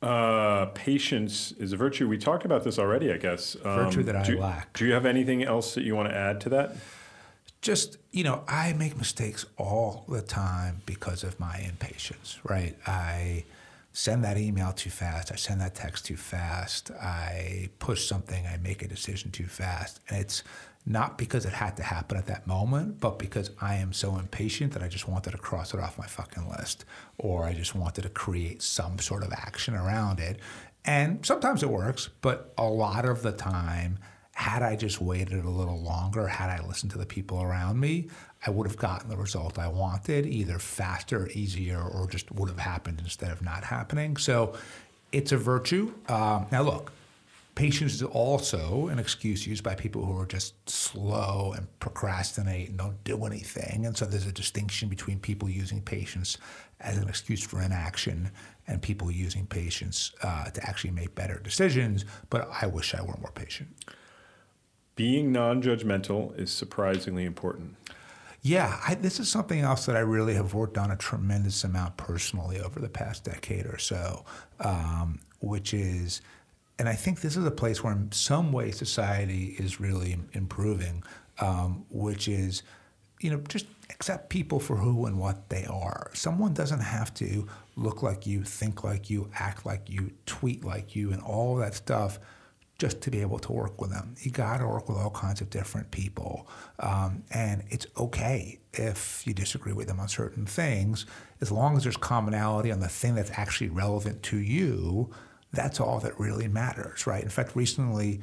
Uh, 0.00 0.66
patience 0.74 1.52
is 1.52 1.72
a 1.72 1.76
virtue. 1.76 2.08
We 2.08 2.18
talked 2.18 2.44
about 2.44 2.62
this 2.62 2.78
already, 2.78 3.12
I 3.12 3.16
guess. 3.16 3.56
Um, 3.64 3.84
virtue 3.84 4.04
that 4.04 4.14
I 4.14 4.22
do, 4.22 4.38
lack. 4.38 4.76
Do 4.78 4.86
you 4.86 4.92
have 4.92 5.06
anything 5.06 5.42
else 5.42 5.74
that 5.74 5.82
you 5.82 5.96
want 5.96 6.08
to 6.08 6.14
add 6.14 6.40
to 6.42 6.48
that? 6.50 6.76
Just 7.60 7.98
you 8.12 8.22
know, 8.22 8.44
I 8.46 8.72
make 8.74 8.96
mistakes 8.96 9.44
all 9.56 10.04
the 10.08 10.22
time 10.22 10.82
because 10.86 11.24
of 11.24 11.40
my 11.40 11.58
impatience. 11.68 12.38
Right? 12.44 12.76
I 12.86 13.44
send 13.92 14.22
that 14.22 14.38
email 14.38 14.72
too 14.72 14.90
fast. 14.90 15.32
I 15.32 15.34
send 15.34 15.60
that 15.60 15.74
text 15.74 16.06
too 16.06 16.16
fast. 16.16 16.92
I 16.92 17.68
push 17.80 18.06
something. 18.06 18.46
I 18.46 18.56
make 18.58 18.84
a 18.84 18.88
decision 18.88 19.32
too 19.32 19.46
fast, 19.46 19.98
and 20.08 20.20
it's 20.20 20.44
not 20.88 21.18
because 21.18 21.44
it 21.44 21.52
had 21.52 21.76
to 21.76 21.82
happen 21.82 22.16
at 22.16 22.26
that 22.26 22.46
moment, 22.46 22.98
but 22.98 23.18
because 23.18 23.50
I 23.60 23.74
am 23.74 23.92
so 23.92 24.16
impatient 24.16 24.72
that 24.72 24.82
I 24.82 24.88
just 24.88 25.06
wanted 25.06 25.32
to 25.32 25.38
cross 25.38 25.74
it 25.74 25.80
off 25.80 25.98
my 25.98 26.06
fucking 26.06 26.48
list, 26.48 26.86
or 27.18 27.44
I 27.44 27.52
just 27.52 27.74
wanted 27.74 28.02
to 28.02 28.08
create 28.08 28.62
some 28.62 28.98
sort 28.98 29.22
of 29.22 29.30
action 29.32 29.74
around 29.74 30.18
it. 30.18 30.38
And 30.86 31.24
sometimes 31.26 31.62
it 31.62 31.68
works, 31.68 32.08
but 32.22 32.54
a 32.56 32.64
lot 32.64 33.04
of 33.04 33.20
the 33.20 33.32
time, 33.32 33.98
had 34.32 34.62
I 34.62 34.76
just 34.76 34.98
waited 34.98 35.44
a 35.44 35.50
little 35.50 35.78
longer, 35.78 36.26
had 36.26 36.48
I 36.48 36.66
listened 36.66 36.92
to 36.92 36.98
the 36.98 37.04
people 37.04 37.42
around 37.42 37.78
me, 37.78 38.08
I 38.46 38.50
would 38.50 38.66
have 38.66 38.78
gotten 38.78 39.10
the 39.10 39.16
result 39.16 39.58
I 39.58 39.68
wanted, 39.68 40.24
either 40.24 40.58
faster, 40.58 41.28
easier, 41.34 41.82
or 41.82 42.06
just 42.06 42.32
would 42.32 42.48
have 42.48 42.60
happened 42.60 43.00
instead 43.04 43.30
of 43.30 43.42
not 43.42 43.64
happening. 43.64 44.16
So 44.16 44.54
it's 45.12 45.32
a 45.32 45.36
virtue. 45.36 45.92
Um, 46.08 46.46
now, 46.50 46.62
look, 46.62 46.92
patience 47.58 47.92
is 47.92 48.04
also 48.04 48.86
an 48.86 49.00
excuse 49.00 49.44
used 49.44 49.64
by 49.64 49.74
people 49.74 50.06
who 50.06 50.16
are 50.16 50.26
just 50.26 50.70
slow 50.70 51.52
and 51.56 51.66
procrastinate 51.80 52.68
and 52.68 52.78
don't 52.78 53.02
do 53.02 53.24
anything. 53.24 53.84
And 53.84 53.96
so 53.96 54.04
there's 54.04 54.28
a 54.28 54.32
distinction 54.32 54.88
between 54.88 55.18
people 55.18 55.48
using 55.48 55.82
patience 55.82 56.38
as 56.78 56.98
an 56.98 57.08
excuse 57.08 57.42
for 57.42 57.60
inaction 57.60 58.30
and 58.68 58.80
people 58.80 59.10
using 59.10 59.44
patience 59.44 60.12
uh, 60.22 60.44
to 60.50 60.62
actually 60.68 60.92
make 60.92 61.16
better 61.16 61.40
decisions. 61.40 62.04
But 62.30 62.48
I 62.62 62.68
wish 62.68 62.94
I 62.94 63.02
were 63.02 63.16
more 63.20 63.32
patient. 63.34 63.70
Being 64.94 65.32
non 65.32 65.60
judgmental 65.60 66.38
is 66.38 66.52
surprisingly 66.52 67.24
important. 67.24 67.74
Yeah, 68.40 68.78
I, 68.86 68.94
this 68.94 69.18
is 69.18 69.28
something 69.28 69.58
else 69.58 69.84
that 69.86 69.96
I 69.96 70.00
really 70.00 70.34
have 70.34 70.54
worked 70.54 70.78
on 70.78 70.92
a 70.92 70.96
tremendous 70.96 71.64
amount 71.64 71.96
personally 71.96 72.60
over 72.60 72.78
the 72.78 72.88
past 72.88 73.24
decade 73.24 73.66
or 73.66 73.78
so, 73.78 74.24
um, 74.60 75.18
which 75.40 75.74
is, 75.74 76.20
and 76.78 76.88
I 76.88 76.94
think 76.94 77.20
this 77.20 77.36
is 77.36 77.44
a 77.44 77.50
place 77.50 77.82
where, 77.82 77.92
in 77.92 78.12
some 78.12 78.52
way, 78.52 78.70
society 78.70 79.56
is 79.58 79.80
really 79.80 80.16
improving, 80.32 81.02
um, 81.40 81.84
which 81.90 82.28
is, 82.28 82.62
you 83.20 83.30
know, 83.30 83.40
just 83.48 83.66
accept 83.90 84.28
people 84.28 84.60
for 84.60 84.76
who 84.76 85.06
and 85.06 85.18
what 85.18 85.48
they 85.48 85.64
are. 85.64 86.10
Someone 86.14 86.54
doesn't 86.54 86.80
have 86.80 87.12
to 87.14 87.48
look 87.76 88.02
like 88.02 88.26
you, 88.26 88.44
think 88.44 88.84
like 88.84 89.10
you, 89.10 89.28
act 89.34 89.66
like 89.66 89.90
you, 89.90 90.12
tweet 90.26 90.64
like 90.64 90.94
you, 90.94 91.12
and 91.12 91.20
all 91.22 91.56
that 91.56 91.74
stuff 91.74 92.20
just 92.78 93.00
to 93.00 93.10
be 93.10 93.20
able 93.20 93.40
to 93.40 93.50
work 93.50 93.80
with 93.80 93.90
them. 93.90 94.14
You 94.20 94.30
got 94.30 94.58
to 94.58 94.66
work 94.66 94.88
with 94.88 94.98
all 94.98 95.10
kinds 95.10 95.40
of 95.40 95.50
different 95.50 95.90
people. 95.90 96.48
Um, 96.78 97.24
and 97.32 97.64
it's 97.70 97.88
okay 97.96 98.60
if 98.72 99.26
you 99.26 99.34
disagree 99.34 99.72
with 99.72 99.88
them 99.88 99.98
on 99.98 100.08
certain 100.08 100.46
things, 100.46 101.04
as 101.40 101.50
long 101.50 101.76
as 101.76 101.82
there's 101.82 101.96
commonality 101.96 102.70
on 102.70 102.78
the 102.78 102.88
thing 102.88 103.16
that's 103.16 103.32
actually 103.32 103.70
relevant 103.70 104.22
to 104.24 104.38
you. 104.38 105.10
That's 105.52 105.80
all 105.80 105.98
that 106.00 106.18
really 106.18 106.48
matters, 106.48 107.06
right? 107.06 107.22
In 107.22 107.30
fact, 107.30 107.56
recently, 107.56 108.20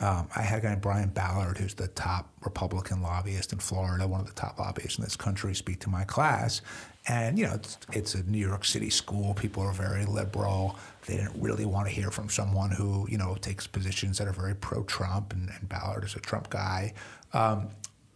um, 0.00 0.28
I 0.36 0.42
had 0.42 0.58
a 0.58 0.62
guy 0.62 0.68
named 0.70 0.82
Brian 0.82 1.08
Ballard, 1.08 1.56
who's 1.56 1.74
the 1.74 1.88
top 1.88 2.28
Republican 2.44 3.00
lobbyist 3.00 3.52
in 3.52 3.58
Florida, 3.58 4.06
one 4.06 4.20
of 4.20 4.26
the 4.26 4.34
top 4.34 4.58
lobbyists 4.58 4.98
in 4.98 5.04
this 5.04 5.16
country, 5.16 5.54
speak 5.54 5.80
to 5.80 5.88
my 5.88 6.04
class. 6.04 6.60
And, 7.08 7.38
you 7.38 7.46
know, 7.46 7.54
it's, 7.54 7.78
it's 7.92 8.14
a 8.14 8.22
New 8.24 8.38
York 8.38 8.64
City 8.64 8.90
school. 8.90 9.32
People 9.34 9.62
are 9.62 9.72
very 9.72 10.04
liberal. 10.04 10.76
They 11.06 11.16
didn't 11.16 11.40
really 11.40 11.64
want 11.64 11.86
to 11.86 11.94
hear 11.94 12.10
from 12.10 12.28
someone 12.28 12.72
who, 12.72 13.06
you 13.08 13.16
know, 13.16 13.36
takes 13.36 13.66
positions 13.66 14.18
that 14.18 14.26
are 14.26 14.32
very 14.32 14.54
pro 14.54 14.82
Trump, 14.82 15.32
and, 15.32 15.48
and, 15.48 15.68
Ballard 15.68 16.04
is 16.04 16.14
a 16.14 16.20
Trump 16.20 16.50
guy. 16.50 16.92
Um, 17.32 17.68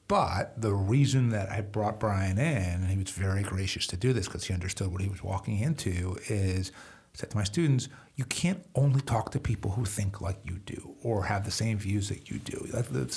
but 0.08 0.60
the 0.60 0.74
reason 0.74 1.28
that 1.30 1.50
I 1.50 1.60
brought 1.60 2.00
Brian 2.00 2.36
in, 2.36 2.82
and 2.82 2.88
he 2.88 2.98
was 2.98 3.10
very 3.10 3.44
gracious 3.44 3.86
to 3.86 3.96
do 3.96 4.12
this 4.12 4.26
because 4.26 4.44
he 4.44 4.52
understood 4.52 4.90
what 4.90 5.00
he 5.00 5.08
was 5.08 5.22
walking 5.22 5.60
into, 5.60 6.18
is 6.26 6.72
said 7.12 7.30
to 7.30 7.36
my 7.36 7.44
students, 7.44 7.88
you 8.16 8.24
can't 8.24 8.62
only 8.74 9.00
talk 9.00 9.30
to 9.32 9.40
people 9.40 9.70
who 9.70 9.84
think 9.84 10.20
like 10.20 10.38
you 10.44 10.58
do 10.66 10.94
or 11.02 11.24
have 11.24 11.44
the 11.44 11.50
same 11.50 11.78
views 11.78 12.08
that 12.08 12.30
you 12.30 12.38
do. 12.38 12.68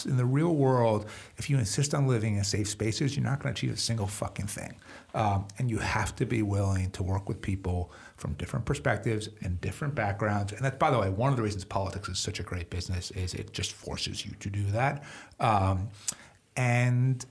In 0.06 0.18
the 0.18 0.26
real 0.26 0.56
world, 0.56 1.08
if 1.38 1.50
you 1.50 1.58
insist 1.58 1.94
on 1.94 2.08
living 2.08 2.38
in 2.38 2.44
safe 2.44 2.70
spaces, 2.70 3.16
you're 3.16 3.26
not 3.26 3.42
going 3.42 3.54
to 3.54 3.60
achieve 3.60 3.76
a 3.76 3.80
single 3.80 4.08
fucking 4.08 4.48
thing. 4.48 4.76
Um, 5.14 5.48
and 5.60 5.70
you 5.70 5.78
have 5.78 6.16
to 6.16 6.26
be 6.26 6.42
willing 6.42 6.90
to 6.92 7.04
work 7.04 7.28
with 7.28 7.42
people 7.42 7.92
from 8.18 8.34
different 8.34 8.66
perspectives 8.66 9.30
and 9.42 9.60
different 9.62 9.94
backgrounds. 9.94 10.54
And 10.54 10.62
that's, 10.64 10.78
by 10.78 10.90
the 10.90 11.00
way, 11.00 11.10
one 11.10 11.32
of 11.32 11.38
the 11.38 11.44
reasons 11.44 11.66
politics 11.66 12.10
is 12.10 12.20
such 12.20 12.40
a 12.40 12.44
great 12.44 12.70
business 12.70 13.12
is 13.12 13.34
it 13.34 13.54
just 13.54 13.74
forces 13.74 14.26
you 14.26 14.32
to 14.40 14.50
do 14.50 14.64
that. 14.72 15.04
Um, 15.40 15.90
and 16.56 17.26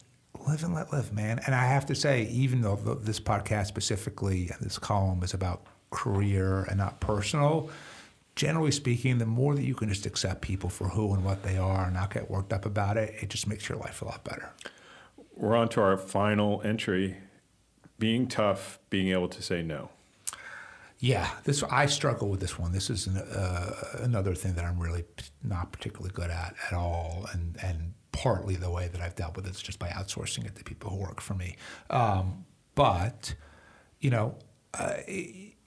live 0.47 0.65
and 0.65 0.75
let 0.75 0.93
live, 0.93 1.13
man. 1.13 1.41
And 1.47 1.55
I 1.55 1.65
have 1.65 1.87
to 1.87 1.95
say, 1.95 2.25
even 2.25 2.61
though 2.61 2.77
this 2.77 3.21
podcast 3.21 3.67
specifically 3.67 4.51
this 4.61 4.79
column 4.79 5.23
is 5.23 5.35
about 5.35 5.65
career 5.93 6.65
and 6.65 6.79
not 6.79 6.99
personal, 6.99 7.71
generally 8.35 8.73
speaking, 8.73 9.19
the 9.19 9.27
more 9.27 9.55
that 9.55 9.63
you 9.63 9.75
can 9.75 9.89
just 9.89 10.07
accept 10.07 10.41
people 10.41 10.69
for 10.69 10.89
who 10.89 11.15
and 11.15 11.25
what 11.25 11.43
they 11.45 11.57
are 11.57 11.85
and 11.85 11.95
not 11.95 12.13
get 12.13 12.31
worked 12.31 12.53
up 12.53 12.67
about 12.67 12.97
it, 12.97 13.15
it 13.21 13.29
just 13.29 13.47
makes 13.47 13.69
your 13.69 13.79
life 13.79 14.03
a 14.03 14.05
lot 14.05 14.25
better. 14.25 14.51
We're 15.37 15.57
on 15.57 15.69
to 15.71 15.81
our 15.81 15.97
final 15.97 16.61
entry 16.63 17.17
being 17.99 18.27
tough, 18.27 18.79
being 18.91 19.09
able 19.09 19.29
to 19.29 19.43
say 19.43 19.63
no. 19.63 19.91
Yeah, 20.99 21.29
this 21.45 21.63
I 21.65 21.87
struggle 21.87 22.29
with 22.29 22.41
this 22.41 22.59
one. 22.59 22.73
This 22.73 22.89
is 22.89 23.09
an, 23.09 23.17
uh, 23.17 23.75
another 24.01 24.35
thing 24.35 24.55
that 24.55 24.65
I'm 24.65 24.79
really 24.79 25.05
not 25.43 25.73
particularly 25.73 26.13
good 26.15 26.31
at 26.31 26.55
at 26.71 26.73
all, 26.73 27.27
and 27.33 27.57
and 27.61 27.95
partly 28.13 28.55
the 28.55 28.71
way 28.71 28.87
that 28.87 29.01
I've 29.01 29.17
dealt 29.17 29.35
with 29.35 29.47
it 29.47 29.51
is 29.51 29.63
just 29.63 29.81
by 29.81 29.89
outsourcing 29.89 30.47
it 30.47 30.55
to 30.55 30.63
people 30.65 30.91
who 30.91 30.97
work 30.97 31.21
for 31.21 31.35
me. 31.35 31.57
Um, 31.91 32.45
but 32.77 33.35
you 34.01 34.11
know, 34.11 34.37
uh, 34.75 34.95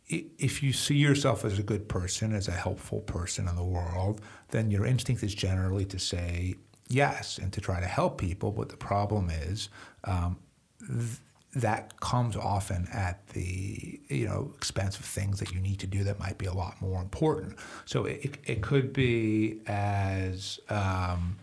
if 0.07 0.61
you 0.61 0.71
see 0.71 0.95
yourself 0.95 1.43
as 1.43 1.57
a 1.57 1.63
good 1.63 1.87
person, 1.89 2.33
as 2.33 2.47
a 2.47 2.51
helpful 2.51 3.01
person 3.01 3.47
in 3.47 3.55
the 3.55 3.63
world, 3.63 4.21
then 4.49 4.69
your 4.69 4.85
instinct 4.85 5.23
is 5.23 5.33
generally 5.33 5.85
to 5.85 5.99
say 5.99 6.55
yes 6.89 7.37
and 7.39 7.51
to 7.53 7.61
try 7.61 7.79
to 7.79 7.87
help 7.87 8.17
people. 8.17 8.51
But 8.51 8.69
the 8.69 8.77
problem 8.77 9.29
is. 9.29 9.69
Um, 10.03 10.37
th- 10.79 11.19
that 11.55 12.01
comes 12.01 12.35
often 12.35 12.85
at 12.91 13.27
the 13.27 13.99
you 14.09 14.25
know 14.25 14.51
expense 14.57 14.99
of 14.99 15.05
things 15.05 15.39
that 15.39 15.53
you 15.53 15.59
need 15.61 15.79
to 15.79 15.87
do 15.87 16.03
that 16.03 16.19
might 16.19 16.37
be 16.37 16.45
a 16.45 16.53
lot 16.53 16.79
more 16.81 17.01
important. 17.01 17.55
So 17.85 18.05
it, 18.05 18.37
it 18.43 18.61
could 18.61 18.91
be 18.91 19.61
as 19.65 20.59
um, 20.69 21.37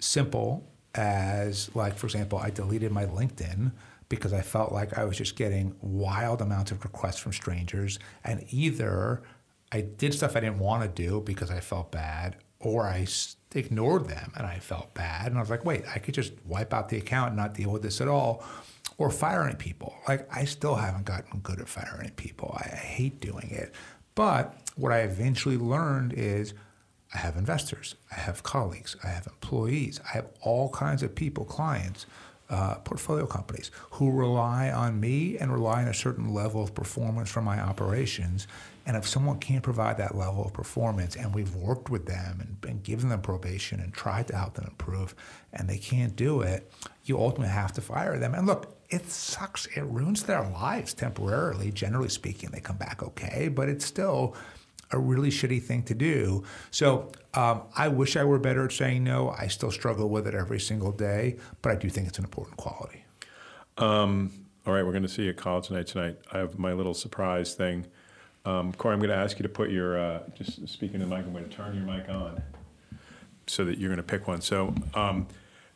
simple 0.00 0.66
as 0.94 1.74
like 1.74 1.96
for 1.96 2.06
example, 2.06 2.38
I 2.38 2.50
deleted 2.50 2.90
my 2.90 3.06
LinkedIn 3.06 3.70
because 4.14 4.32
I 4.32 4.42
felt 4.42 4.72
like 4.72 4.98
I 4.98 5.04
was 5.04 5.16
just 5.16 5.36
getting 5.36 5.74
wild 5.80 6.40
amounts 6.40 6.70
of 6.70 6.84
requests 6.84 7.18
from 7.18 7.32
strangers, 7.32 7.98
and 8.24 8.44
either 8.50 9.22
I 9.72 9.80
did 9.82 10.14
stuff 10.14 10.36
I 10.36 10.40
didn't 10.40 10.58
want 10.58 10.82
to 10.82 10.88
do 10.88 11.20
because 11.20 11.50
I 11.50 11.60
felt 11.60 11.90
bad, 11.90 12.36
or 12.60 12.84
I 12.84 13.06
ignored 13.54 14.08
them 14.08 14.32
and 14.36 14.46
I 14.46 14.58
felt 14.58 14.94
bad, 14.94 15.28
and 15.28 15.36
I 15.36 15.40
was 15.40 15.50
like, 15.50 15.64
wait, 15.64 15.84
I 15.94 15.98
could 15.98 16.14
just 16.14 16.32
wipe 16.44 16.72
out 16.72 16.88
the 16.88 16.96
account 16.96 17.28
and 17.28 17.36
not 17.36 17.54
deal 17.54 17.70
with 17.70 17.82
this 17.82 18.00
at 18.00 18.08
all 18.08 18.44
or 18.98 19.10
firing 19.10 19.56
people. 19.56 19.94
Like 20.06 20.28
I 20.34 20.44
still 20.44 20.76
haven't 20.76 21.04
gotten 21.04 21.40
good 21.40 21.60
at 21.60 21.68
firing 21.68 22.10
people. 22.10 22.56
I, 22.58 22.70
I 22.72 22.76
hate 22.76 23.20
doing 23.20 23.50
it. 23.50 23.74
But 24.14 24.56
what 24.76 24.92
I 24.92 25.00
eventually 25.00 25.56
learned 25.56 26.12
is 26.12 26.54
I 27.12 27.18
have 27.18 27.36
investors, 27.36 27.94
I 28.10 28.20
have 28.20 28.42
colleagues, 28.42 28.96
I 29.04 29.08
have 29.08 29.26
employees, 29.26 30.00
I 30.04 30.16
have 30.16 30.26
all 30.40 30.68
kinds 30.70 31.02
of 31.02 31.14
people, 31.14 31.44
clients, 31.44 32.06
uh, 32.50 32.74
portfolio 32.76 33.26
companies 33.26 33.70
who 33.92 34.10
rely 34.10 34.70
on 34.70 35.00
me 35.00 35.38
and 35.38 35.52
rely 35.52 35.82
on 35.82 35.88
a 35.88 35.94
certain 35.94 36.32
level 36.32 36.62
of 36.62 36.74
performance 36.74 37.30
from 37.30 37.44
my 37.44 37.60
operations. 37.60 38.46
And 38.86 38.98
if 38.98 39.08
someone 39.08 39.38
can't 39.38 39.62
provide 39.62 39.96
that 39.96 40.14
level 40.14 40.44
of 40.44 40.52
performance, 40.52 41.16
and 41.16 41.34
we've 41.34 41.54
worked 41.54 41.88
with 41.88 42.04
them 42.04 42.40
and, 42.40 42.70
and 42.70 42.82
given 42.82 43.08
them 43.08 43.22
probation 43.22 43.80
and 43.80 43.94
tried 43.94 44.28
to 44.28 44.36
help 44.36 44.54
them 44.54 44.66
improve, 44.66 45.14
and 45.54 45.68
they 45.68 45.78
can't 45.78 46.14
do 46.16 46.42
it, 46.42 46.70
you 47.04 47.18
ultimately 47.18 47.52
have 47.52 47.72
to 47.72 47.80
fire 47.80 48.18
them. 48.18 48.34
And 48.34 48.46
look, 48.46 48.76
it 48.90 49.10
sucks. 49.10 49.64
It 49.66 49.84
ruins 49.84 50.24
their 50.24 50.42
lives 50.42 50.92
temporarily. 50.92 51.72
Generally 51.72 52.10
speaking, 52.10 52.50
they 52.50 52.60
come 52.60 52.76
back 52.76 53.02
okay, 53.02 53.48
but 53.48 53.70
it's 53.70 53.86
still 53.86 54.36
a 54.94 54.98
really 54.98 55.30
shitty 55.30 55.62
thing 55.62 55.82
to 55.84 55.94
do. 55.94 56.44
So 56.70 57.12
um, 57.34 57.62
I 57.76 57.88
wish 57.88 58.16
I 58.16 58.24
were 58.24 58.38
better 58.38 58.64
at 58.64 58.72
saying 58.72 59.04
no. 59.04 59.30
I 59.30 59.48
still 59.48 59.70
struggle 59.70 60.08
with 60.08 60.26
it 60.26 60.34
every 60.34 60.60
single 60.60 60.92
day, 60.92 61.36
but 61.62 61.72
I 61.72 61.76
do 61.76 61.88
think 61.88 62.08
it's 62.08 62.18
an 62.18 62.24
important 62.24 62.56
quality. 62.56 63.04
Um, 63.78 64.32
all 64.66 64.72
right, 64.72 64.84
we're 64.84 64.92
going 64.92 65.02
to 65.02 65.08
see 65.08 65.24
you 65.24 65.30
at 65.30 65.36
college 65.36 65.70
night 65.70 65.86
tonight. 65.86 66.16
I 66.32 66.38
have 66.38 66.58
my 66.58 66.72
little 66.72 66.94
surprise 66.94 67.54
thing. 67.54 67.86
Um, 68.46 68.72
Corey, 68.72 68.94
I'm 68.94 69.00
going 69.00 69.10
to 69.10 69.16
ask 69.16 69.38
you 69.38 69.42
to 69.42 69.48
put 69.48 69.70
your, 69.70 69.98
uh, 69.98 70.20
just 70.34 70.66
speaking 70.68 71.00
to 71.00 71.06
the 71.06 71.14
mic, 71.14 71.24
I'm 71.24 71.32
going 71.32 71.48
to 71.48 71.50
turn 71.50 71.74
your 71.74 71.84
mic 71.84 72.08
on 72.08 72.42
so 73.46 73.64
that 73.64 73.78
you're 73.78 73.88
going 73.88 73.96
to 73.96 74.02
pick 74.02 74.26
one. 74.26 74.40
So 74.40 74.74
um, 74.94 75.26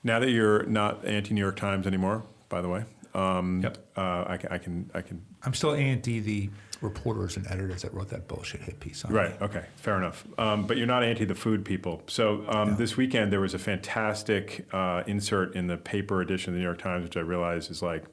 now 0.04 0.18
that 0.18 0.30
you're 0.30 0.64
not 0.64 1.04
anti 1.04 1.34
New 1.34 1.40
York 1.40 1.56
Times 1.56 1.86
anymore, 1.86 2.24
by 2.48 2.60
the 2.60 2.68
way, 2.68 2.84
um, 3.14 3.62
yep. 3.62 3.78
Uh, 3.96 4.24
I, 4.26 4.36
can, 4.36 4.52
I 4.52 4.58
can. 4.58 4.90
I 4.94 5.02
can. 5.02 5.24
I'm 5.42 5.54
still 5.54 5.74
anti 5.74 6.20
the 6.20 6.50
reporters 6.80 7.36
and 7.36 7.46
editors 7.48 7.82
that 7.82 7.92
wrote 7.92 8.08
that 8.10 8.28
bullshit 8.28 8.60
hit 8.60 8.78
piece 8.78 9.04
on. 9.04 9.12
Right. 9.12 9.40
Me. 9.40 9.46
Okay. 9.46 9.64
Fair 9.76 9.96
enough. 9.96 10.26
Um, 10.38 10.66
but 10.66 10.76
you're 10.76 10.86
not 10.86 11.02
anti 11.02 11.24
the 11.24 11.34
food 11.34 11.64
people. 11.64 12.02
So 12.06 12.44
um, 12.48 12.76
this 12.76 12.96
weekend 12.96 13.32
there 13.32 13.40
was 13.40 13.54
a 13.54 13.58
fantastic 13.58 14.66
uh, 14.72 15.02
insert 15.06 15.54
in 15.54 15.66
the 15.66 15.76
paper 15.76 16.20
edition 16.20 16.50
of 16.50 16.54
the 16.54 16.58
New 16.60 16.66
York 16.66 16.78
Times, 16.78 17.04
which 17.04 17.16
I 17.16 17.20
realize 17.20 17.70
is 17.70 17.82
like 17.82 18.04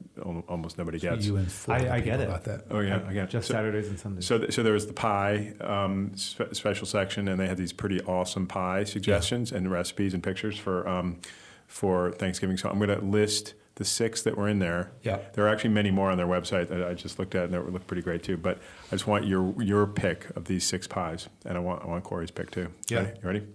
almost 0.48 0.78
nobody 0.78 0.98
gets. 0.98 1.24
So 1.24 1.32
you 1.32 1.36
and 1.36 1.48
I, 1.68 1.96
I 1.96 2.00
get 2.00 2.20
it. 2.20 2.28
About 2.28 2.44
that. 2.44 2.64
Oh 2.70 2.80
yeah, 2.80 3.02
I, 3.06 3.10
I 3.10 3.12
get 3.12 3.30
just 3.30 3.48
so, 3.48 3.54
Saturdays 3.54 3.88
and 3.88 3.98
Sundays. 3.98 4.26
So, 4.26 4.48
so 4.48 4.62
there 4.62 4.72
was 4.72 4.86
the 4.86 4.92
pie 4.92 5.52
um, 5.60 6.16
spe- 6.16 6.52
special 6.52 6.86
section, 6.86 7.28
and 7.28 7.38
they 7.38 7.46
had 7.46 7.56
these 7.56 7.72
pretty 7.72 8.00
awesome 8.02 8.46
pie 8.46 8.84
suggestions 8.84 9.50
yeah. 9.50 9.58
and 9.58 9.70
recipes 9.70 10.14
and 10.14 10.22
pictures 10.22 10.58
for 10.58 10.88
um, 10.88 11.20
for 11.66 12.12
Thanksgiving. 12.12 12.56
So 12.56 12.68
I'm 12.68 12.78
going 12.78 12.88
to 12.88 13.04
list 13.04 13.54
the 13.76 13.84
six 13.84 14.22
that 14.22 14.36
were 14.36 14.48
in 14.48 14.58
there. 14.58 14.90
Yeah. 15.02 15.20
There 15.34 15.44
are 15.46 15.48
actually 15.48 15.70
many 15.70 15.90
more 15.90 16.10
on 16.10 16.16
their 16.18 16.26
website 16.26 16.68
that 16.68 16.82
I 16.82 16.94
just 16.94 17.18
looked 17.18 17.34
at 17.34 17.44
and 17.44 17.54
that 17.54 17.72
look 17.72 17.86
pretty 17.86 18.02
great 18.02 18.22
too. 18.22 18.36
But 18.36 18.58
I 18.88 18.96
just 18.96 19.06
want 19.06 19.26
your 19.26 19.54
your 19.62 19.86
pick 19.86 20.26
of 20.36 20.46
these 20.46 20.64
six 20.64 20.86
pies, 20.86 21.28
and 21.44 21.56
I 21.56 21.60
want 21.60 21.82
I 21.84 21.86
want 21.86 22.04
Corey's 22.04 22.30
pick 22.30 22.50
too. 22.50 22.68
Yeah. 22.88 22.98
Ready? 22.98 23.12
You 23.22 23.26
ready? 23.28 23.46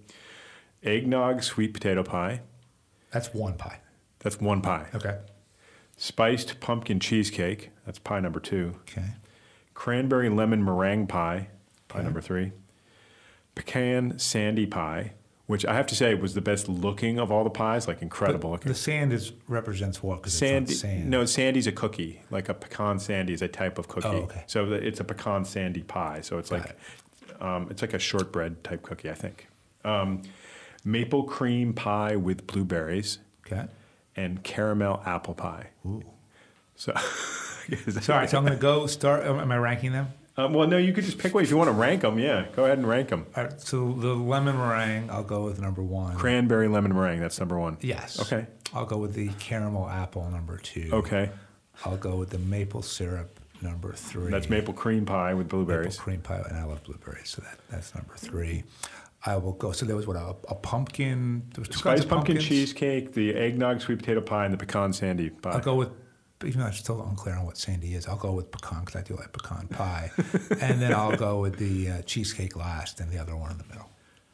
Eggnog 0.83 1.43
sweet 1.43 1.73
potato 1.73 2.03
pie. 2.03 2.41
That's 3.11 3.33
one 3.33 3.55
pie. 3.55 3.79
That's 4.19 4.39
one 4.39 4.61
pie. 4.61 4.87
Okay. 4.95 5.17
Spiced 5.97 6.59
pumpkin 6.59 6.99
cheesecake. 6.99 7.71
That's 7.85 7.99
pie 7.99 8.19
number 8.19 8.39
two. 8.39 8.75
Okay. 8.81 9.05
Cranberry 9.73 10.29
lemon 10.29 10.63
meringue 10.63 11.07
pie. 11.07 11.49
Pie 11.87 11.97
okay. 11.99 12.03
number 12.05 12.21
three. 12.21 12.51
pecan 13.55 14.17
sandy 14.17 14.65
pie, 14.65 15.13
which 15.51 15.65
I 15.65 15.73
have 15.73 15.85
to 15.87 15.95
say 15.95 16.15
was 16.15 16.33
the 16.33 16.39
best 16.39 16.69
looking 16.69 17.19
of 17.19 17.29
all 17.29 17.43
the 17.43 17.49
pies, 17.49 17.85
like 17.85 18.01
incredible 18.01 18.51
looking. 18.51 18.71
The 18.71 18.77
sand 18.77 19.11
is 19.11 19.33
represents 19.49 20.01
what? 20.01 20.19
Because 20.21 20.31
Sandy, 20.33 20.71
it's 20.71 20.79
sand. 20.79 21.09
no, 21.09 21.25
sandy's 21.25 21.67
a 21.67 21.73
cookie. 21.73 22.21
Like 22.31 22.47
a 22.47 22.53
pecan 22.53 22.99
sandy 22.99 23.33
is 23.33 23.41
a 23.41 23.49
type 23.49 23.77
of 23.77 23.89
cookie. 23.89 24.07
Oh, 24.07 24.11
okay. 24.29 24.45
So 24.47 24.65
the- 24.65 24.75
it's 24.87 25.01
a 25.01 25.03
pecan 25.03 25.43
sandy 25.43 25.81
pie. 25.83 26.21
So 26.21 26.37
it's 26.37 26.49
Got 26.51 26.59
like, 26.61 27.41
um, 27.41 27.67
it's 27.69 27.81
like 27.81 27.93
a 27.93 27.99
shortbread 27.99 28.63
type 28.63 28.81
cookie, 28.81 29.09
I 29.09 29.13
think. 29.13 29.47
Um, 29.83 30.21
maple 30.85 31.23
cream 31.23 31.73
pie 31.73 32.15
with 32.15 32.47
blueberries 32.47 33.19
Okay. 33.45 33.65
and 34.15 34.41
caramel 34.43 35.03
apple 35.05 35.33
pie. 35.33 35.67
Ooh. 35.85 36.01
So, 36.77 36.93
Sorry, 37.99 38.27
so 38.29 38.37
I'm 38.37 38.45
going 38.45 38.57
to 38.57 38.61
go 38.61 38.87
start. 38.87 39.23
Am 39.25 39.51
I 39.51 39.57
ranking 39.57 39.91
them? 39.91 40.07
Um, 40.37 40.53
well, 40.53 40.67
no, 40.67 40.77
you 40.77 40.93
could 40.93 41.03
just 41.03 41.17
pick 41.17 41.33
one 41.33 41.43
if 41.43 41.49
you 41.49 41.57
want 41.57 41.67
to 41.67 41.73
rank 41.73 42.01
them. 42.01 42.17
Yeah, 42.17 42.45
go 42.55 42.65
ahead 42.65 42.77
and 42.77 42.87
rank 42.87 43.09
them. 43.09 43.25
All 43.35 43.43
right, 43.43 43.59
so 43.61 43.91
the 43.93 44.13
lemon 44.15 44.57
meringue, 44.57 45.09
I'll 45.09 45.23
go 45.23 45.43
with 45.43 45.59
number 45.59 45.83
one. 45.83 46.15
Cranberry 46.15 46.67
lemon 46.69 46.93
meringue. 46.93 47.19
That's 47.19 47.37
number 47.39 47.59
one. 47.59 47.77
Yes. 47.81 48.19
Okay. 48.21 48.47
I'll 48.73 48.85
go 48.85 48.97
with 48.97 49.13
the 49.13 49.27
caramel 49.39 49.89
apple, 49.89 50.29
number 50.29 50.57
two. 50.57 50.89
Okay. 50.93 51.29
I'll 51.83 51.97
go 51.97 52.15
with 52.15 52.29
the 52.29 52.39
maple 52.39 52.81
syrup, 52.81 53.39
number 53.61 53.91
three. 53.93 54.31
That's 54.31 54.49
maple 54.49 54.73
cream 54.73 55.05
pie 55.05 55.33
with 55.33 55.49
blueberries. 55.49 55.95
Maple 55.97 56.03
cream 56.03 56.21
pie, 56.21 56.41
and 56.47 56.57
I 56.57 56.63
love 56.63 56.81
blueberries, 56.83 57.29
so 57.29 57.41
that, 57.41 57.57
that's 57.69 57.93
number 57.93 58.13
three. 58.15 58.63
I 59.25 59.35
will 59.35 59.51
go. 59.53 59.71
So 59.73 59.85
there 59.85 59.95
was 59.95 60.07
what 60.07 60.15
a, 60.15 60.35
a 60.47 60.55
pumpkin. 60.55 61.43
There 61.53 61.61
was 61.61 61.67
two 61.67 61.73
kinds 61.73 61.81
Spice 61.81 62.03
of 62.03 62.09
pumpkin 62.09 62.35
pumpkins. 62.37 62.47
cheesecake, 62.47 63.13
the 63.13 63.35
eggnog 63.35 63.81
sweet 63.81 63.99
potato 63.99 64.21
pie, 64.21 64.45
and 64.45 64.53
the 64.53 64.57
pecan 64.57 64.93
sandy 64.93 65.29
pie. 65.29 65.51
I'll 65.51 65.59
go 65.59 65.75
with, 65.75 65.89
even 66.43 66.61
though 66.61 66.67
I'm 66.67 66.73
still 66.73 67.01
unclear 67.01 67.35
on 67.35 67.45
what 67.45 67.57
sandy 67.57 67.93
is, 67.95 68.07
I'll 68.07 68.17
go 68.17 68.31
with 68.31 68.51
pecan 68.51 68.81
because 68.81 68.95
I 68.95 69.03
do 69.03 69.15
like 69.15 69.31
pecan 69.31 69.67
pie, 69.67 70.11
and 70.61 70.81
then 70.81 70.93
I'll 70.93 71.17
go 71.17 71.39
with 71.39 71.57
the 71.57 71.89
uh, 71.89 72.01
cheesecake 72.03 72.55
last, 72.55 72.99
and 72.99 73.11
the 73.11 73.19
other 73.19 73.35
one 73.35 73.51
in 73.51 73.57
the 73.57 73.65
middle. 73.65 73.90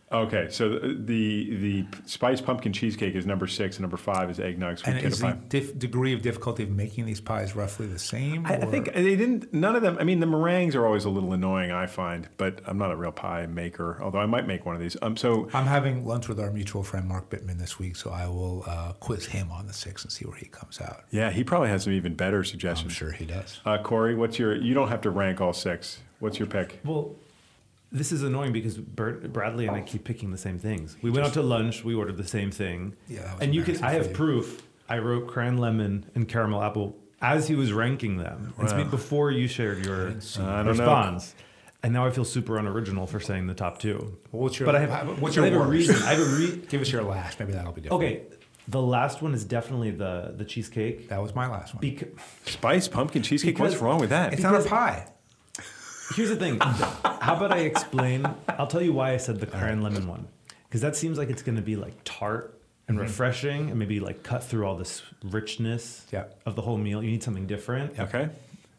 Okay, 0.10 0.48
so 0.50 0.70
the, 0.80 0.94
the 1.04 1.56
the 1.58 1.86
spice 2.06 2.40
pumpkin 2.40 2.72
cheesecake 2.72 3.14
is 3.14 3.26
number 3.26 3.46
six, 3.46 3.76
and 3.76 3.82
number 3.82 3.98
five 3.98 4.30
is 4.30 4.40
eggnog 4.40 4.78
sweet 4.78 4.88
And 4.94 4.96
potato 5.00 5.14
is 5.14 5.20
pie. 5.22 5.32
the 5.32 5.38
dif- 5.50 5.78
degree 5.78 6.14
of 6.14 6.22
difficulty 6.22 6.64
of 6.64 6.70
making 6.70 7.06
these 7.06 7.20
pies 7.20 7.58
roughly 7.58 7.88
the 7.88 8.00
same? 8.00 8.46
I, 8.46 8.54
I 8.56 8.66
think 8.68 8.94
they 8.94 9.18
didn't. 9.18 9.54
None 9.54 9.76
of 9.76 9.82
them. 9.82 9.98
I 10.00 10.06
mean, 10.06 10.22
the 10.22 10.26
meringues 10.26 10.76
are 10.76 10.86
always 10.86 11.04
a 11.04 11.10
little 11.10 11.34
annoying. 11.34 11.72
I 11.72 11.88
find, 11.88 12.30
but 12.38 12.62
I'm 12.66 12.78
not 12.78 12.92
a 12.92 12.96
real 12.96 13.12
pie 13.12 13.48
maker. 13.48 14.00
Although 14.02 14.20
I 14.20 14.28
might 14.28 14.48
make 14.48 14.66
one 14.66 14.76
of 14.76 14.82
these. 14.82 14.96
Um, 15.02 15.18
so 15.18 15.50
I'm 15.54 15.66
having 15.66 16.06
lunch 16.06 16.30
with 16.30 16.40
our 16.40 16.52
mutual 16.52 16.84
friend 16.84 17.06
Mark 17.06 17.30
Bittman 17.30 17.58
this 17.60 17.78
week, 17.78 17.98
so 17.98 18.10
I 18.10 18.28
will 18.28 18.64
uh, 18.66 18.94
quiz 19.02 19.26
him 19.26 19.52
on 19.52 19.68
the 19.68 19.74
six 19.74 20.04
and 20.04 20.12
see 20.14 20.24
where 20.26 20.38
he 20.38 20.46
comes 20.46 20.80
out. 20.80 21.04
yeah, 21.12 21.32
he 21.32 21.44
probably 21.44 21.68
has 21.68 21.84
some 21.84 21.92
even 21.92 22.16
better 22.16 22.46
suggestions. 22.46 22.94
I'm 22.94 22.96
sure 22.96 23.12
he 23.12 23.26
does. 23.26 23.60
Uh, 23.66 23.78
Corey, 23.84 24.16
what's 24.16 24.40
your? 24.40 24.56
You 24.56 24.74
don't 24.74 24.88
have 24.88 25.02
to 25.02 25.10
rank 25.10 25.42
all 25.42 25.52
six. 25.52 26.00
What's 26.20 26.40
your 26.40 26.48
pick? 26.48 26.80
Well, 26.86 27.14
this 27.92 28.12
is 28.12 28.24
annoying 28.24 28.52
because 28.54 28.78
Bert, 28.78 29.32
Bradley 29.32 29.68
and 29.68 29.76
I 29.76 29.82
oh. 29.82 29.84
keep 29.84 30.04
picking 30.04 30.32
the 30.32 30.38
same 30.38 30.60
things. 30.60 30.98
We 31.02 31.10
went 31.10 31.26
out 31.26 31.34
to 31.34 31.42
lunch. 31.42 31.84
We 31.84 31.96
ordered 31.96 32.18
the 32.18 32.28
same 32.28 32.52
thing. 32.52 32.96
Yeah, 33.08 33.24
that 33.24 33.34
was 33.36 33.44
and 33.44 33.56
you 33.56 33.64
can. 33.64 33.84
I 33.84 33.92
have 33.92 34.08
you. 34.08 34.14
proof. 34.14 34.64
I 34.90 35.00
wrote 35.00 35.28
cran 35.28 35.58
lemon 35.58 36.06
and 36.16 36.28
caramel 36.28 36.64
apple 36.64 36.98
as 37.22 37.48
he 37.48 37.56
was 37.56 37.74
ranking 37.74 38.18
them. 38.18 38.54
It's 38.60 38.72
Wow. 38.72 38.80
me 38.80 38.84
before 38.86 39.32
you 39.32 39.48
shared 39.48 39.86
your 39.86 40.20
see. 40.22 40.42
Uh, 40.42 40.46
I 40.46 40.56
don't 40.64 40.66
know. 40.66 40.72
response. 40.72 41.36
And 41.84 41.94
now 41.94 42.06
I 42.06 42.10
feel 42.10 42.26
super 42.26 42.58
unoriginal 42.58 43.06
for 43.06 43.20
saying 43.20 43.48
the 43.48 43.54
top 43.54 43.80
two. 43.80 44.18
Well, 44.32 44.44
what's 44.44 44.60
your? 44.60 44.66
But 44.66 44.76
I 44.76 44.80
have. 44.86 45.22
what's 45.22 45.36
your 45.36 45.46
I 45.46 45.50
have 45.50 45.58
a 45.58 45.60
worst? 45.60 45.72
reason. 45.72 45.96
I 46.08 46.14
have 46.14 46.20
a 46.20 46.36
re- 46.36 46.62
Give 46.68 46.82
us 46.82 46.92
your 46.92 47.04
last. 47.04 47.40
Maybe 47.40 47.54
that'll 47.54 47.72
be 47.72 47.82
different. 47.82 48.04
Okay, 48.04 48.24
the 48.68 48.82
last 48.82 49.22
one 49.22 49.34
is 49.34 49.46
definitely 49.46 49.92
the 49.92 50.34
the 50.36 50.44
cheesecake. 50.44 51.10
That 51.10 51.22
was 51.22 51.36
my 51.36 51.48
last 51.48 51.74
one. 51.76 51.82
Because 51.82 52.10
Spice 52.46 52.88
pumpkin 52.88 53.22
cheesecake. 53.24 53.60
What's 53.60 53.78
wrong 53.78 54.00
with 54.00 54.10
that? 54.10 54.34
it's 54.34 54.42
not 54.42 54.56
a 54.56 54.68
pie. 54.68 55.08
Here's 56.16 56.30
the 56.30 56.36
thing. 56.36 56.60
How 56.60 57.36
about 57.36 57.52
I 57.52 57.60
explain? 57.60 58.26
I'll 58.50 58.68
tell 58.68 58.82
you 58.82 58.94
why 58.94 59.12
I 59.14 59.18
said 59.18 59.40
the 59.40 59.46
cran 59.48 59.82
lemon 59.82 60.08
one. 60.08 60.28
Because 60.68 60.82
that 60.82 60.96
seems 60.96 61.18
like 61.18 61.30
it's 61.30 61.42
going 61.44 61.56
to 61.58 61.62
be 61.62 61.76
like 61.76 61.94
tart 62.04 62.60
and 62.88 63.00
refreshing 63.00 63.70
and 63.70 63.78
maybe 63.80 64.00
like 64.00 64.24
cut 64.24 64.44
through 64.44 64.66
all 64.66 64.76
this 64.76 65.02
richness 65.24 66.06
Yeah. 66.12 66.26
of 66.46 66.56
the 66.56 66.62
whole 66.62 66.78
meal. 66.78 67.04
You 67.04 67.12
need 67.12 67.24
something 67.24 67.46
different. 67.48 68.00
Okay. 68.00 68.30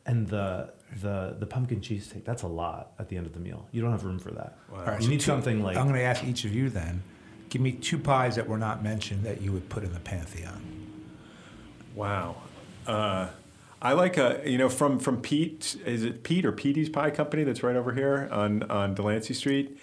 And 0.07 0.27
the 0.29 0.71
the 1.03 1.37
the 1.39 1.45
pumpkin 1.47 1.81
cheesesteak, 1.83 2.25
that's 2.25 2.43
a 2.43 2.47
lot 2.49 2.93
at 2.99 3.11
the 3.11 3.17
end 3.19 3.27
of 3.27 3.35
the 3.35 3.41
meal. 3.41 3.69
You 3.73 3.83
don't 3.83 3.91
have 3.91 4.05
room 4.05 4.19
for 4.19 4.31
that. 4.31 4.57
All 4.73 4.79
right, 4.81 4.99
you 4.99 5.05
so 5.05 5.11
need 5.11 5.21
two- 5.21 5.27
something 5.27 5.63
like 5.63 5.77
I'm 5.77 5.85
going 5.85 5.97
to 5.97 6.03
ask 6.03 6.25
each 6.25 6.47
of 6.47 6.55
you 6.55 6.71
then. 6.71 7.03
Give 7.51 7.61
me 7.61 7.73
two 7.73 7.99
pies 7.99 8.37
that 8.37 8.49
were 8.49 8.57
not 8.59 8.83
mentioned 8.83 9.25
that 9.25 9.43
you 9.43 9.53
would 9.53 9.69
put 9.69 9.85
in 9.85 9.93
the 9.93 10.01
pantheon. 10.01 10.63
Wow. 11.95 12.37
Uh, 12.87 13.29
I 13.81 13.93
like 13.93 14.17
a 14.17 14.43
you 14.45 14.59
know 14.59 14.69
from 14.69 14.99
from 14.99 15.21
Pete 15.21 15.77
is 15.87 16.03
it 16.03 16.23
Pete 16.25 16.45
or 16.45 16.53
Petee's 16.53 16.89
Pie 16.89 17.11
Company 17.11 17.45
that's 17.45 17.63
right 17.63 17.77
over 17.77 17.93
here 17.93 18.29
on 18.33 18.65
on 18.65 18.95
Delancey 18.95 19.35
Street. 19.35 19.79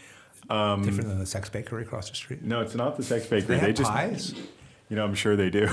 Um, 0.50 0.84
Different 0.84 1.10
than 1.10 1.20
the 1.20 1.26
Sex 1.26 1.50
Bakery 1.50 1.82
across 1.84 2.10
the 2.10 2.16
street. 2.16 2.44
No, 2.44 2.62
it's 2.62 2.76
not 2.76 2.98
the 2.98 3.04
Sex 3.04 3.26
Bakery. 3.26 3.56
They 3.56 3.60
have 3.60 3.74
just 3.76 3.90
pies. 3.92 4.36
you 4.90 4.96
know 4.96 5.04
I'm 5.04 5.16
sure 5.16 5.36
they 5.36 5.50
do. 5.50 5.68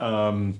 um, 0.00 0.58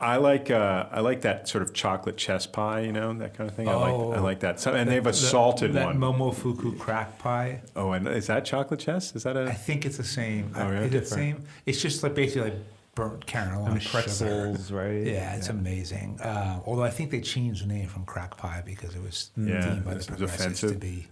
I 0.00 0.16
like 0.16 0.50
uh, 0.50 0.86
I 0.90 1.00
like 1.00 1.22
that 1.22 1.48
sort 1.48 1.62
of 1.62 1.72
chocolate 1.74 2.16
chess 2.16 2.46
pie, 2.46 2.80
you 2.80 2.92
know 2.92 3.12
that 3.14 3.34
kind 3.34 3.48
of 3.48 3.54
thing. 3.56 3.68
I 3.68 3.74
like 3.74 3.90
I 3.90 3.94
Oh. 3.94 4.22
like 4.22 4.40
that. 4.40 4.58
So, 4.60 4.74
and 4.74 4.88
they 4.90 4.94
have 4.94 5.06
a 5.06 5.10
That- 5.10 5.14
salted 5.16 5.74
that 5.74 5.84
one. 5.86 5.98
Momofuku 5.98 6.78
crack 6.78 7.18
pie. 7.18 7.60
oh, 7.76 7.92
and 7.92 8.08
is 8.08 8.26
that 8.28 8.44
chocolate 8.44 8.80
chess? 8.80 9.14
Is 9.14 9.22
that 9.24 9.36
a? 9.36 9.44
I 9.44 9.52
think 9.52 9.84
it's 9.86 9.98
the 9.98 10.04
same. 10.04 10.52
Oh, 10.56 10.60
I- 10.62 10.72
yeah? 10.72 10.80
Is 10.80 10.94
it 10.94 11.00
the 11.00 11.06
same? 11.06 11.44
It's 11.66 11.80
just 11.82 12.02
like 12.02 12.14
basically 12.14 12.50
like 12.50 12.58
burnt 13.00 13.26
Carolina 13.26 13.72
and 13.72 13.82
sugar. 13.82 14.02
pretzels, 14.02 14.70
right? 14.70 15.02
Yeah, 15.06 15.36
it's 15.36 15.48
amazing. 15.48 16.20
Uh, 16.20 16.60
although 16.66 16.82
I 16.82 16.90
think 16.90 17.10
they 17.10 17.20
changed 17.20 17.62
the 17.62 17.68
name 17.68 17.88
from 17.88 18.04
crack 18.04 18.36
pie 18.36 18.62
because 18.64 18.94
it 18.94 19.02
was 19.02 19.30
Yeah, 19.36 19.60
deemed 19.60 19.84
by 19.84 19.90
the 19.92 19.96
was 19.96 20.06
progressives 20.06 20.60
to 20.60 20.74
be 20.74 21.06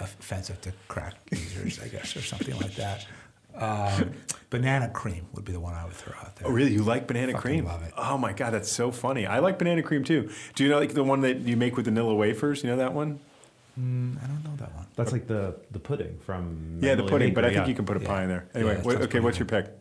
offensive 0.00 0.60
to 0.62 0.72
crack 0.88 1.14
users, 1.30 1.80
I 1.80 1.88
guess, 1.88 2.16
or 2.16 2.22
something 2.22 2.56
like 2.58 2.74
that. 2.76 3.06
Um, 3.56 4.12
banana 4.50 4.88
cream 4.88 5.26
would 5.34 5.44
be 5.44 5.52
the 5.52 5.60
one 5.60 5.74
I 5.74 5.84
would 5.84 5.92
throw 5.92 6.12
out 6.18 6.34
there. 6.36 6.48
Oh, 6.48 6.50
really? 6.50 6.72
You 6.72 6.82
like 6.82 7.06
banana 7.06 7.32
Fucking 7.32 7.40
cream? 7.40 7.64
love 7.66 7.82
it. 7.84 7.92
Oh 7.96 8.18
my 8.18 8.32
god, 8.32 8.50
that's 8.52 8.70
so 8.72 8.90
funny. 8.90 9.26
I 9.26 9.38
like 9.38 9.58
banana 9.58 9.82
cream 9.82 10.02
too. 10.02 10.28
Do 10.56 10.64
you 10.64 10.70
know 10.70 10.80
like 10.80 10.94
the 10.94 11.04
one 11.04 11.20
that 11.20 11.40
you 11.40 11.56
make 11.56 11.76
with 11.76 11.84
vanilla 11.84 12.14
wafers? 12.14 12.64
You 12.64 12.70
know 12.70 12.76
that 12.78 12.92
one? 12.94 13.20
Mm, 13.78 14.16
I 14.22 14.26
don't 14.26 14.42
know 14.44 14.56
that 14.56 14.74
one. 14.74 14.86
That's 14.96 15.12
like 15.12 15.28
the 15.28 15.54
the 15.70 15.78
pudding 15.78 16.18
from 16.26 16.78
Yeah, 16.80 16.96
the 16.96 17.02
Magnolia 17.02 17.10
pudding. 17.10 17.34
But 17.34 17.44
I 17.44 17.48
Bakery, 17.48 17.54
think 17.56 17.66
yeah. 17.66 17.68
you 17.70 17.74
can 17.76 17.86
put 17.86 17.96
a 17.96 18.00
Yeah. 18.00 18.06
pie 18.08 18.22
in 18.24 18.28
there. 18.28 18.46
Anyway, 18.54 18.74
that 18.74 18.84
what, 18.84 18.96
okay. 19.02 19.20
What's 19.20 19.38
your 19.38 19.46
pretty 19.46 19.68
pick? 19.68 19.78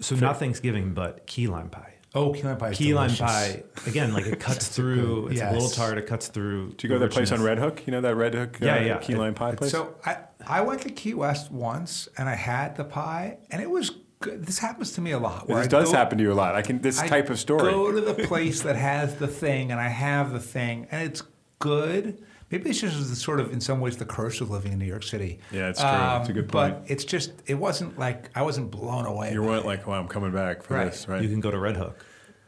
So 0.00 0.16
not 0.16 0.38
Thanksgiving, 0.38 0.94
but 0.94 1.26
key 1.26 1.46
lime 1.48 1.70
pie. 1.70 1.94
Oh, 2.14 2.32
key 2.32 2.42
lime 2.42 2.56
pie. 2.56 2.70
Is 2.70 2.78
Key 2.78 2.94
lime 2.94 3.14
pie 3.14 3.62
again, 3.86 4.12
like 4.14 4.26
it 4.26 4.40
cuts 4.48 4.68
through. 4.68 5.28
It's 5.28 5.40
a 5.40 5.52
little 5.52 5.68
tart. 5.68 5.98
It 5.98 6.06
cuts 6.06 6.28
through. 6.28 6.72
Do 6.72 6.86
you 6.86 6.88
go 6.88 6.94
to 6.98 7.06
that 7.06 7.12
place 7.12 7.32
on. 7.32 7.42
Red 7.42 7.58
Hook? 7.58 7.82
You 7.86 7.90
know 7.92 8.00
that 8.00 8.14
Red 8.16 8.34
Hook? 8.34 8.62
uh, 8.62 8.66
Yeah, 8.66 8.80
yeah. 8.80 8.98
Key 8.98 9.14
lime 9.14 9.34
pie 9.34 9.54
place. 9.54 9.70
So 9.70 9.94
I, 10.06 10.18
I 10.46 10.60
went 10.62 10.80
to 10.82 10.90
Key 10.90 11.14
West 11.14 11.50
once 11.52 12.08
and 12.16 12.28
I 12.28 12.34
had 12.34 12.76
the 12.76 12.84
pie 12.84 13.38
and 13.50 13.60
it 13.60 13.68
was 13.70 13.90
good. 14.20 14.46
This 14.46 14.58
happens 14.58 14.92
to 14.92 15.00
me 15.00 15.10
a 15.10 15.18
lot. 15.18 15.48
where 15.48 15.58
this 15.58 15.66
I 15.66 15.68
does 15.80 15.90
go- 15.92 15.96
happen 15.98 16.18
to 16.18 16.24
you 16.24 16.32
a 16.32 16.34
lot. 16.34 16.54
I 16.54 16.62
can 16.62 16.80
this 16.80 16.98
I 16.98 17.08
type 17.08 17.28
of 17.28 17.38
story. 17.38 17.70
Go 17.70 17.92
to 17.92 18.00
the 18.00 18.14
place 18.26 18.62
that 18.62 18.76
has 18.76 19.16
the 19.16 19.28
thing, 19.28 19.70
and 19.70 19.80
I 19.80 19.88
have 19.88 20.32
the 20.32 20.40
thing, 20.40 20.86
and 20.90 21.02
it's 21.02 21.22
good. 21.58 22.24
Maybe 22.50 22.70
it's 22.70 22.80
just 22.80 22.96
the 23.10 23.16
sort 23.16 23.40
of, 23.40 23.52
in 23.52 23.60
some 23.60 23.78
ways, 23.80 23.96
the 23.98 24.06
curse 24.06 24.40
of 24.40 24.48
living 24.50 24.72
in 24.72 24.78
New 24.78 24.86
York 24.86 25.02
City. 25.02 25.38
Um, 25.52 25.56
Yeah, 25.58 25.68
it's 25.68 25.80
true. 25.80 25.88
It's 26.20 26.28
a 26.30 26.32
good 26.32 26.48
point. 26.48 26.78
But 26.80 26.90
it's 26.90 27.04
just, 27.04 27.32
it 27.46 27.54
wasn't 27.54 27.98
like 27.98 28.30
I 28.34 28.42
wasn't 28.42 28.70
blown 28.70 29.04
away. 29.06 29.32
You 29.32 29.42
weren't 29.42 29.66
like, 29.66 29.86
"Wow, 29.86 30.00
I'm 30.00 30.08
coming 30.08 30.32
back 30.32 30.62
for 30.62 30.74
Right. 30.74 30.86
this," 30.90 31.06
right? 31.08 31.22
You 31.22 31.28
can 31.28 31.40
go 31.40 31.50
to 31.50 31.58
Red 31.58 31.76
Hook, 31.76 32.04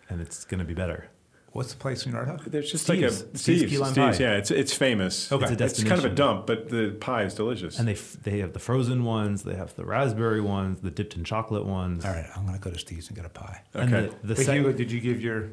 and 0.08 0.20
it's 0.20 0.44
going 0.46 0.60
to 0.60 0.64
be 0.64 0.74
better. 0.74 1.08
What's 1.52 1.72
the 1.72 1.78
place 1.78 2.06
in 2.06 2.12
Red 2.14 2.28
Hook? 2.28 2.44
There's 2.46 2.70
just 2.70 2.84
Steve's. 2.84 3.02
like 3.24 3.34
a 3.34 3.38
Steve's 3.38 3.42
Steve's. 3.58 3.72
Key 3.72 3.78
Lime 3.78 3.92
Steve's, 3.92 4.18
Pie. 4.18 4.22
yeah, 4.24 4.36
it's 4.36 4.50
it's 4.52 4.72
famous. 4.72 5.32
Okay. 5.32 5.46
It's 5.52 5.60
a 5.60 5.64
It's 5.64 5.82
kind 5.84 5.98
of 5.98 6.04
a 6.04 6.14
dump, 6.14 6.46
but 6.46 6.68
the 6.70 6.96
pie 7.00 7.24
is 7.24 7.34
delicious. 7.34 7.78
And 7.78 7.88
they 7.88 7.92
f- 7.94 8.16
they 8.22 8.38
have 8.38 8.52
the 8.52 8.60
frozen 8.60 9.02
ones, 9.04 9.42
they 9.42 9.56
have 9.56 9.74
the 9.74 9.84
raspberry 9.84 10.40
ones, 10.40 10.80
the 10.80 10.90
dipped 10.92 11.16
in 11.16 11.24
chocolate 11.24 11.66
ones. 11.66 12.04
All 12.04 12.12
right, 12.12 12.26
I'm 12.36 12.46
going 12.46 12.56
to 12.56 12.62
go 12.62 12.70
to 12.70 12.78
Steve's 12.78 13.08
and 13.08 13.16
get 13.16 13.26
a 13.26 13.30
pie. 13.30 13.62
And 13.74 13.92
Okay. 13.92 14.06
the, 14.22 14.28
the 14.28 14.34
But 14.36 14.44
sec- 14.44 14.56
you, 14.62 14.72
did 14.72 14.92
you 14.92 15.00
give 15.00 15.20
your 15.20 15.50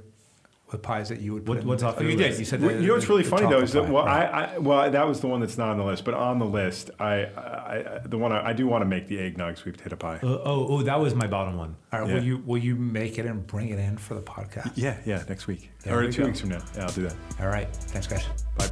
what 0.70 0.82
pies 0.84 1.08
that 1.10 1.22
you 1.22 1.34
would 1.34 1.46
put 1.46 1.56
What- 1.56 1.62
in? 1.64 1.68
what's 1.68 1.84
off 1.84 1.96
oh, 1.98 2.02
your 2.02 2.12
you 2.12 2.18
list? 2.18 2.30
did. 2.32 2.40
You 2.40 2.46
said 2.46 2.62
Well, 2.62 2.70
the- 2.76 2.82
you 2.82 2.88
know 2.88 2.94
what's 2.96 3.08
really 3.08 3.24
the 3.24 3.30
funny 3.30 3.48
though 3.48 3.62
is 3.62 3.72
that 3.72 3.88
well, 3.90 4.06
right. 4.06 4.26
I, 4.28 4.56
I 4.56 4.58
well 4.58 4.92
that 4.92 5.08
was 5.08 5.22
the 5.22 5.28
one 5.28 5.40
that's 5.40 5.58
not 5.58 5.70
on 5.70 5.78
the 5.78 5.86
list, 5.86 6.04
but 6.04 6.14
on 6.14 6.40
the 6.40 6.46
list, 6.46 6.92
I, 7.00 7.26
I, 7.26 7.86
I 7.96 8.00
the 8.06 8.18
one 8.18 8.32
I, 8.34 8.50
I 8.50 8.54
do 8.54 8.68
want 8.68 8.82
to 8.82 8.86
make 8.86 9.08
the 9.08 9.18
eggnog 9.20 9.56
sweet 9.58 9.78
potato 9.78 9.96
pie. 9.96 10.20
Uh, 10.22 10.28
oh, 10.28 10.68
oh, 10.70 10.82
that 10.84 11.00
was 11.00 11.16
my 11.16 11.26
bottom 11.28 11.56
one. 11.58 11.76
All 11.94 12.02
right, 12.02 12.10
Yeah. 12.10 12.16
will 12.16 12.24
you 12.24 12.44
will 12.46 12.58
you 12.58 12.76
make 12.76 13.18
it 13.18 13.26
and 13.26 13.48
bring 13.48 13.70
it 13.70 13.80
in 13.80 13.98
for 13.98 14.14
the 14.14 14.22
podcast? 14.22 14.72
Yeah, 14.76 14.98
yeah, 15.06 15.24
next 15.30 15.48
week 15.48 15.72
There 15.84 15.98
or 15.98 16.02
we 16.06 16.12
two 16.12 16.22
go. 16.24 16.28
weeks 16.28 16.42
from 16.42 16.50
now. 16.50 16.62
Yeah, 16.76 16.84
I'll 16.86 16.92
do 16.94 17.04
that. 17.04 17.16
All 17.40 17.48
right. 17.48 17.68
Thanks, 17.74 18.08
guys. 18.08 18.26
Bye. 18.58 18.68